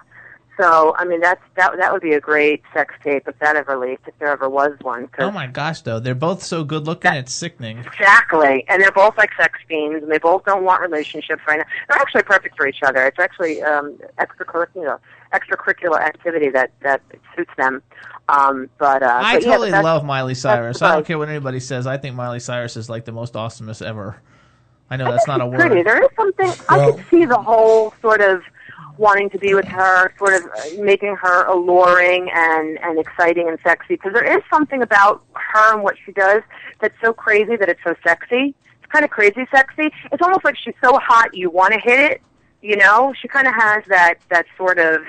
[0.58, 3.76] So I mean that's that that would be a great sex tape if that ever
[3.76, 5.06] leaked, if there ever was one.
[5.08, 7.78] 'cause Oh my gosh, though they're both so good looking, it's sickening.
[7.78, 11.64] Exactly, and they're both like sex fiends, and they both don't want relationships right now.
[11.88, 13.04] They're actually perfect for each other.
[13.06, 14.98] It's actually um, extracurricular
[15.34, 17.02] extracurricular activity that that
[17.36, 17.82] suits them.
[18.28, 20.80] Um, but uh, I but yeah, totally but love Miley Cyrus.
[20.82, 21.86] I don't care what anybody says.
[21.86, 24.20] I think Miley Cyrus is like the most awesomest ever.
[24.88, 25.76] I know that's not a pretty.
[25.76, 25.86] word.
[25.86, 28.40] There is something I could see the whole sort of
[28.98, 33.58] wanting to be with her, sort of uh, making her alluring and and exciting and
[33.62, 33.94] sexy.
[33.94, 36.42] Because there is something about her and what she does
[36.80, 38.54] that's so crazy that it's so sexy.
[38.82, 39.92] It's kind of crazy sexy.
[40.12, 42.22] It's almost like she's so hot you want to hit it.
[42.62, 45.02] You know, she kind of has that that sort of.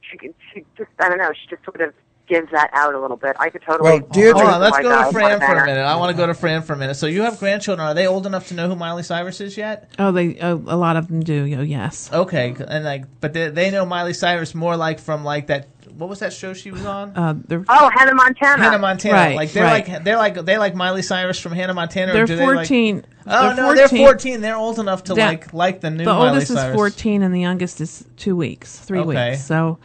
[0.00, 0.18] She
[0.52, 1.32] she just I don't know.
[1.32, 1.92] She just sort of
[2.28, 3.36] gives that out a little bit.
[3.40, 3.90] I could totally.
[3.90, 5.80] Well, Deirdre- Hold on, let's go to Fran for a minute.
[5.82, 6.94] I want to go to Fran for a minute.
[6.94, 7.86] So you have grandchildren.
[7.88, 9.90] Are they old enough to know who Miley Cyrus is yet?
[9.98, 11.56] Oh, they oh, a lot of them do.
[11.58, 12.10] Oh, yes.
[12.12, 15.68] Okay, and like, but they, they know Miley Cyrus more like from like that.
[15.96, 17.10] What was that show she was on?
[17.16, 17.34] Uh,
[17.68, 18.62] Oh, Hannah Montana.
[18.62, 19.14] Hannah Montana.
[19.14, 19.88] Right, like they're right.
[19.88, 22.12] like they're like they like Miley Cyrus from Hannah Montana.
[22.12, 23.04] they're do they, like- fourteen.
[23.26, 23.76] oh they're no, 14.
[23.76, 24.40] they're fourteen.
[24.40, 25.26] They're old enough to Yeah.
[25.28, 26.04] like like the new.
[26.04, 26.68] The Miley oldest Cyrus.
[26.68, 29.30] is fourteen, and the youngest is two weeks, three Okay.
[29.30, 29.44] weeks.
[29.44, 29.78] So,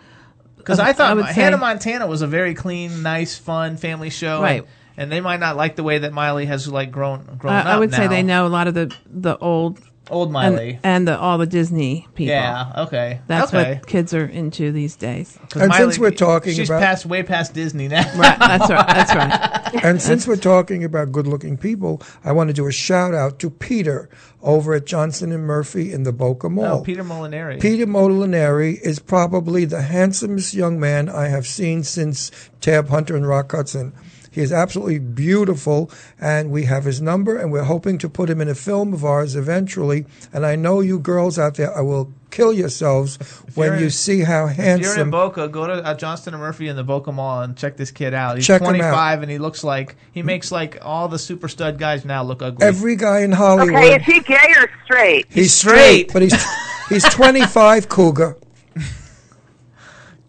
[0.64, 4.42] Because I thought would Hannah say- Montana was a very clean, nice, fun family show,
[4.42, 4.62] Right.
[4.62, 7.60] And, and they might not like the way that Miley has like grown grown I,
[7.60, 7.66] up.
[7.66, 9.80] I would say they know a lot of the the old
[10.12, 10.80] old Miley.
[10.84, 12.30] and the, all the Disney people.
[12.36, 12.74] Yeah.
[12.88, 13.22] Okay.
[13.26, 13.76] That's okay.
[13.76, 15.40] what kids are into these days.
[15.56, 18.04] And Miley- since we're talking she's about- past way past Disney now.
[18.18, 18.38] Right.
[18.38, 18.88] That's right.
[18.88, 19.84] That's right.
[19.86, 23.50] And since we're talking about good-looking people, I want to do a shout out to
[23.50, 24.10] Peter
[24.44, 26.80] over at Johnston and Murphy in the Boca Mall.
[26.80, 27.62] Oh, Peter Molinari.
[27.62, 32.30] Peter Molinari is probably the handsomest young man I have seen since
[32.62, 33.94] Tab Hunter and Rock Hudson.
[34.30, 38.42] He is absolutely beautiful, and we have his number, and we're hoping to put him
[38.42, 40.06] in a film of ours eventually.
[40.34, 43.18] And I know you girls out there I will kill yourselves
[43.56, 44.64] when you're in- see how handsome.
[44.64, 45.12] If you're in handsome.
[45.12, 48.14] Boca, go to uh, Johnston and Murphy in the Boca Mall and check this kid
[48.14, 48.38] out.
[48.38, 48.72] He's Check him out.
[48.72, 52.42] 25 and he looks like he makes like all the super stud guys now look
[52.42, 52.66] ugly.
[52.66, 53.76] Every guy in Hollywood.
[53.76, 55.26] Okay, is he gay or straight?
[55.30, 56.10] He's straight.
[56.10, 56.46] straight, but he's
[56.90, 58.38] he's 25, Cougar.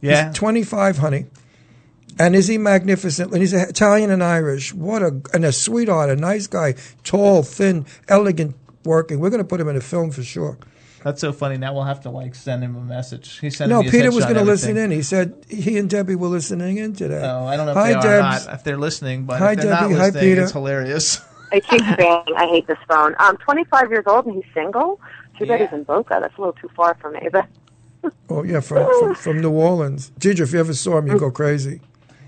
[0.00, 0.28] yeah.
[0.28, 1.26] He's 25, honey.
[2.18, 3.32] And is he magnificent?
[3.32, 4.72] And he's Italian and Irish.
[4.72, 8.54] What a and a sweetheart, a nice guy, tall, thin, elegant,
[8.84, 9.18] working.
[9.18, 10.56] We're going to put him in a film for sure.
[11.04, 11.58] That's so funny.
[11.58, 13.38] Now we'll have to like send him a message.
[13.38, 14.90] He sent No, me his Peter was going to listen in.
[14.90, 17.20] He said he and Debbie were listening in today.
[17.22, 18.46] Oh, I don't know if Hi, they are or Debs.
[18.46, 18.54] not.
[18.54, 19.94] If they're listening, but Hi, if they're not Debbie.
[19.96, 20.42] Hi, Peter.
[20.44, 21.20] it's hilarious.
[21.52, 23.14] I keep saying I hate this phone.
[23.18, 24.98] I'm 25 years old and he's single.
[25.38, 26.18] Too bad he's in Boca.
[26.22, 27.28] That's a little too far for me.
[27.30, 27.46] But
[28.30, 30.10] Oh yeah, from, from from New Orleans.
[30.18, 31.80] Ginger, if you ever saw him, you'd go crazy.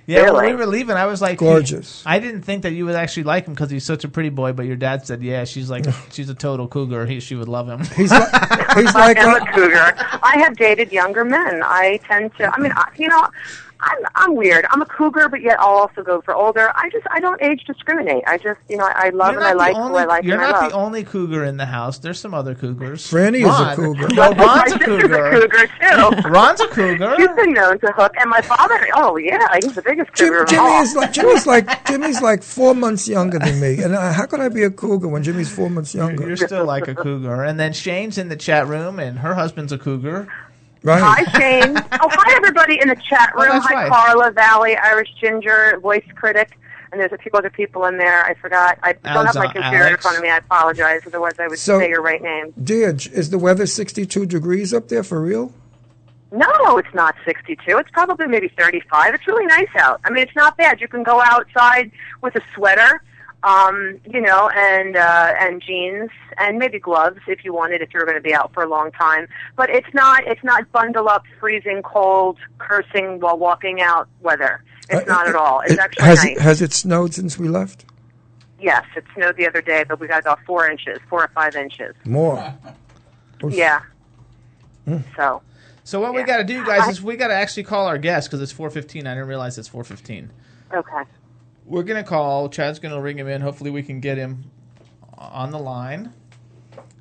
[0.06, 0.46] Yeah, when Really?
[0.52, 2.02] we were leaving, I was like, Gorgeous.
[2.06, 4.52] I didn't think that you would actually like him because he's such a pretty boy.
[4.52, 7.06] But your dad said, yeah, she's like, she's a total cougar.
[7.06, 7.80] He, she would love him.
[7.96, 8.28] He's like
[8.76, 9.94] he's like I'm uh, a cougar.
[10.22, 11.60] I have dated younger men.
[11.64, 12.54] I tend to.
[12.54, 13.26] I mean, I, you know,
[13.80, 14.64] I'm I'm weird.
[14.70, 16.72] I'm a cougar, but yet I'll also go for older.
[16.74, 18.24] I just I don't age discriminate.
[18.26, 20.24] I just you know I, I love You're and I like only, who I like
[20.24, 20.70] You're and I not love.
[20.72, 21.98] the only cougar in the house.
[21.98, 23.08] There's some other cougars.
[23.10, 23.76] Franny is a Ron.
[23.76, 24.08] cougar.
[24.14, 25.26] No, My Ron's a cougar.
[25.26, 25.66] a cougar
[26.22, 26.28] too.
[26.30, 27.14] Ron's a cougar.
[27.16, 28.88] He's been known to hook, and my father.
[28.94, 30.82] Oh yeah, he's the biggest cougar of Jimmy all.
[30.82, 34.40] is like Jimmy's like Jimmy's like four months younger than me, and uh, how could
[34.40, 36.26] I be a cougar when Jimmy's four months younger?
[36.26, 37.44] You're still like a cougar.
[37.44, 40.26] And then Shane's in the chat room, and her husband's a cougar.
[40.86, 41.02] Right?
[41.02, 41.76] Hi, Shane.
[41.92, 43.48] oh, hi, everybody in the chat Oh, room.
[43.54, 43.88] that's hi, right.
[43.90, 46.56] Carla, Valley, Irish Ginger, Voice Critic.
[46.92, 48.24] And there's a few other people in there.
[48.24, 48.78] I forgot.
[48.84, 50.28] I don't have my Alex- computer in front of me.
[50.30, 51.00] I apologize.
[51.04, 52.52] Otherwise, I would So- say your right name.
[52.62, 55.52] Deej, is the weather 62 degrees up there for real?
[56.30, 57.78] No, it's not 62.
[57.78, 59.14] It's probably maybe 35.
[59.14, 60.00] It's really nice out.
[60.04, 60.80] I mean, it's not bad.
[60.80, 61.90] You can go outside
[62.22, 63.02] with a sweater,
[63.42, 68.04] um, you know, and uh, and jeans and maybe gloves if you wanted if you're
[68.04, 69.28] going to be out for a long time.
[69.56, 74.62] But it's not it's not bundle up, freezing cold, cursing while walking out weather.
[74.88, 75.60] It's Uh, not at all.
[75.60, 76.36] It's it- actually has nice.
[76.36, 77.84] it, has it snowed since we left?
[78.58, 81.54] yes, it snowed the other day, but we got about four inches, four or five
[81.56, 81.94] inches.
[82.06, 82.54] More.
[83.44, 83.52] Oof.
[83.52, 83.80] Yeah.
[84.86, 84.98] Hmm.
[85.14, 85.42] So
[85.84, 88.28] So what we got to do, guys, is we got to actually call our guest
[88.30, 89.06] because it's 4:15.
[89.06, 90.30] I didn't realize it's 4:15.
[90.72, 91.02] okay.
[91.66, 92.48] We're gonna call.
[92.48, 93.40] Chad's gonna ring him in.
[93.40, 94.50] Hopefully, we can get him
[95.18, 96.12] on the line,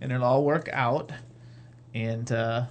[0.01, 1.11] and it'll all work out.
[1.93, 2.65] And uh,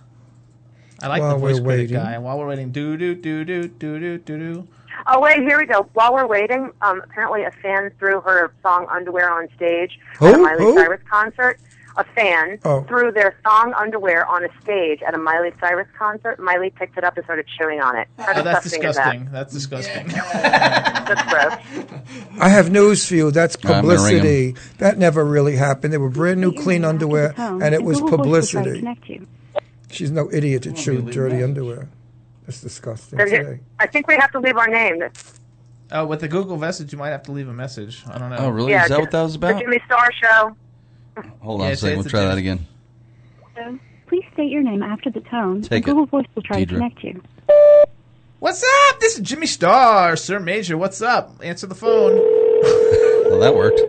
[1.00, 1.96] I like While the voice we're critic waiting.
[1.96, 2.12] guy.
[2.14, 4.68] And while we're waiting, do do do do do do do do.
[5.06, 5.88] Oh wait, here we go.
[5.94, 10.36] While we're waiting, um, apparently a fan threw her song "Underwear" on stage at a
[10.36, 10.42] Who?
[10.42, 10.74] Miley Who?
[10.74, 11.60] Cyrus concert.
[11.96, 12.82] A fan Oh.
[12.88, 16.40] threw their song "Underwear" on a stage at a Miley Cyrus concert.
[16.40, 18.08] Miley picked it up and started chewing on it.
[18.18, 19.28] How Oh, that's disgusting, disgusting.
[19.30, 20.06] That's disgusting.
[20.08, 21.06] is that?
[21.06, 22.34] That's gross.
[22.40, 23.30] I have news for you.
[23.30, 24.56] That's All right, I'm gonna ring publicity.
[24.78, 25.92] That never really happened.
[25.92, 28.84] They were brand new, clean underwear, and it was publicity.
[29.90, 31.88] She's no idiot to chew dirty underwear.
[32.46, 33.18] That's disgusting.
[33.20, 33.60] Today.
[33.78, 35.04] I think we have to leave our name.
[35.92, 38.02] Oh, with the Google message, you might have to leave a message.
[38.10, 38.36] I don't know.
[38.38, 38.72] Oh, really?
[38.72, 39.48] yeah, Is that what that was about?
[39.48, 39.62] The about?
[39.64, 40.56] Jimmy Star Show.
[41.40, 41.98] Hold on Yeah, a second.
[41.98, 42.66] We'll try that Jimmy.
[43.56, 43.80] again.
[44.06, 45.62] Please state your name after the tone.
[45.62, 46.74] Take and it, Google Voice will try Deirdre.
[46.78, 47.22] to connect you.
[48.40, 49.00] What's up?
[49.00, 50.76] This is Jimmy Star, Sir Maejor.
[50.76, 51.32] What's up?
[51.42, 52.20] Answer the phone.
[53.26, 53.80] Well, that worked.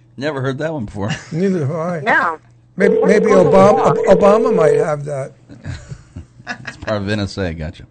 [0.16, 1.10] Never heard that one before.
[1.32, 2.00] Neither have I.
[2.00, 2.38] No.
[2.76, 5.32] Maybe, maybe Obama, Obama might have that.
[6.68, 7.56] It's part of NSA.
[7.58, 7.86] Gotcha.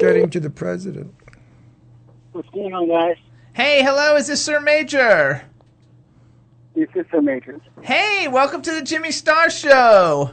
[0.00, 1.12] Getting to the president.
[2.32, 3.16] What's going on, guys?
[3.52, 4.16] Hey, hello.
[4.16, 5.42] Is this Sir Maejor?
[6.74, 7.20] This is Sir.
[7.82, 10.30] Hey, welcome to the Jimmy Star Show.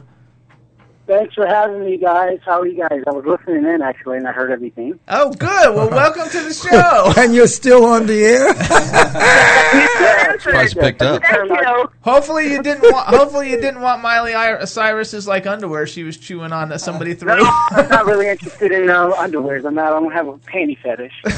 [1.10, 2.38] Thanks for having me, guys.
[2.46, 3.02] How are you guys?
[3.08, 5.00] I was listening in, actually, and I heard everything.
[5.08, 5.74] Oh, good.
[5.76, 7.12] Well, welcome to the show.
[7.20, 8.54] and you're still on the air?
[10.40, 11.24] Surprise picked up.
[11.24, 11.90] Thank you.
[12.02, 12.84] Hopefully you didn't.
[12.94, 16.80] Want, hopefully you didn't want Miley I- Cyrus's like underwear she was chewing on that
[16.80, 17.36] somebody threw.
[17.38, 19.66] No, I'm not really interested in uh, underwears.
[19.66, 19.88] I'm not.
[19.92, 21.12] I don't have a panty fetish.
[21.26, 21.32] so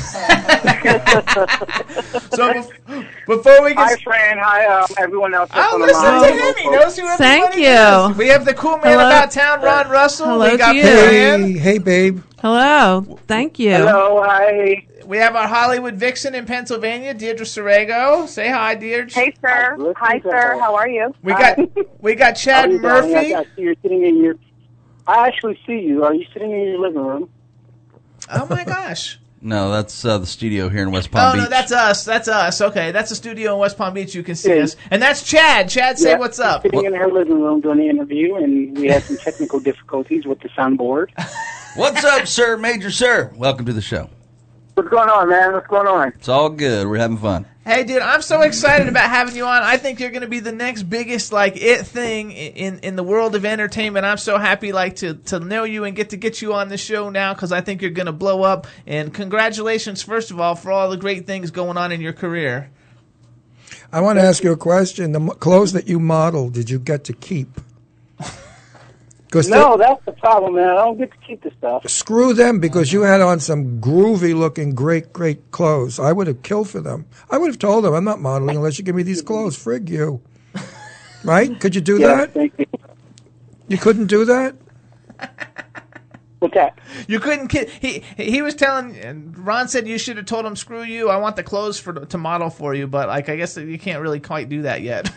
[2.54, 2.70] bef-
[3.26, 4.02] before we get, Hi, get.
[4.04, 4.38] Fran.
[4.40, 5.50] Hi, um, everyone else.
[5.54, 6.56] that's Oh, listen to him.
[6.58, 7.64] He knows who Thank you.
[8.12, 8.18] is.
[8.18, 9.08] We have the cool man Hello.
[9.08, 10.28] about town, Ron Russell.
[10.28, 10.84] Hello we got to you.
[10.84, 12.22] Hey, hey, babe.
[12.42, 13.20] Hello.
[13.28, 13.72] Thank you.
[13.72, 14.24] Hello.
[14.26, 14.86] Hi.
[15.06, 18.28] We have our Hollywood vixen in Pennsylvania, Deirdre Sorego.
[18.28, 19.14] Say hi, Deirdre.
[19.14, 19.76] Hey, sir.
[19.78, 20.32] Listen Hi, sir.
[20.32, 20.60] her.
[20.60, 21.14] How are you?
[21.22, 21.58] We got
[22.02, 22.80] we got Chad you?
[22.80, 23.34] Murphy.
[23.36, 24.36] I, I see you're sitting in your.
[25.08, 26.04] I actually see you.
[26.04, 27.30] Are you sitting in your living room?
[28.32, 29.20] Oh my gosh.
[29.44, 31.44] No, that's uh, the studio here in West Palm Oh Beach.
[31.44, 32.06] no, that's us.
[32.06, 32.62] That's us.
[32.62, 34.14] Okay, that's the studio in West Palm Beach.
[34.14, 34.64] You can see Yeah.
[34.64, 35.68] us, and that's Chad.
[35.68, 36.62] Chad, say Yeah, what's she's up.
[36.62, 40.40] Sitting in her living room doing the interview, and we had some technical difficulties with
[40.42, 41.08] the soundboard.
[41.76, 42.58] What's up, sir?
[42.58, 43.32] Maejor sir.
[43.36, 44.10] Welcome to the show.
[44.76, 45.54] What's going on, man?
[45.54, 46.10] What's going on?
[46.10, 46.86] It's all good.
[46.86, 47.46] We're having fun.
[47.64, 49.62] Hey, dude, I'm so excited about having you on.
[49.62, 53.04] I think you're going to be the next biggest like it thing in in the
[53.04, 54.04] world of entertainment.
[54.04, 56.78] I'm so happy like to to know you and get to get you on the
[56.78, 58.66] show now because I think you're going to blow up.
[58.88, 62.72] And congratulations, first of all, for all the great things going on in your career.
[63.92, 65.12] I want to ask you a question.
[65.12, 67.62] The clothes that you modeled, did you get to keep?
[69.32, 70.68] Because No, that's the problem, man.
[70.72, 71.90] I don't get to keep the stuff.
[71.90, 76.00] screw them because you had on some groovy looking great, great clothes.
[76.02, 77.06] I would have killed for them.
[77.30, 79.58] I would have told them, I'm not modeling unless you give me these clothes.
[79.58, 80.22] Frig you.
[81.24, 81.58] Right?
[81.60, 82.34] Could you do Yeah, that?
[82.34, 82.66] thank you.
[83.68, 84.56] You couldn't do that?
[86.40, 86.78] What's that?
[87.08, 87.50] You couldn't.
[87.50, 91.10] Ki- he he was telling and Ron said you should have told him screw you.
[91.10, 94.02] I want the clothes for to model for you, but like I guess you can't
[94.02, 95.12] really quite do that yet.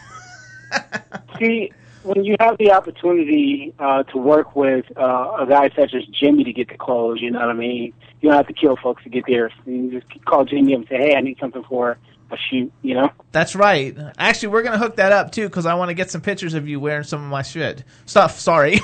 [1.38, 1.72] See,
[2.04, 6.44] when you have the opportunity uh, to work with uh, a guy such as Jimmy
[6.44, 7.92] to get the clothes, you know what I mean?
[8.20, 9.50] You don't have to kill folks to get there.
[9.66, 11.98] You just call Jimmy up and say, hey, I need something for
[12.30, 13.10] a shoot, you know?
[13.32, 13.94] That's right.
[14.16, 16.66] Actually, we're gonna hook that up too because I want to get some pictures of
[16.66, 18.38] you wearing some of my shit stuff.
[18.40, 18.80] Sorry.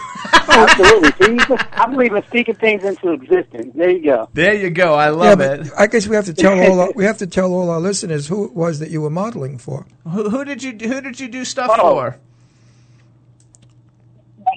[0.49, 1.39] Absolutely.
[1.39, 3.73] See, I believe in speaking things into existence.
[3.75, 4.29] There you go.
[4.35, 4.95] there you go.
[4.95, 5.73] I love but it.
[5.79, 8.27] I guess we have to tell all our, we have to tell all our listeners
[8.29, 9.87] who it was that you were modeling for.
[10.05, 11.93] Who, who did you who did you do stuff Oh.
[11.95, 12.19] for?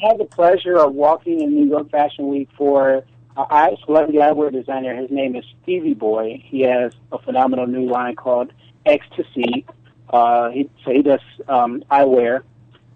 [0.04, 3.06] Had the pleasure of walking in New York Fashion Week for
[3.38, 4.94] uh, I celebrity eyewear designer.
[4.94, 6.44] His name is Stevie Boy.
[6.44, 8.52] He has a phenomenal new line called
[8.86, 9.66] Ecstasy.
[10.10, 12.44] Uh, he, so he does um, eyewear.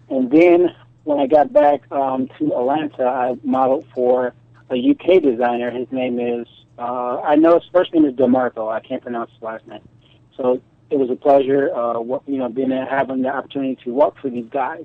[0.10, 0.76] And then
[1.06, 4.34] when I got back um, to Atlanta, I modeled for
[4.70, 5.72] a UK designer.
[5.72, 6.46] His name is
[6.78, 8.70] uh, I know his first name is Demarco.
[8.70, 9.88] I can't pronounce his last name.
[10.36, 14.30] So it was a pleasure, uh, you know, being having the opportunity to work for
[14.30, 14.84] these guys.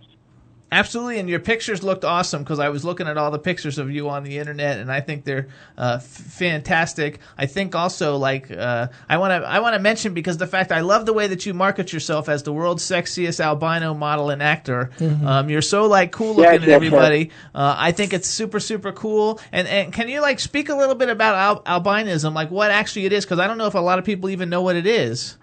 [0.72, 3.90] Absolutely, and your pictures looked awesome because I was looking at all the pictures of
[3.90, 7.18] you on the internet, and I think they're uh, f- fantastic.
[7.36, 10.72] I think also like uh, I want to I want to mention because the fact
[10.72, 14.42] I love the way that you market yourself as the world's sexiest albino model and
[14.42, 14.90] actor.
[14.96, 15.26] Mhm.
[15.26, 17.28] Um, you're so like cool looking and yes, everybody.
[17.54, 19.40] Uh, I think it's super super cool.
[19.52, 21.34] And and can you like speak a little bit about
[21.66, 23.26] al- albinism, like what actually it is?
[23.26, 25.36] Because I don't know if a lot of people even know what it is.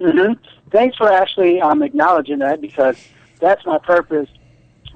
[0.00, 0.34] hmm
[0.70, 2.96] Thanks for actually um, acknowledging that because
[3.38, 4.28] that's my purpose,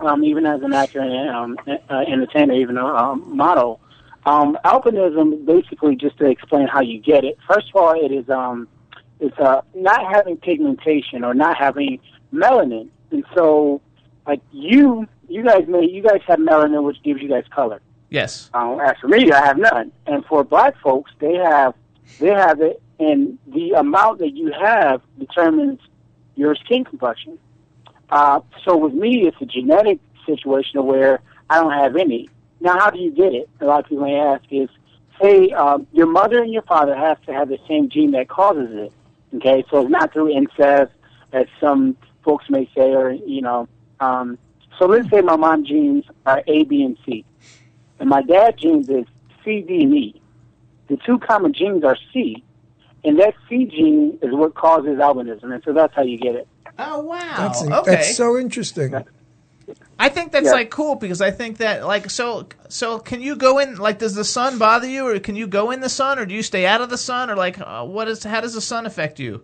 [0.00, 3.80] um, even as an actor and um, uh, entertainer, even a um, model.
[4.26, 7.38] Um, albinism, basically, just to explain how you get it.
[7.48, 8.68] First of all, it is um,
[9.18, 12.00] it's uh, not having pigmentation or not having
[12.32, 13.80] melanin, and so
[14.26, 17.80] like you you guys may you guys have melanin, which gives you guys color.
[18.10, 18.50] Yes.
[18.52, 19.92] Um, as for me, I have none.
[20.06, 21.74] And for black folks, they have
[22.18, 25.80] they have it, and the amount that you have determines
[26.36, 27.38] your skin complexion.
[28.10, 32.28] Uh, so with me, it's a genetic situation where I don't have any.
[32.60, 33.48] Now, how do you get it?
[33.60, 34.68] A lot of people may ask is,
[35.22, 38.68] say, um, your mother and your father have to have the same gene that causes
[38.72, 38.92] it.
[39.36, 40.92] Okay, so it's not through incest,
[41.32, 43.68] as some folks may say, or you know.
[44.00, 44.38] Um,
[44.78, 47.24] so let's say my mom genes are A, B, and C,
[48.00, 49.04] and my dad genes is
[49.44, 50.20] C, D, and E.
[50.88, 52.42] The two common genes are C,
[53.04, 56.48] and that C gene is what causes albinism, and so that's how you get it.
[56.82, 57.34] Oh wow.
[57.36, 57.90] That's, okay.
[57.90, 58.94] that's so interesting.
[59.98, 60.52] I think that's Yeah.
[60.52, 64.14] like cool because I think that like so so can you go in like does
[64.14, 66.66] the sun bother you or can you go in the sun or do you stay
[66.66, 69.42] out of the sun or like uh, what is how does the sun affect you?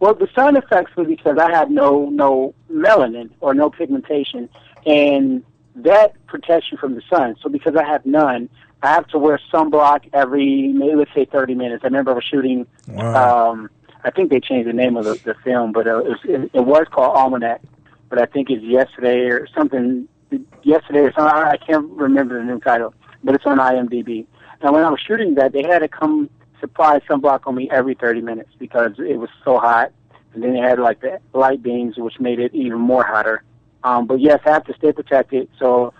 [0.00, 4.48] Well, the sun affects me because I have no no melanin or no pigmentation,
[4.84, 5.44] and
[5.76, 7.36] that protects you from the sun.
[7.40, 8.48] So because I have none,
[8.82, 11.84] I have to wear sunblock every maybe let's say thirty minutes.
[11.84, 12.66] I remember I was shooting.
[12.88, 13.52] Wow.
[13.52, 13.70] Um,
[14.04, 16.50] I think they changed the name of the, the film, but uh, it, was, it,
[16.52, 17.62] it was called Almanac.
[18.10, 20.06] But I think it's yesterday or something.
[20.62, 21.34] Yesterday or something.
[21.34, 22.94] I can't remember the new title,
[23.24, 24.26] but it's on IMDb.
[24.60, 26.28] And when I was shooting that, they had to come
[26.60, 29.92] supply sunblock on me every 30 minutes because it was so hot.
[30.34, 33.42] And then they had like the light beams, which made it even more hotter.
[33.84, 35.48] Um, but yes, I have to stay protected.
[35.58, 35.94] So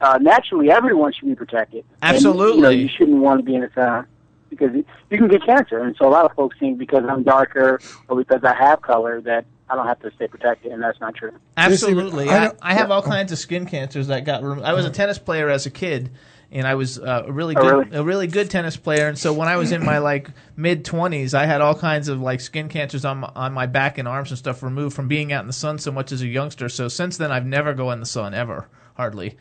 [0.00, 1.84] uh, naturally, everyone should be protected.
[2.02, 2.76] And, you, know, Absolutely.
[2.76, 4.06] you shouldn't want to be in the sun
[4.50, 5.78] because you can get cancer.
[5.78, 9.20] And so a lot of folks think because I'm darker or because I have color
[9.22, 11.32] that I don't have to stay protected, and that's not true.
[11.56, 12.30] Absolutely.
[12.30, 14.62] I I, have all kinds of skin cancers that got removed.
[14.62, 16.10] I was a tennis player as a kid,
[16.52, 17.96] and I was uh, a really Oh, good, really?
[17.96, 19.08] a really good tennis player.
[19.08, 22.20] And so when I was in my like mid twenties, I had all kinds of
[22.20, 25.32] like skin cancers on my, on my back and arms and stuff removed from being
[25.32, 26.68] out in the sun so much as a youngster.
[26.68, 29.36] So since then, I've never go in the sun ever, hardly.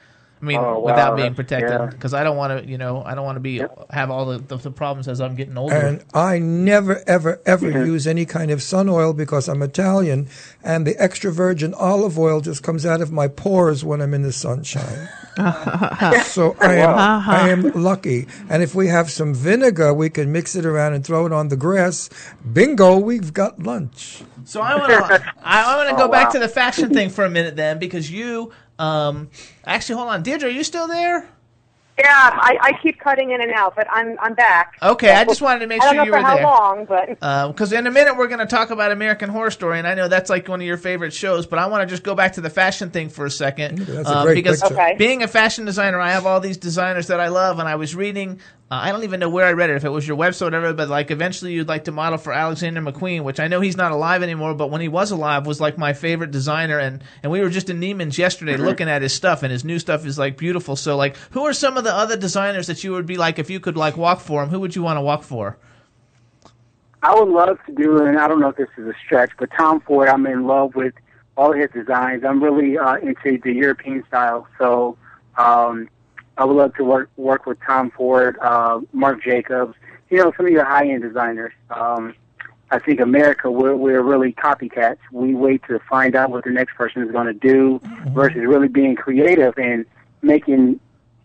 [0.45, 1.85] I mean, Oh, wow, without being that's- protected, yeah.
[1.87, 4.37] because I don't want to, you know, I don't want to be have all the,
[4.37, 5.73] the, the problems as I'm getting older.
[5.75, 10.27] And I never, ever, ever use any kind of sun oil because I'm Italian,
[10.63, 14.21] and the extra virgin olive oil just comes out of my pores when I'm in
[14.21, 15.09] the sunshine.
[16.25, 18.27] so I am, I am lucky.
[18.49, 21.47] And if we have some vinegar, we can mix it around and throw it on
[21.49, 22.09] the grass.
[22.53, 24.21] Bingo, we've got lunch.
[24.45, 27.25] So I want to I want to Oh, go back to the fashion thing for
[27.25, 29.29] a minute then because you um
[29.65, 31.29] actually hold on Deirdre are you still there?
[31.97, 34.73] Yeah, I, I keep cutting in and out, but I'm I'm back.
[34.83, 36.43] Okay, I just wanted to make I don't sure know you for were how there.
[36.43, 37.07] long, but
[37.53, 40.09] Because in a minute we're going to talk about American Horror Story, and I know
[40.09, 41.45] that's like one of your favorite shows.
[41.45, 44.09] But I want to just go back to the fashion thing for a second, that's
[44.09, 44.95] a um, great because picture.
[44.97, 47.95] Being a fashion designer, I have all these designers that I love, and I was
[47.95, 48.41] reading.
[48.71, 50.45] Uh, I don't even know where I read it, if it was your website or
[50.45, 50.73] whatever.
[50.73, 53.91] But like, eventually you'd like to model for Alexander McQueen, which I know he's not
[53.91, 56.79] alive anymore, but when he was alive, was like my favorite designer.
[56.79, 58.65] And and we were just in Neiman's yesterday Mhm.
[58.65, 60.75] looking at his stuff, and his new stuff is like beautiful.
[60.75, 63.51] So like, who are some of the other designers that you would be like if
[63.51, 64.49] you could like walk for him?
[64.49, 65.57] Who would you want to walk for?
[67.03, 69.49] I would love to do, and I don't know if this is a stretch, but
[69.55, 70.95] Tom Ford, I'm in love with
[71.37, 72.23] all his designs.
[72.23, 74.97] I'm really uh, into the European style, so
[75.37, 75.87] um,
[76.37, 79.75] I would love to work work with Tom Ford, uh, Marc Jacobs,
[80.09, 81.53] you know, some of your high end designers.
[81.69, 82.13] Um,
[82.71, 84.97] I think America, we're, we're really copycats.
[85.11, 88.67] We wait to find out what the next person is going to do versus really
[88.67, 89.85] being creative and
[90.23, 90.79] making,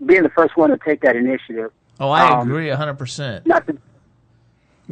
[0.05, 1.73] being the first one to take that initiative.
[1.99, 3.47] Oh, I Um, agree a hundred percent.
[3.47, 3.79] Not to,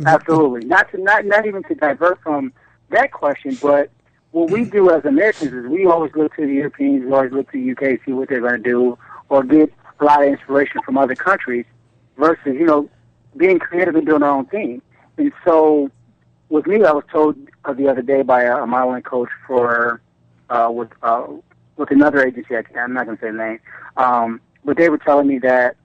[0.07, 0.67] absolutely.
[0.67, 2.53] Not to not not even to divert from
[2.91, 3.91] that question, but
[4.31, 7.51] what we do as Americans is we always look to the Europeans, we always look
[7.53, 10.81] to the UK, see what they're going to do, or get a lot of inspiration
[10.85, 11.67] from other countries,
[12.17, 12.89] versus you know
[13.37, 14.83] being creative and doing our own thing.
[15.17, 15.91] And so,
[16.49, 20.01] with me, I was told uh, the other day by a, a modeling coach for
[20.51, 21.27] uh, with uh,
[21.77, 22.57] with another agency.
[22.57, 23.61] I, I'm not going to say the name,
[23.97, 25.77] um, but they were telling me that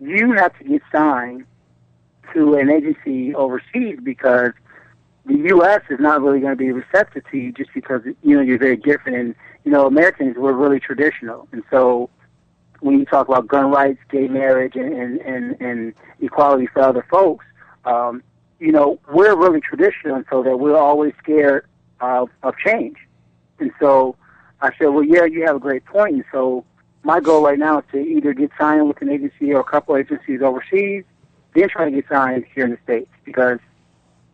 [0.00, 1.44] you have to get signed
[2.34, 4.52] to an agency overseas because
[5.26, 5.82] the U.S.
[5.90, 8.76] is not really going to be receptive to you just because you know you're very
[8.76, 9.18] different.
[9.18, 12.10] And you know Americans we're really traditional, and so
[12.80, 17.44] when you talk about gun rights, gay marriage, and and and, equality for other folks,
[17.84, 18.22] um,
[18.58, 21.66] you know we're really traditional, so that we're always scared
[22.00, 22.96] of of change.
[23.58, 24.16] And so
[24.60, 26.14] I said, well, yeah, you have a great point.
[26.14, 26.64] And so
[27.02, 29.96] my goal right now is to either get signed with an agency or a couple
[29.96, 31.04] agencies overseas,
[31.54, 33.58] then try to get signed here in the States because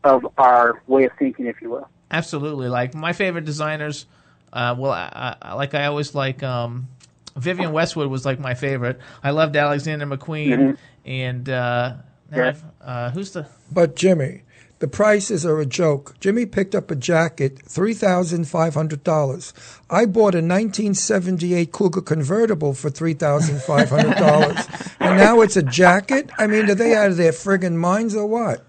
[0.02, 1.88] of our way of thinking, if you will.
[2.10, 2.68] Absolutely.
[2.68, 4.06] Like my favorite designers,
[4.52, 6.88] uh, well, I, I, like I always like um,
[7.36, 8.98] Vivienne Westwood was like my favorite.
[9.22, 10.76] I loved Alexander McQueen Mhm.
[11.04, 11.92] and uh,
[12.34, 12.54] Yeah.
[12.80, 14.42] Uh, who's the But Jimmy,
[14.80, 16.14] The prices are a joke.
[16.20, 19.54] Jimmy picked up a jacket, three thousand five hundred dollars.
[19.88, 24.66] I bought a 1978 Cougar convertible for three thousand five hundred dollars,
[25.00, 26.28] and now it's a jacket.
[26.38, 28.64] I mean, are they out of their friggin' minds or what?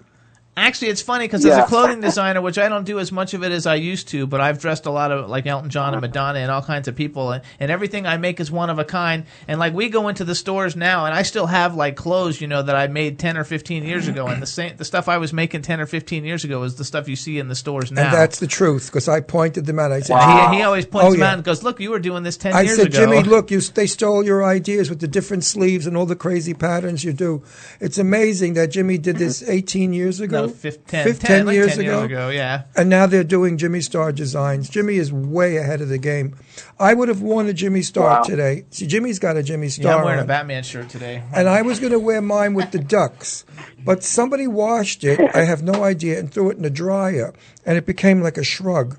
[0.57, 3.43] Actually, it's funny because as a clothing designer, which I don't do as much of
[3.43, 6.01] it as I used to, but I've dressed a lot of like Elton John and
[6.01, 8.85] Madonna and all kinds of people, and, and everything I make is one of a
[8.85, 9.25] kind.
[9.49, 12.47] And like we go into the stores now, and I still have like clothes, you
[12.47, 15.17] know, that I made ten or fifteen years ago, and the same the stuff I
[15.17, 17.91] was making ten or fifteen years ago is the stuff you see in the stores
[17.91, 18.05] now.
[18.05, 19.91] And that's the truth because I pointed them out.
[19.91, 21.27] I said, And he, he always points Oh, them yeah.
[21.31, 23.09] out and goes, "Look, you were doing this ten I years said, ago." I said,
[23.11, 26.53] Jimmy, look, you they stole your ideas with the different sleeves and all the crazy
[26.53, 27.43] patterns you do.
[27.81, 31.53] It's amazing that Jimmy did this 18 years ago, No, fif- 10, Fif- 10, like
[31.53, 31.91] years 10 ago.
[31.99, 32.63] years ago, yeah.
[32.75, 34.69] And now they're doing Jimmy Star designs.
[34.69, 36.35] Jimmy is way ahead of the game.
[36.79, 38.23] I would have worn a Jimmy Star Wow.
[38.23, 38.65] today.
[38.69, 39.91] See, Jimmy's got a Jimmy Star.
[39.93, 40.25] Yeah, I'm wearing a.
[40.25, 41.23] Batman shirt today.
[41.33, 43.45] and I was going to wear mine with the ducks,
[43.83, 45.19] but somebody washed it.
[45.35, 47.33] I have no idea, and threw it in the dryer,
[47.65, 48.97] and it became like a shrug.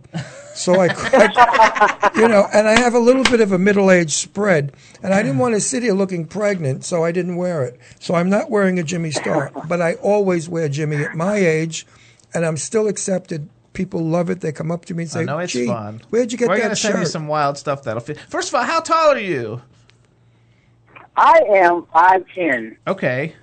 [0.55, 4.73] So I, I you know, and I have a little bit of a middle-aged spread,
[5.03, 7.79] and I didn't want to sit here looking pregnant, so I didn't wear it.
[8.01, 11.87] So I'm not wearing a Jimmy Star, but I always wear Jimmy at my age,
[12.33, 13.49] and I'm still accepted.
[13.75, 14.41] People love it.
[14.41, 16.01] They come up to me and say, I know it's "Gee, fun.
[16.09, 18.19] where'd you get We're that gonna send you some wild stuff that'll fit.
[18.19, 19.61] First of all, how tall are you?
[21.19, 22.79] I am five ten.
[22.87, 23.35] Okay.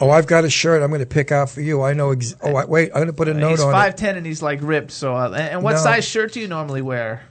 [0.00, 1.82] Oh, I've got a shirt I'm going to pick out for you.
[1.82, 2.10] I know.
[2.10, 3.96] Ex- oh, I- wait, I'm going to put a note he's on five it.
[3.96, 4.90] ten and he's like ripped.
[4.90, 5.78] So, uh, and and what No.
[5.78, 7.22] size shirt do you normally wear?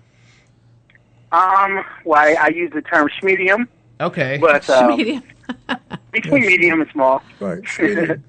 [1.32, 3.68] Um, well, I, I use the term schmedium,
[4.00, 4.38] Okay.
[4.40, 5.24] but um, Schmedium.
[6.12, 7.22] between medium and small.
[7.40, 7.64] Right.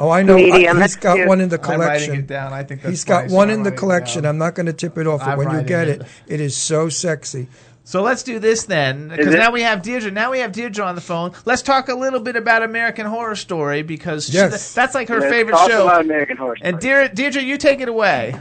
[0.00, 0.34] Oh, I know.
[0.34, 1.28] I- Medium, he's that's got cute.
[1.28, 2.14] one in the I'm writing collection.
[2.16, 2.52] it down.
[2.52, 4.26] I think that's he's got one so in the collection.
[4.26, 6.00] I'm not going to tip it off, but I'm when you get it.
[6.00, 7.46] it, it is so sexy.
[7.84, 10.10] So let's do this then, because now we have Deirdre.
[10.12, 11.32] Now we have Deirdre on the phone.
[11.44, 15.32] Let's talk a little bit about American Horror Story because she- that's like her Let's
[15.32, 15.82] favorite talk show.
[15.86, 18.36] about American Horror And Deirdre, Deirdre, you take it away.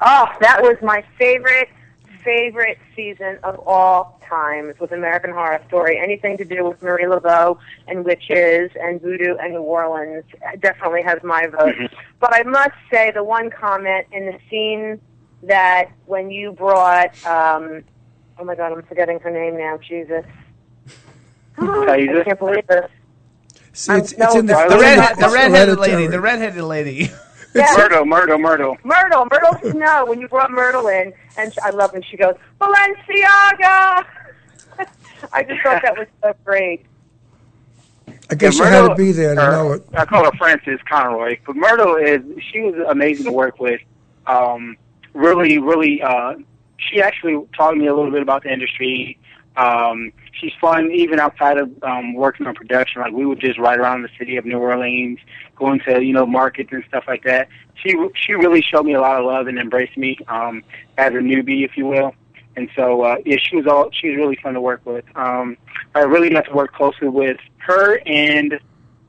[0.00, 1.68] Oh, that was my favorite,
[2.24, 5.98] favorite season of all times with American Horror Story.
[5.98, 10.24] Anything to do with Marie Laveau and witches and voodoo and New Orleans
[10.58, 11.74] definitely has my vote.
[12.18, 15.00] But I must say, the one comment in the scene
[15.44, 17.84] that when you brought, um,
[18.38, 19.78] oh my God, I'm forgetting her name now.
[19.78, 20.24] Jesus.
[21.58, 22.90] I can't believe this.
[23.72, 25.92] See, I'm it's, it's in the, The, red, in the redheaded hereditary.
[25.96, 26.06] lady.
[26.06, 27.10] The redheaded lady.
[27.54, 28.76] Myrtle, Myrtle, Myrtle.
[28.84, 32.34] Myrtle, Myrtle Snow, when you brought Myrtle in, and she, I love when she goes,
[32.60, 34.04] Balenciaga!
[35.32, 36.84] I just thought that was so great.
[38.30, 39.84] I guess Yeah, you had to be there to or- know it.
[39.94, 42.20] I call her Frances Conroy, but Myrtle is
[42.52, 43.80] she was amazing to work with.
[44.26, 44.76] Um,
[45.14, 46.34] really, really, uh,
[46.78, 49.18] she actually taught me a little bit about the industry.
[49.56, 53.00] Um, she's fun even outside of um, working on production.
[53.00, 55.18] Like we would just ride around the city of New Orleans,
[55.56, 57.48] going to you know markets and stuff like that.
[57.74, 60.62] She she really showed me a lot of love and embraced me um,
[60.98, 62.14] as a newbie, if you will.
[62.56, 65.04] And so uh, yeah, she was all she was really fun to work with.
[65.14, 65.56] Um,
[65.94, 68.58] I really got to work closely with her and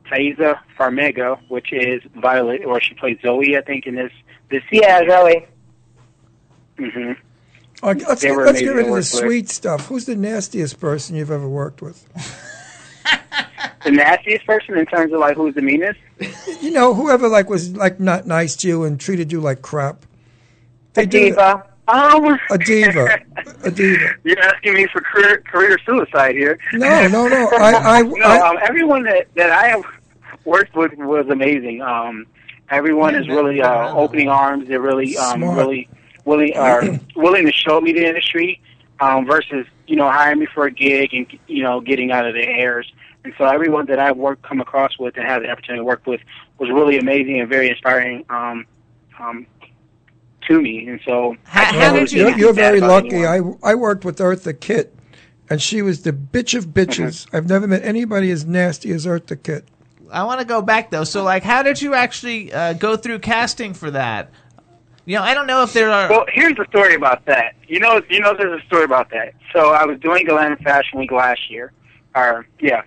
[0.09, 4.11] Taissa Farmiga, which is Violet, or she plays Zoe, I think, in this
[4.49, 4.87] this season.
[4.87, 5.47] Yeah, Zoe.
[6.79, 7.15] All
[7.83, 9.05] right, let's They get, were let's get rid of the work with.
[9.07, 9.87] sweet stuff.
[9.87, 12.07] Who's the nastiest person you've ever worked with?
[13.83, 15.99] The nastiest person in terms of like who's the meanest.
[16.61, 20.05] You know, whoever like was like not nice to you and treated you like crap.
[20.93, 21.63] They A do diva.
[21.87, 23.19] Um, A diva.
[23.63, 24.09] A diva.
[24.23, 26.57] You're asking me for career, career suicide here.
[26.73, 27.47] No, no, no.
[27.59, 29.83] I, I, no, I um, everyone that that I have
[30.45, 31.81] worked with was amazing.
[31.83, 32.25] Um,
[32.71, 34.67] everyone is really uh, opening arms.
[34.67, 35.57] They're really, um, Smart.
[35.57, 35.87] really
[36.27, 36.83] willing are
[37.15, 38.61] willing to show me the industry
[38.99, 42.33] um, versus you know hiring me for a gig and you know getting out of
[42.35, 42.91] the airs.
[43.23, 46.05] And so everyone that I've worked come across with and had the opportunity to work
[46.05, 46.21] with
[46.59, 48.65] was really amazing and very inspiring um,
[49.19, 49.45] um,
[50.47, 50.87] to me.
[50.87, 53.15] And so I can't Well, really say you're, you're very lucky.
[53.15, 53.57] anyone.
[53.63, 54.95] I I worked with Eartha Kitt,
[55.49, 57.25] and she was the bitch of bitches.
[57.25, 57.35] Mm-hmm.
[57.35, 59.67] I've never met anybody as nasty as Eartha Kitt.
[60.09, 61.03] I want to go back though.
[61.03, 64.29] So, like, how did you actually uh, go through casting for that?
[65.07, 66.09] You know, I don't know if there are.
[66.09, 67.55] Well, here's the story about that.
[67.65, 69.35] You know, you know, there's a story about that.
[69.53, 71.71] So I was doing Atlanta Fashion Week last year,
[72.13, 72.81] or yeah,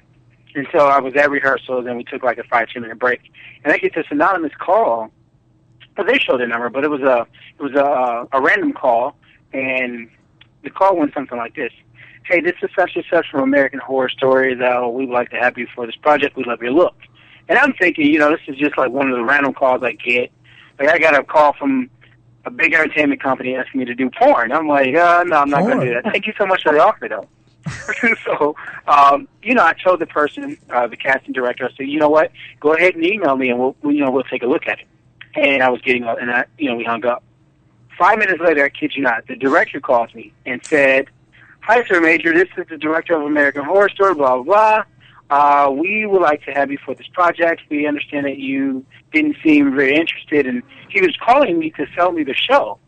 [0.55, 3.23] and so I was at rehearsals, and we took like a five ten minute break,
[3.65, 5.11] and I get this anonymous call.
[5.97, 7.27] Well, they showed the number, but it was a
[7.59, 9.17] it was a a random call,
[9.55, 10.11] and
[10.63, 11.73] the call went something like this:
[12.25, 14.55] Hey, this is such and such from American Horror Story.
[14.55, 16.37] Though we'd like to have you for this project.
[16.37, 16.97] We love your look.
[17.49, 19.93] And I'm thinking, you know, this is just like one of the random calls I
[19.93, 20.31] get.
[20.79, 21.89] Like I got a call from
[22.45, 24.53] a big entertainment company asking me to do porn.
[24.53, 26.05] I'm like, uh, no, I'm not going to do that.
[26.13, 27.29] Thank you so much for the offer, though.
[28.25, 28.57] so,
[28.89, 32.09] um, you know, I told the person, uh, the casting director, I said, you know
[32.09, 34.67] what, go ahead and email me, and we'll, we- you know, we'll take a look
[34.67, 34.87] at it.
[35.35, 37.23] and I was getting up, and I, you know, we hung up.
[37.99, 41.09] Five minutes later, I kid you not, the director calls me and said,
[41.61, 42.33] "Hi, Sir Maejor.
[42.33, 44.15] This is the director of American Horror Story.
[44.15, 44.83] Blah blah blah.
[45.31, 47.63] Uh, we would like to have you for this project.
[47.71, 52.11] We understand that you didn't seem very interested, and he was calling me to sell
[52.11, 52.79] me the show.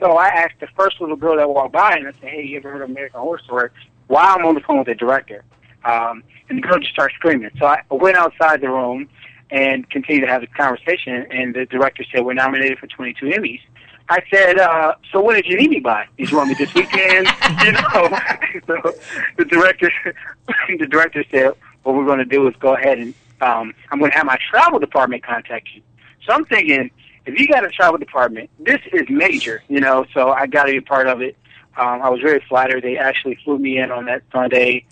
[0.00, 2.56] So I asked the first little girl that walked by, and I said, "Hey, you
[2.56, 3.68] ever heard of American Horror Story?"
[4.06, 5.44] While I'm on the phone with the director,
[5.84, 7.50] um, and the girl just started screaming.
[7.58, 9.08] So I went outside the room
[9.50, 11.26] and continued to have the conversation.
[11.30, 13.60] And the director said, "We're nominated for 22 Emmys."
[14.08, 16.06] I said, uh, "So when did you need me by?
[16.16, 17.28] Did you want me this weekend?"
[17.64, 18.18] you know.
[18.66, 18.94] so
[19.36, 19.90] the director,
[20.78, 21.52] the director said,
[21.86, 24.38] "What we're going to do is go ahead and um, I'm going to have my
[24.50, 25.82] travel department contact you."
[26.26, 26.90] So I'm thinking,
[27.26, 30.04] if you got a travel department, this is major, you know.
[30.12, 31.36] So I got to be a part of it.
[31.76, 32.82] Um, I was very flattered.
[32.82, 34.84] They actually flew me in on that Sunday.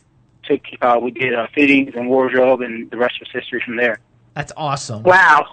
[0.45, 3.99] Took uh, we did uh, fittings and wardrobe, and the rest was history from there.
[4.35, 5.03] That's awesome.
[5.03, 5.47] Wow.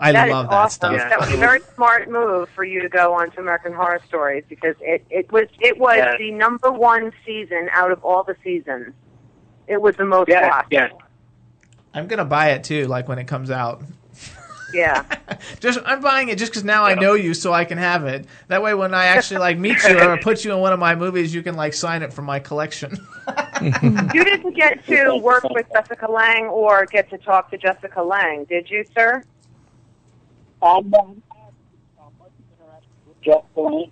[0.00, 0.96] I That is love that awesome.
[0.96, 1.08] stuff.
[1.10, 4.44] That was a very smart move for you to go on to American Horror Stories
[4.48, 6.16] because it, it was it was Yeah.
[6.16, 8.94] the number one season out of all the seasons.
[9.68, 10.72] It was the most Yeah, watched.
[10.72, 10.88] yeah.
[11.94, 13.82] I'm gonna buy it too, like when it comes out.
[14.72, 15.04] Yeah.
[15.60, 18.26] Just I'm buying it just because now I know you, so I can have it.
[18.48, 20.94] That way, when I actually like meet you or put you in one of my
[20.94, 22.98] movies, you can like sign it for my collection.
[23.62, 28.44] you didn't get to work with Jessica Lange or get to talk to Jessica Lange,
[28.44, 29.22] did you, sir?
[30.60, 30.92] Um,
[33.22, 33.90] Jessica Lange,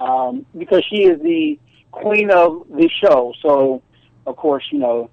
[0.00, 1.58] um, because she is the
[1.92, 3.34] queen of the show.
[3.42, 3.82] So,
[4.28, 5.10] of course, you know,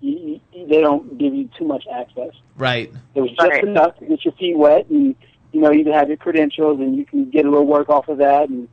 [0.00, 2.32] you, you, they don't give you too much access.
[2.56, 2.92] right.
[3.14, 5.14] It was just enough to get your feet wet, and
[5.52, 8.08] you know, you can have your credentials, and you can get a little work off
[8.08, 8.68] of that, and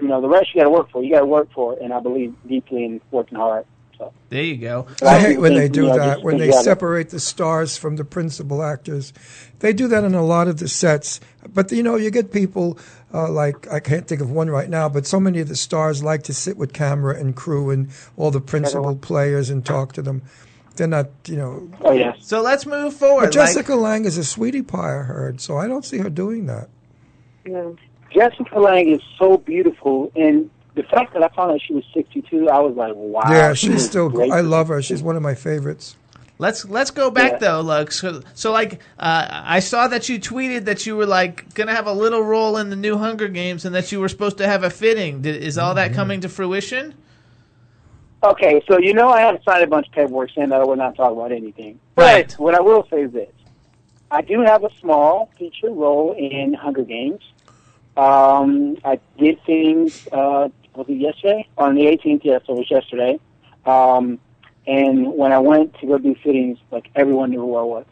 [0.00, 1.02] you know, the rest you got to work for.
[1.02, 3.64] You got to work for it, and I believe deeply in working hard.
[3.96, 4.12] So.
[4.28, 4.86] There you go.
[5.02, 6.64] I hate when they do Yeah, that, just when they together.
[6.64, 9.14] separate the stars from the principal actors.
[9.60, 11.18] They do that in a lot of the sets.
[11.48, 12.78] But, you know, you get people
[13.14, 16.02] uh, like, I can't think of one right now, but so many of the stars
[16.02, 20.02] like to sit with camera and crew and all the principal players and talk to
[20.02, 20.22] them.
[20.74, 21.70] They're not, you know.
[21.80, 22.12] Oh, yeah.
[22.20, 23.26] So let's move forward.
[23.26, 26.46] But Jessica Lange is a sweetie pie, I heard, so I don't see her doing
[26.46, 26.68] that.
[28.12, 32.50] Jessica Lange is so beautiful, and the fact that I found out she was 62,
[32.50, 33.22] I was like, wow.
[33.30, 34.30] yeah, she's was still, great.
[34.30, 34.82] I love her.
[34.82, 35.96] She's one of my favorites.
[36.38, 37.38] Let's let's go back Yeah.
[37.38, 41.54] though, like so, so like uh, I saw that you tweeted that you were like
[41.54, 44.36] gonna have a little role in the new Hunger Games and that you were supposed
[44.38, 45.22] to have a fitting.
[45.22, 45.76] Did, is all Mm-hmm.
[45.76, 46.94] that coming to fruition?
[48.22, 50.78] Okay, so you know I have signed a bunch of paperwork saying that I would
[50.78, 51.78] not talk about anything.
[51.96, 52.28] Right.
[52.28, 53.30] But what I will say is this.
[54.10, 57.22] I do have a small feature role in Hunger Games.
[57.96, 61.48] Um, I did things, uh, was it yesterday?
[61.56, 63.18] On the 18th, yes, it was yesterday.
[63.64, 64.18] Um,
[64.66, 67.86] and when I went to go do fittings, like everyone knew who I was.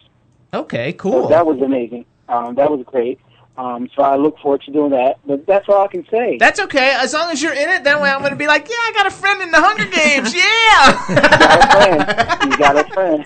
[0.53, 1.29] Okay, So cool.
[1.29, 2.05] that was amazing.
[2.29, 3.19] Um, that was great.
[3.57, 5.19] Um, so I look forward to doing that.
[5.25, 6.39] But that's all I can say.
[6.39, 7.85] That's okay as long as you're in it.
[7.85, 10.35] That way, I'm gonna be like, yeah, I got a friend in the Hunger Games.
[11.15, 12.45] Yeah.
[12.47, 13.25] you got a friend.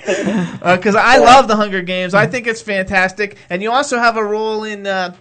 [0.79, 2.13] because I love the Hunger Games.
[2.15, 5.15] I think it's fantastic, and you also have a role in uh,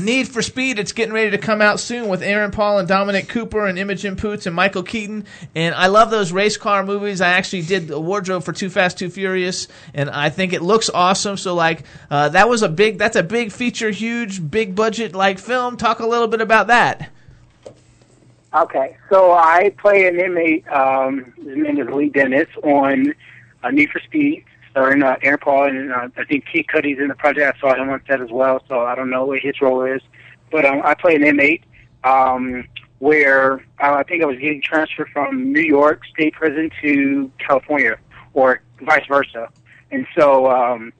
[0.00, 0.78] Need for Speed.
[0.78, 4.16] It's getting ready to come out soon with Aaron Paul and Dominic Cooper and Imogen
[4.16, 5.26] Poots and Michael Keaton.
[5.54, 7.20] And I love those race car movies.
[7.20, 10.90] I actually did the wardrobe for Too Fast, Too Furious, and I think it looks
[10.90, 11.36] awesome.
[11.36, 12.98] So like uh, that was a big.
[12.98, 15.76] That's a big feature, huge, big budget like film.
[15.76, 17.10] Talk a little bit about that.
[18.52, 20.66] Okay, so I play an inmate.
[20.68, 23.14] Um, his name is Lee Dennis on
[23.62, 27.08] uh, Need for Speed, starring uh, Aaron Paul, and uh, I think Kid Cudi's in
[27.08, 27.56] the project.
[27.56, 30.02] I saw him on set as well, so I don't know what his role is.
[30.50, 31.64] But um, I play an inmate
[32.04, 32.66] um,
[32.98, 37.98] where uh, I think I was getting transferred from New York State Prison to California,
[38.34, 39.48] or vice versa.
[39.90, 40.92] And so um,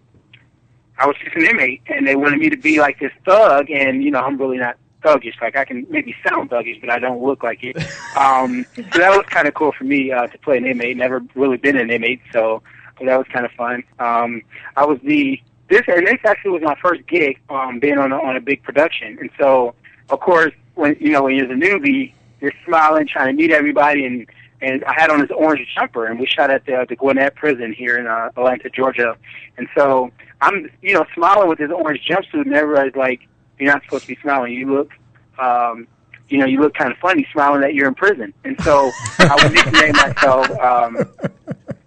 [0.99, 4.03] I was just an inmate, and they wanted me to be like this thug, and
[4.03, 5.41] you know I'm really not thuggish.
[5.41, 7.77] Like I can maybe sound thuggish, but I don't look like it.
[8.17, 10.97] Um, so that was kind of cool for me uh, to play an inmate.
[10.97, 12.61] Never really been an inmate, so
[13.09, 13.83] that was kind of fun.
[13.99, 14.43] Um,
[14.77, 18.17] I was the this and this actually was my first gig um, being on a,
[18.17, 19.75] on a big production, and so
[20.11, 24.05] of course when you know when you're the newbie, you're smiling, trying to meet everybody,
[24.05, 24.27] and
[24.63, 27.73] and I had on this orange jumper, and we shot at the the Gwinnett Prison
[27.73, 29.17] here in uh, Atlanta, Georgia,
[29.57, 30.11] and so
[30.41, 33.21] I'm you know smiling with this orange jumpsuit, and everybody's like,
[33.59, 34.53] "You're not supposed to be smiling.
[34.53, 34.91] You look."
[35.39, 35.87] Um,
[36.31, 38.33] you know, you look kind of funny smiling that you're in prison.
[38.45, 40.97] And so I would nickname myself, um,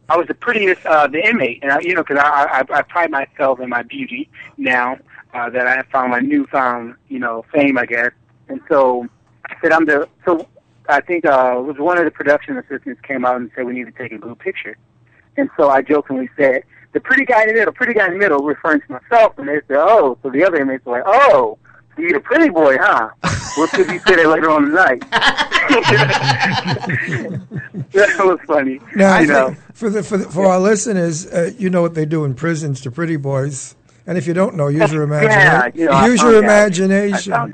[0.10, 1.60] I was the prettiest, uh, the inmate.
[1.64, 4.98] And I, you know, cause I, I, I pride myself in my beauty now,
[5.34, 8.12] uh, that I have found my newfound, you know, fame, I guess.
[8.50, 9.08] And so
[9.50, 10.48] I said, I'm the, so
[10.90, 13.74] I think, uh, it was one of the production assistants came out and said, we
[13.74, 14.78] need to take a group picture.
[15.38, 18.20] And so I jokingly said, the pretty guy in the middle, pretty guy in the
[18.20, 21.58] middle, referring to myself, and they said, oh, so the other inmates were like, oh,
[21.98, 23.10] you're the pretty boy, huh?
[23.57, 25.02] We'll see if you say that later on tonight.
[27.91, 28.80] that was funny.
[28.95, 29.56] Now, I you know.
[29.74, 32.82] for the for the, for our listeners, uh, you know what they do in prisons
[32.82, 33.76] to pretty boys,
[34.07, 35.40] and if you don't know, use your imagination.
[35.40, 36.44] Yeah, you know, use your.
[36.44, 37.53] Imagination.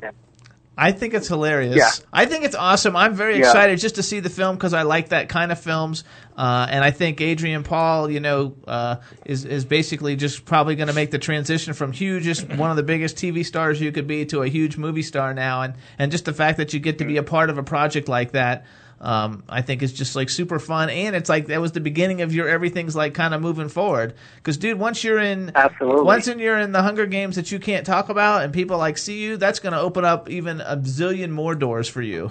[0.78, 1.76] I think it's hilarious.
[1.76, 1.90] Yeah.
[2.12, 2.96] I think it's awesome.
[2.96, 3.40] I'm very Yeah.
[3.48, 6.04] excited just to see the film because I like that kind of films.
[6.38, 10.88] Uh, and I think Aaron Paul, you know, uh, is is basically just probably going
[10.88, 14.06] to make the transition from huge, just one of the biggest TV stars you could
[14.06, 15.60] be, to a huge movie star now.
[15.62, 18.08] And and just the fact that you get to be a part of a project
[18.08, 18.64] like that.
[19.00, 22.20] Um, I think is just like super fun, and it's like that was the beginning
[22.20, 24.14] of your everything's like kind of moving forward.
[24.36, 26.02] Because, dude, once you're in, Absolutely.
[26.02, 28.98] once in you're in the Hunger Games that you can't talk about, and people like
[28.98, 32.30] see you, that's going to open up even a zillion more doors for you.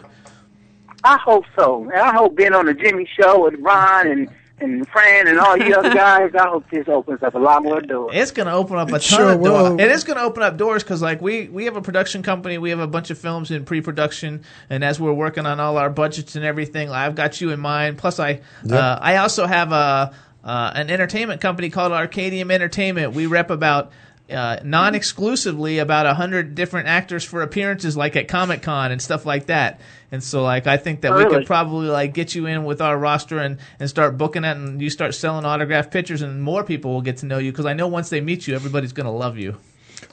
[1.03, 1.83] I hope so.
[1.85, 4.29] And I hope being on the Jimmy Show with Ron and
[4.61, 7.81] and Fran and all you other guys, I hope this opens up a lot more
[7.81, 8.11] doors.
[8.13, 9.69] It's going to open up a ton sure of doors.
[9.69, 9.79] will.
[9.79, 12.57] It is going to open up doors because, like, we we have a production company.
[12.57, 15.89] We have a bunch of films in pre-production, and as we're working on all our
[15.89, 17.97] budgets and everything, I've got you in mind.
[17.97, 20.13] Plus, I uh, I also have a
[20.43, 23.13] uh, an entertainment company called Arcadium Entertainment.
[23.13, 23.91] We rep about.
[24.29, 29.25] Uh, non-exclusively about a hundred different actors for appearances like at Comic Con and stuff
[29.25, 29.81] like that.
[30.11, 31.37] And so like I think that we Really?
[31.39, 34.81] could probably like get you in with our roster and, and start booking it and
[34.81, 37.73] you start selling autographed pictures and more people will get to know you because I
[37.73, 39.57] know once they meet you everybody's going to love you.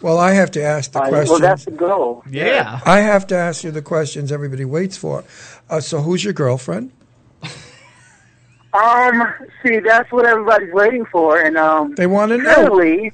[0.03, 1.31] Well, I have to ask the Uh, questions.
[1.31, 2.23] well, that's the goal.
[2.29, 2.81] Yeah.
[2.85, 5.25] I have to ask you the questions everybody waits for.
[5.71, 6.91] Uh, so, who's your girlfriend?
[8.75, 9.23] Um,
[9.63, 12.55] see, that's what everybody's waiting for, and um, They want to know.
[12.55, 13.11] currently,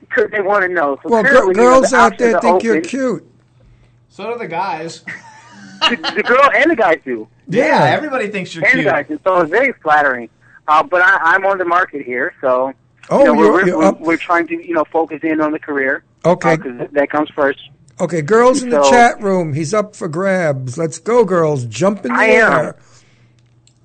[0.00, 0.98] because they want to know.
[1.02, 3.26] So Well, gir- you know, girls the out there are think you're cute.
[4.08, 5.04] So do the guys.
[5.80, 7.28] the, the girl and the guys do.
[7.48, 8.84] Yeah, everybody thinks you're and cute.
[8.84, 9.18] the guys do.
[9.24, 10.28] So it's very flattering.
[10.68, 12.72] Uh, but I, I'm on the market here, so
[13.08, 15.52] Oh, you know, we're, we're, you're we're, we're trying to you know focus in on
[15.52, 16.04] the career.
[16.24, 16.56] Okay.
[16.56, 17.58] because that comes first.
[17.98, 19.52] Okay, girls in the chat room.
[19.52, 20.78] He's up for grabs.
[20.78, 21.64] Let's go, girls.
[21.66, 22.52] Jump in the I am.
[22.52, 22.76] air.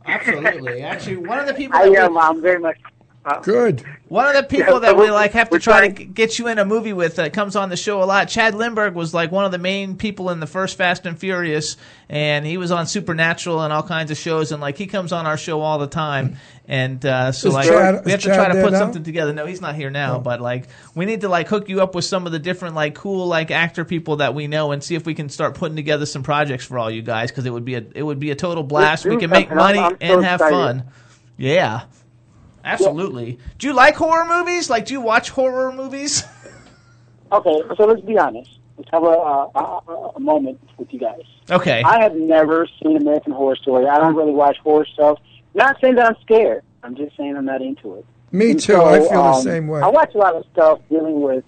[0.06, 0.82] Absolutely.
[0.82, 2.14] Actually, one of the people I that am.
[2.14, 2.78] we, I'm very much.
[3.26, 3.84] Uh, Good.
[4.08, 6.48] one of the people Yeah, that we like have to try trying- to get you
[6.48, 8.28] in a movie with that comes on the show a lot.
[8.28, 11.76] Chad Lindberg was like one of the main people in the first Fast and Furious,
[12.08, 15.26] and he was on Supernatural and all kinds of shows, and like he comes on
[15.26, 16.38] our show all the time.
[16.68, 18.78] And uh, so Is like Chad- we have to try to put now?
[18.80, 19.34] something together.
[19.34, 20.20] No, he's not here now, Oh.
[20.20, 22.94] but like we need to like hook you up with some of the different like
[22.94, 26.06] cool like actor people that we know and see if we can start putting together
[26.06, 28.36] some projects for all you guys because it would be a it would be a
[28.36, 29.04] total blast.
[29.06, 29.58] We can make something.
[29.60, 30.56] I'm- money I'm so and have excited.
[30.56, 30.84] fun.
[31.38, 31.82] Yeah.
[32.66, 33.40] Absolutely.
[33.60, 34.70] Do you like horror movies?
[34.70, 36.24] Like, do you watch horror movies?
[37.32, 38.60] Okay, so let's be honest.
[38.78, 41.24] Let's have a, a, a, a moment with you guys.
[41.50, 41.82] Okay.
[41.84, 43.88] I have never seen American Horror Story.
[43.88, 45.18] I don't really watch horror stuff.
[45.56, 46.64] Not saying that I'm scared.
[46.84, 48.06] I'm just saying I'm not into it.
[48.32, 48.74] Me And too.
[48.74, 49.82] so, I feel the um, same way.
[49.82, 51.44] I watch a lot of stuff dealing with.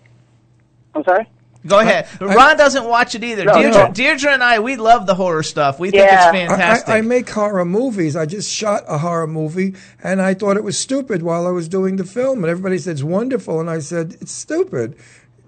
[0.95, 1.29] I'm sorry.
[1.67, 2.07] Go ahead.
[2.21, 3.45] Ron doesn't watch it either.
[3.45, 3.91] No, Deirdre, no.
[3.93, 5.79] Deirdre and I, we love the horror stuff.
[5.79, 6.89] We think it's I, fantastic.
[6.89, 8.15] I, I make horror movies.
[8.15, 11.67] I just shot a horror movie, and I thought it was stupid while I was
[11.67, 12.43] doing the film.
[12.43, 14.95] And everybody said it's wonderful, and I said it's stupid.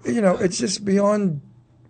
[0.04, 1.40] You know, it's just beyond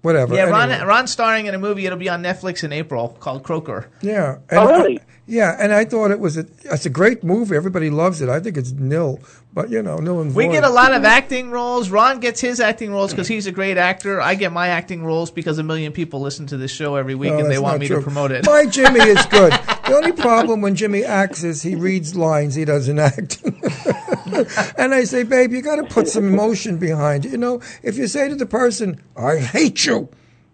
[0.02, 0.35] whatever.
[0.35, 0.86] yeah, Ron, Anyway.
[0.86, 1.86] Ron's starring in a movie.
[1.86, 3.89] It'll be on Netflix in April called Croaker.
[4.01, 4.39] Yeah.
[4.51, 7.55] Oh, And I- yeah, and I thought it was a it's a great movie.
[7.55, 8.28] Everybody loves it.
[8.28, 9.20] I think it's nil,
[9.52, 11.90] but you know, no and We get a lot of acting roles.
[11.90, 14.20] Ron gets his acting roles because he's a great actor.
[14.20, 17.32] I get my acting roles because a million people listen to this show every week
[17.32, 17.97] No, and they want me true.
[17.97, 18.47] to promote it.
[18.47, 19.52] My Jimmy is good.
[19.52, 23.43] the only problem when Jimmy acts is he reads lines, he doesn't act.
[24.78, 27.32] and I say, babe, you got to put some emotion behind it.
[27.32, 30.09] You know, if you say to the person, I hate you,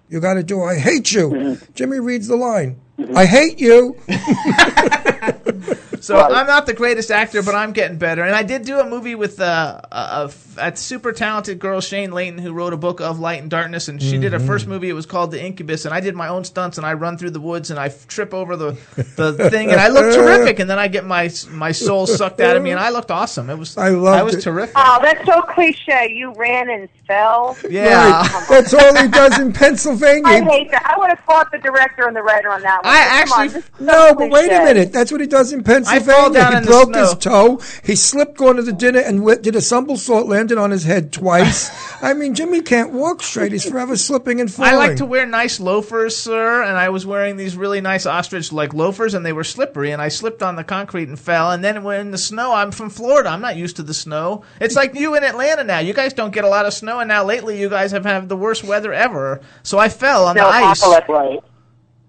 [0.09, 1.31] you got to do, I hate you.
[1.31, 1.73] Mm-hmm.
[1.75, 3.15] Jimmy reads the line, mm-hmm.
[3.17, 3.97] I hate you.
[6.01, 8.23] So I'm not the greatest actor, but I'm getting better.
[8.23, 10.31] And I did do a movie with uh, a, a,
[10.69, 13.89] a super talented girl, Shane Layton, who wrote a book of Light and Darkness.
[13.89, 14.47] And she did her Mm-hmm.
[14.47, 14.89] first movie.
[14.89, 15.85] It was called The Incubus.
[15.87, 16.77] And I did my own stunts.
[16.79, 18.73] And I run through the woods and I trip over the,
[19.17, 19.71] the thing.
[19.71, 20.59] And I look terrific.
[20.59, 22.71] And then I get my my soul sucked out of me.
[22.71, 23.49] And I looked awesome.
[23.51, 24.41] It was I loved I was it.
[24.43, 24.75] terrific.
[24.77, 26.13] Oh, that's so cliche.
[26.13, 27.57] You ran and fell.
[27.69, 28.21] Yeah.
[28.21, 28.47] Right.
[28.49, 30.23] That's all he does in Pennsylvania.
[30.27, 30.85] I hate that.
[30.87, 32.93] I would have fought the director and the writer on that one.
[32.93, 34.93] I Come on, actually- this is so No, but wait a minute.
[34.93, 36.33] That's what he does in fall Pennsylvania.
[36.41, 37.61] down he in the broke his toe.
[37.85, 41.13] He slipped going to the dinner and wi- did a somersault, landed on his head
[41.13, 41.71] twice.
[42.03, 43.53] I mean, Jimmy can't walk straight.
[43.53, 44.73] He's forever slipping and falling.
[44.73, 48.53] I like to wear nice loafers, sir, and I was wearing these really nice ostrich
[48.53, 51.51] like loafers, and they were slippery, and I slipped on the concrete and fell.
[51.53, 53.31] And then when in the snow, I'm from Florida.
[53.31, 54.43] I'm not used to the snow.
[54.61, 55.79] It's like you in Atlanta now.
[55.79, 58.29] You guys don't get a lot of snow, and now lately you guys have had
[58.29, 59.41] the worst weather ever.
[59.63, 60.81] So I fell on No, the ice.
[60.81, 61.41] Papa, let's- Right.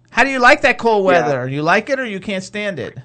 [0.10, 1.48] How do you like that cold weather?
[1.48, 2.98] You like it or you can't stand it?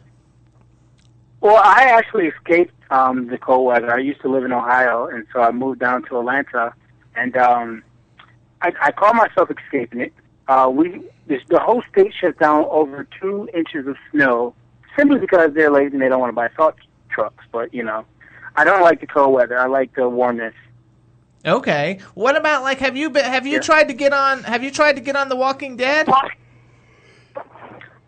[1.42, 3.92] Well, I actually escaped um, the cold weather.
[3.92, 6.72] I used to live in Ohio, and so I moved down to Atlanta,
[7.16, 7.82] and um,
[8.62, 10.12] I, I call myself escaping it.
[10.46, 14.54] Uh, we this, the whole state shut down over two inches of snow
[14.96, 16.76] simply because they're lazy and they don't want to buy salt
[17.10, 17.44] trucks.
[17.50, 18.04] But you know,
[18.54, 19.58] I don't like the cold weather.
[19.58, 20.54] I like the warmness.
[21.44, 21.98] Okay.
[22.14, 24.92] What about like have you been have you tried to get on have you tried
[24.92, 26.08] to get on The Walking Dead?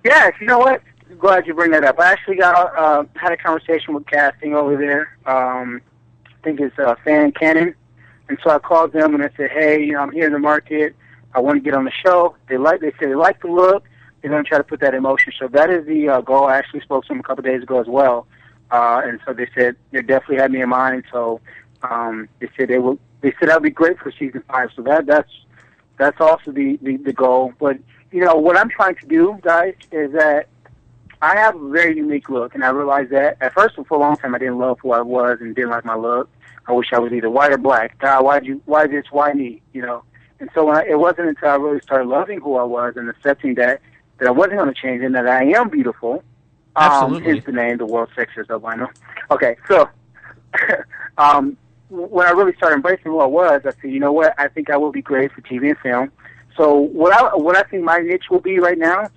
[0.05, 0.82] Yes, you know what?
[1.19, 1.99] Glad you bring that up.
[1.99, 5.16] I actually got uh, had a conversation with casting over there.
[5.27, 5.81] Um,
[6.27, 7.74] I think it's uh, Fincannon,
[8.28, 10.39] and so I called them and I said, "Hey, you know, I'm here in the
[10.39, 10.95] market.
[11.35, 12.81] I want to get on the show." They like.
[12.81, 13.85] They said they like the look.
[14.20, 15.32] They're going to try to put that in motion.
[15.39, 16.47] So that is the uh, goal.
[16.47, 18.27] I actually spoke to them a couple of days ago as well,
[18.70, 21.05] uh, and so they said they definitely had me in mind.
[21.12, 21.41] So
[21.82, 22.99] um, they said they will.
[23.20, 24.70] They said that would be great for season five.
[24.74, 25.31] So that that's
[25.99, 27.53] that's also the, the the goal.
[27.59, 27.78] But
[28.11, 30.49] you know what I'm trying to do, guys, is that
[31.25, 34.19] I have a very unique look, and I realized that at first for a long
[34.19, 36.29] time I didn't love who I was and didn't like my look.
[36.67, 37.99] I wish I was either white or black.
[37.99, 38.61] God, why'd you?
[38.67, 39.07] Why this?
[39.11, 39.63] Why me?
[39.73, 40.03] You know.
[40.41, 43.09] And so when I, it wasn't until I really started loving who I was and
[43.09, 43.81] accepting that
[44.19, 46.23] that I wasn't going to change and that I am beautiful.
[46.77, 47.39] Um, Absolutely.
[47.39, 48.91] is the name, the world's sexiest albino.
[49.31, 49.89] Okay, so
[51.19, 51.57] um,
[51.89, 54.35] when I really started embracing who I was, I said, you know what?
[54.39, 56.13] I think I will be great for TV and film.
[56.55, 59.09] So what I what I think my niche will be right now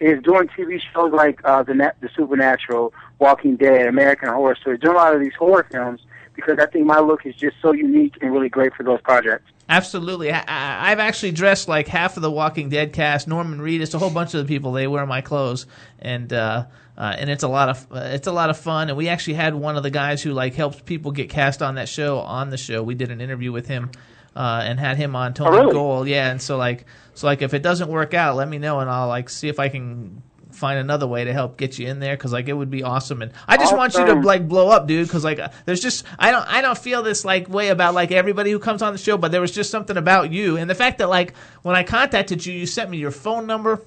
[0.00, 4.94] is doing TV shows like uh, the the Supernatural, Walking Dead, American Horror Story, doing
[4.94, 6.00] a lot of these horror films
[6.34, 9.50] because I think my look is just so unique and really great for those projects.
[9.68, 10.32] Absolutely.
[10.32, 13.28] I, I've actually dressed like half of the Walking Dead cast.
[13.28, 14.72] Norman Reedus, a whole bunch of the people.
[14.72, 15.66] They wear my clothes,
[16.00, 16.64] and uh,
[16.98, 18.88] uh, and it's a lot of uh, it's a lot of fun.
[18.88, 21.76] And we actually had one of the guys who like helps people get cast on
[21.76, 22.82] that show on the show.
[22.82, 23.90] We did an interview with him.
[24.36, 25.72] Uh, and had him on Tony Oh, really?
[25.72, 26.30] Gold, yeah.
[26.30, 26.86] And so like,
[27.20, 29.60] so like, if it doesn't work out, let me know, and I'll like see if
[29.60, 30.22] I can
[30.52, 33.20] find another way to help get you in there because like it would be awesome.
[33.20, 35.06] And I just want you to like blow up, dude.
[35.06, 38.50] Because like, there's just I don't I don't feel this like way about like everybody
[38.50, 40.96] who comes on the show, but there was just something about you and the fact
[40.96, 43.82] that like when I contacted you, you sent me your phone number.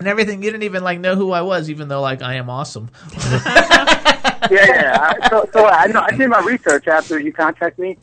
[0.00, 2.50] And everything, you didn't even like know who I was, even though like I am
[2.50, 2.90] awesome.
[3.30, 5.14] yeah, yeah.
[5.22, 7.98] I, so, so I know I did my research after you contacted me.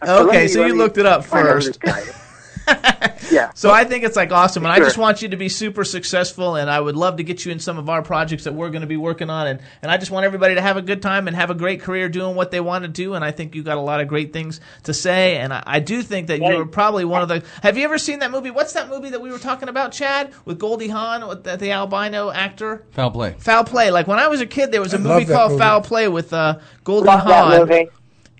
[0.00, 2.23] Let Okay, me- so you me looked it up find out who first.
[2.66, 3.32] This guy is.
[3.32, 3.50] yeah.
[3.64, 6.56] So I think it's like awesome, and I just want you to be super successful.
[6.56, 8.82] And I would love to get you in some of our projects that we're going
[8.82, 9.46] to be working on.
[9.46, 11.80] And and I just want everybody to have a good time and have a great
[11.80, 13.14] career doing what they want to do.
[13.14, 15.36] And I think you got a lot of great things to say.
[15.38, 17.42] And I, I do think that you're probably one of the.
[17.62, 18.50] Have you ever seen that movie?
[18.50, 21.72] What's that movie that we were talking about, Chad, with Goldie Hawn, with the, the
[21.72, 22.84] albino actor?
[22.90, 23.34] Foul play.
[23.38, 23.90] Foul Play.
[23.90, 25.60] Like when I was a kid, there was a I movie called movie.
[25.62, 27.88] Foul Play with uh, Goldie Hawn movie.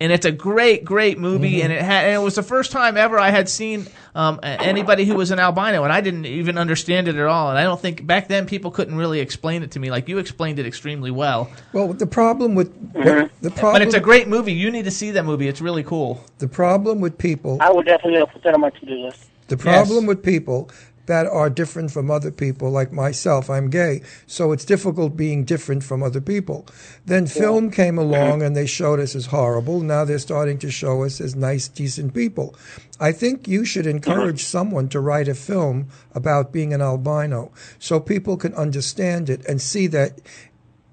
[0.01, 1.57] And it's a great, great movie.
[1.57, 1.65] Mm-hmm.
[1.65, 5.05] And it had, and it was the first time ever I had seen um, anybody
[5.05, 7.51] who was an albino, and I didn't even understand it at all.
[7.51, 9.91] And I don't think back then people couldn't really explain it to me.
[9.91, 11.51] Like you explained it extremely well.
[11.73, 13.35] Well, the problem with Mm-hmm.
[13.41, 14.53] the problem But it's a great movie.
[14.53, 15.49] You need to see that movie.
[15.49, 16.25] It's really cool.
[16.39, 19.27] the problem with people I would definitely put that on my to-do list.
[19.49, 20.71] The problem with people
[21.07, 25.85] that are different from other people, like myself, I'm gay, so it's difficult being different
[25.85, 26.67] from other people.
[27.05, 29.81] Then film came along and they showed us as horrible.
[29.81, 32.55] Now they're starting to show us as nice, decent people.
[33.01, 34.59] I think you should encourage mm-hmm.
[34.59, 39.61] someone to write a film about being an albino so people can understand it and
[39.61, 40.21] see that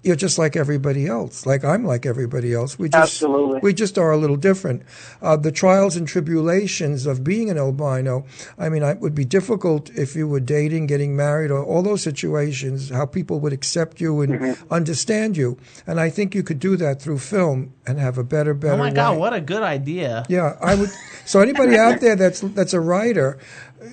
[0.03, 1.45] you're just like everybody else.
[1.45, 2.79] Like I'm like everybody else.
[2.79, 3.59] We just Absolutely.
[3.61, 4.81] we just are a little different.
[5.21, 8.25] Uh, the trials and tribulations of being an albino.
[8.57, 12.01] I mean, it would be difficult if you were dating, getting married, or all those
[12.01, 12.89] situations.
[12.89, 14.73] How people would accept you and Mm-hmm.
[14.73, 15.57] understand you.
[15.85, 18.73] And I think you could do that through film and have a better, better.
[18.73, 19.17] Oh my god, way.
[19.19, 20.25] what a good idea!
[20.29, 20.89] Yeah, I would.
[21.25, 23.37] So anybody out there that's that's a writer,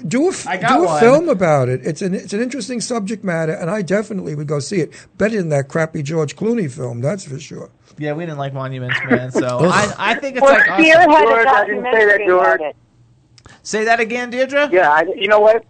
[0.06, 1.00] do a, f- I got do a one.
[1.00, 1.80] film about it.
[1.86, 4.92] It's an it's an interesting subject matter, and I definitely would go see it.
[5.16, 7.70] Better than that crappy George Clooney film, that's for sure.
[7.98, 10.84] Yeah, we didn't like Monuments Man, so I, I think it's Or like awesome.
[10.84, 12.60] Spearhead George, I didn't say that, George.
[12.60, 12.76] it.
[13.62, 14.68] Say that again, Deirdre.
[14.72, 15.64] Yeah, I, you know what?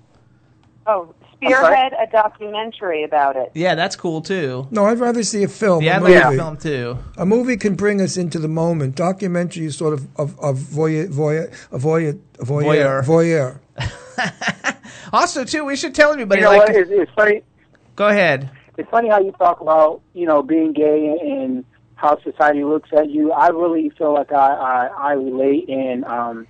[0.86, 3.52] Oh, Spearhead a documentary about it.
[3.54, 4.66] Yeah, that's cool too.
[4.72, 5.84] No, I'd rather see a film.
[5.84, 6.14] Yeah, a I'd movie.
[6.14, 6.98] like a film too.
[7.16, 8.96] A movie can bring us into the moment.
[8.96, 13.04] Documentary is sort of of, of voyeur, voyeur, a voyeur, a voyeur, Voyeur.
[13.04, 13.60] voyeur.
[15.12, 16.40] Also, too, we should tell everybody.
[16.40, 16.76] You know like, what?
[16.76, 17.42] It's, it's funny.
[17.96, 18.50] go ahead.
[18.76, 21.64] It's funny how you talk about you know being gay and
[21.94, 23.32] how society looks at you.
[23.32, 26.46] I really feel like I I, I relate and um,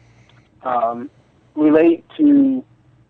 [0.62, 1.10] um,
[1.54, 2.64] relate to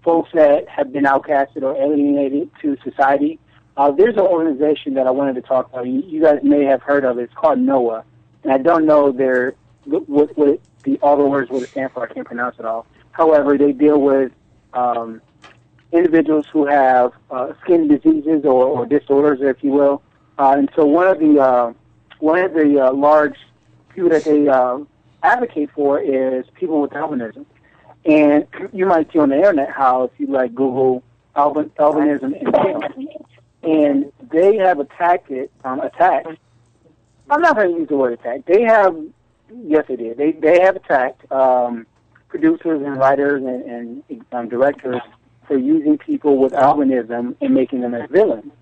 [0.04, 3.38] folks that have been outcasted or alienated to society.
[3.76, 5.86] Uh, there's an organization that I wanted to talk about.
[5.86, 7.22] You, you guys may have heard of it.
[7.22, 8.02] It's called NOAH,
[8.42, 9.54] and I don't know their
[9.84, 12.08] what, what the all the words would stand for.
[12.08, 12.86] I can't pronounce it all.
[13.12, 14.30] However, they deal with
[14.74, 15.20] um,
[15.92, 20.02] individuals who have uh, skin diseases or, or disorders, if you will.
[20.38, 21.72] Uh, and so one of the uh,
[22.20, 23.36] one of the uh, large
[23.94, 24.78] people that they uh,
[25.22, 27.44] advocate for is people with albinism.
[28.04, 31.02] And you might see on the internet how if you like Google
[31.34, 33.08] albin, albinism in film,
[33.62, 36.28] and they have attacked it, um, attacked.
[37.30, 38.46] I'm not going to use the word attack.
[38.46, 38.96] They have,
[39.52, 40.16] yes, they did.
[40.16, 41.86] They they have attacked um,
[42.28, 45.00] producers and writers and, and um, directors
[45.46, 48.52] for using people with albinism and making them as villains.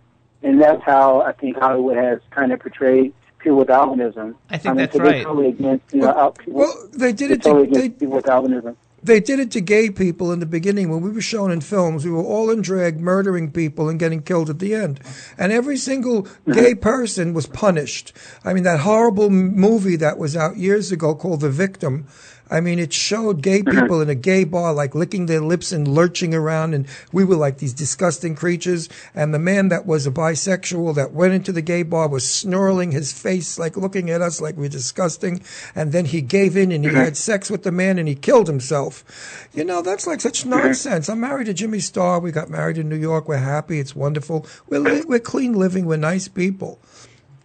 [0.43, 4.35] And that's how I think Hollywood has kind of portrayed people with albinism.
[4.51, 5.25] I think mean, that's so right.
[5.25, 8.27] Totally against, you know, al- people, Well, they did they're it to- they- people with
[8.27, 8.77] albinism.
[9.03, 12.05] They did it to gay people in the beginning when we were shown in films.
[12.05, 14.99] We were all in drag, murdering people and getting killed at the end.
[15.39, 18.13] And every single gay person was punished.
[18.45, 22.07] I mean, that horrible movie that was out years ago called The Victim.
[22.51, 23.81] I mean, it showed gay mm-hmm.
[23.81, 27.37] people in a gay bar like licking their lips and lurching around, and we were
[27.37, 28.89] like these disgusting creatures.
[29.15, 32.93] And the man that was a bisexual that went into the gay bar was snarling
[32.93, 35.43] his face, like looking at us like we're disgusting.
[35.75, 36.99] And then he gave in and he mm-hmm.
[36.99, 39.49] had sex with the man and he killed himself.
[39.53, 40.51] You know, that's like such mm-hmm.
[40.51, 41.09] nonsense.
[41.09, 42.21] I'm married to Jimmy Star.
[42.21, 43.29] We got married in New York.
[43.29, 43.81] We're happy.
[43.81, 44.47] It's wonderful.
[44.69, 45.87] We're, li- we're clean living.
[45.87, 46.79] We're nice people.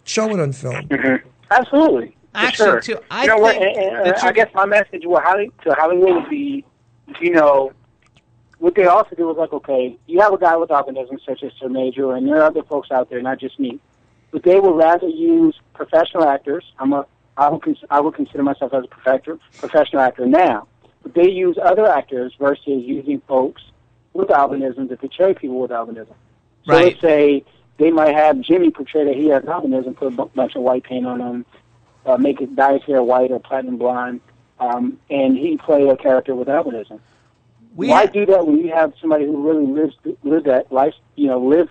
[0.04, 0.88] Show it on film.
[1.50, 2.16] Absolutely.
[2.34, 2.80] Actually, sure.
[2.80, 3.56] too, I you know what?
[3.56, 6.64] think And, and, I guess my message will Holly, to Hollywood would be,
[7.20, 7.72] you know,
[8.58, 11.52] what they also do is like, okay, you have a guy with albinism such as
[11.60, 13.80] Sir Maejor, and there are other folks out there, not just me,
[14.30, 16.64] but they would rather use professional actors.
[16.78, 17.06] I'm a,
[17.36, 20.68] I would, cons- I would consider myself as a professional professional actor now,
[21.02, 23.62] but they use other actors versus using folks
[24.14, 26.14] with albinism to portray people with albinism.
[26.64, 26.84] So Right.
[26.86, 27.44] let's say
[27.78, 31.06] they might have Jimmy portray that he has albinism, put a bunch of white paint
[31.06, 31.46] on him,
[32.06, 34.20] uh, make it dye his hair white or platinum blonde,
[34.60, 37.00] um, and he play a character with albinism.
[37.74, 40.94] We Why ha- do that when you have somebody who really lives live that life,
[41.16, 41.70] you know, live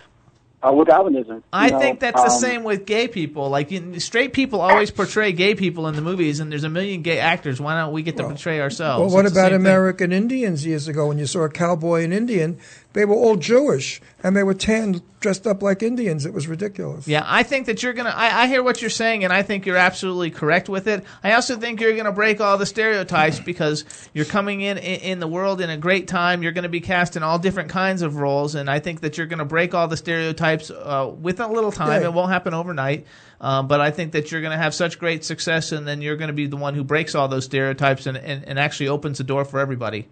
[0.64, 1.44] uh, with albinism?
[1.54, 1.80] I know?
[1.80, 3.50] think that's the Um, same with gay people.
[3.50, 7.02] Like you, straight people always portray gay people in the movies, and there's a million
[7.04, 7.62] gay actors.
[7.62, 9.00] Why don't we get to portray ourselves?
[9.02, 9.62] Well, what It's about same thing.
[9.62, 12.58] American Indians years ago when you saw a cowboy and Indian?
[12.94, 16.26] They were all Jewish and they were tan, dressed up like Indians.
[16.26, 17.08] It was ridiculous.
[17.08, 18.14] Yeah, I think that you're gonna.
[18.14, 21.06] I, I hear what you're saying, and I think you're absolutely correct with it.
[21.24, 25.20] I also think you're gonna break all the stereotypes because you're coming in in, in
[25.20, 26.44] the world in a great time.
[26.44, 29.28] You're gonna be cast in all different kinds of roles, and I think that you're
[29.28, 32.02] gonna break all the stereotypes uh, with a little time.
[32.02, 32.10] Yeah.
[32.10, 33.06] It won't happen overnight,
[33.40, 36.34] um, but I think that you're gonna have such great success, and then you're gonna
[36.34, 39.46] be the one who breaks all those stereotypes and, and, and actually opens the door
[39.46, 40.08] for everybody.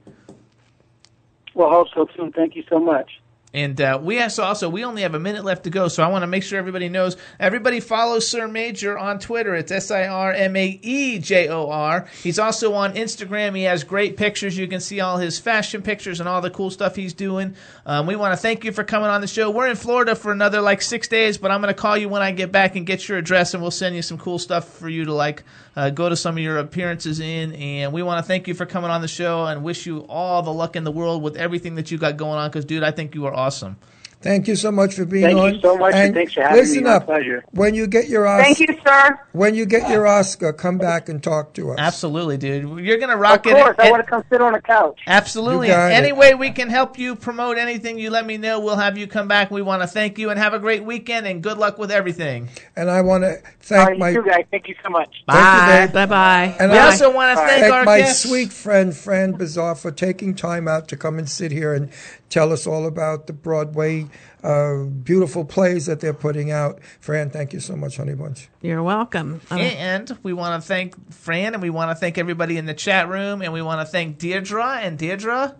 [1.60, 2.31] Well, hope so too.
[2.34, 3.19] Thank you so much.
[3.53, 6.07] And uh, we also, also we only have a minute left to go, so I
[6.07, 7.18] want to make sure everybody knows.
[7.38, 9.56] Everybody follow Sir Maejor on Twitter.
[9.56, 12.07] It's S I R M A E J O R.
[12.23, 13.57] He's also on Instagram.
[13.57, 14.57] He has great pictures.
[14.57, 17.56] You can see all his fashion pictures and all the cool stuff he's doing.
[17.86, 19.49] Um, we want to thank you for coming on the show.
[19.49, 22.22] We're in Florida for another like six days, but I'm going to call you when
[22.22, 24.88] I get back and get your address, and we'll send you some cool stuff for
[24.88, 25.44] you to like
[25.80, 27.53] uh, go to some of your appearances in.
[27.53, 30.41] And we want to thank you for coming on the show and wish you all
[30.41, 32.49] the luck in the world with everything that you got going on.
[32.49, 33.77] Because, dude, I think you are awesome.
[34.22, 35.38] Thank you so much for being here.
[35.38, 36.62] Thank you so much, and thanks for having me.
[36.62, 37.06] listen My up.
[37.06, 37.41] pleasure.
[37.52, 39.20] When you get your Oscar, Thank you, sir.
[39.32, 41.78] when you get your Oscar, come back and talk to us.
[41.80, 42.80] Absolutely, dude.
[42.86, 43.54] You're gonna rock it.
[43.54, 45.00] Of course, I And- want to come sit on a couch.
[45.08, 45.68] Absolutely.
[45.68, 46.18] You got Any it.
[46.18, 48.60] way we can help you promote anything, you let me know.
[48.60, 49.52] We'll have you come back.
[49.52, 52.50] We want to thank you and have a great weekend and good luck with everything.
[52.76, 54.44] And I want to All thank right, my you guys.
[54.52, 55.24] Thank you so much.
[55.28, 55.90] Bye.
[55.94, 56.56] Bye bye.
[56.60, 58.28] And We I- also want to thank thank our my guests.
[58.28, 61.90] sweet friend Fran Bizar for taking time out to come and sit here and
[62.30, 64.07] tell us all about the Broadway
[64.43, 66.80] uh, beautiful plays that they're putting out.
[66.99, 68.49] Fran, thank you so much, Honey Bunch.
[68.61, 69.41] You're welcome.
[69.51, 72.73] Um, And we want to thank Fran and we want to thank everybody in the
[72.73, 75.56] chat room and we want to thank Deirdre and Deirdre.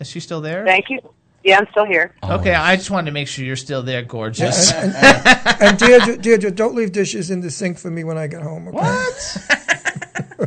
[0.00, 0.64] Is she still there?
[0.66, 1.00] Thank you.
[1.44, 2.14] Yeah, I'm still here.
[2.24, 4.72] Okay, I just wanted to make sure you're still there, gorgeous.
[4.72, 8.26] And, and, and Deirdre, Deirdre, don't leave dishes in the sink for me when I
[8.28, 8.68] get home.
[8.68, 8.78] Okay?
[8.78, 9.36] What?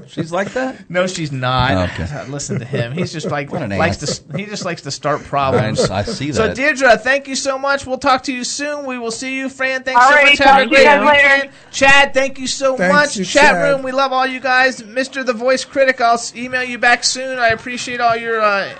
[0.09, 0.85] She's like that?
[0.89, 1.89] No, she's not.
[1.91, 2.03] Okay.
[2.03, 2.93] Uh, Listen to him.
[2.93, 4.37] He's just like What an likes to.
[4.37, 5.79] He just likes to start problems.
[5.89, 6.35] I see that.
[6.35, 6.55] So that.
[6.55, 7.85] Deirdre, thank you so much.
[7.85, 8.85] We'll talk to you soon.
[8.85, 9.83] We will see you, Fran.
[9.83, 10.37] Thanks All so right, much.
[10.37, 11.33] talk Have a to you great guys later.
[11.35, 11.53] weekend.
[11.71, 13.17] Chad, thank you so Thanks, much.
[13.17, 13.61] you, Chat Chad.
[13.75, 14.81] room, we love all you guys.
[14.81, 15.25] Mr.
[15.25, 17.37] The Voice Critic, I'll s- email you back soon.
[17.39, 18.73] I appreciate all your uh,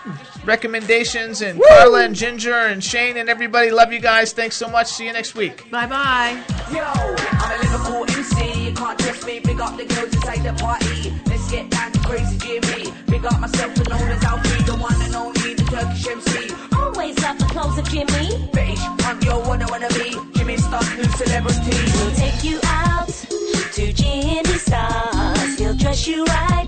[0.46, 3.70] recommendations and Carla and Ginger and Shane and everybody.
[3.70, 4.34] Love you guys.
[4.34, 4.88] Thanks so much.
[4.88, 5.70] See you next week.
[5.70, 6.42] Bye bye.
[6.72, 8.66] Yo, I'm a Liverpool MC.
[8.70, 9.40] You can't trust me.
[9.40, 11.14] Big up the girls inside the party.
[11.48, 12.92] Let's get down to crazy Jimmy.
[13.08, 16.54] Big up myself, and known as Alfie, the one and only, the Turkish MC.
[16.76, 18.50] Always love the clothes of Jimmy.
[18.52, 20.12] British, I'm your one, I wanna be.
[20.38, 21.78] Jimmy Star, new celebrity.
[21.96, 25.58] We'll take you out to Jimmy Stars.
[25.58, 26.68] He'll dress you right.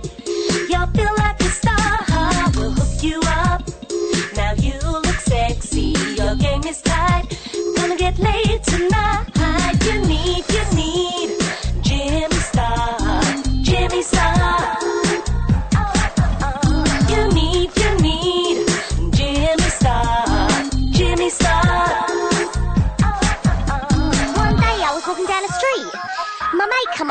[0.70, 1.50] You'll feel like a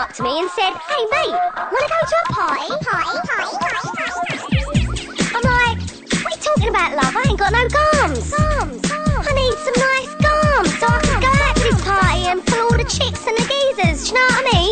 [0.09, 3.89] up to me and said, "Hey mate, wanna go to a party?" Party, party, party,
[3.93, 4.19] party.
[5.35, 5.79] I'm like,
[6.23, 7.17] "What are you talking about, love?
[7.17, 8.31] I ain't got no gums.
[8.31, 12.47] Gums, I need some nice gums so I can go out to this party and
[12.47, 14.09] pull all the chicks and the geezers.
[14.09, 14.69] Do you know what I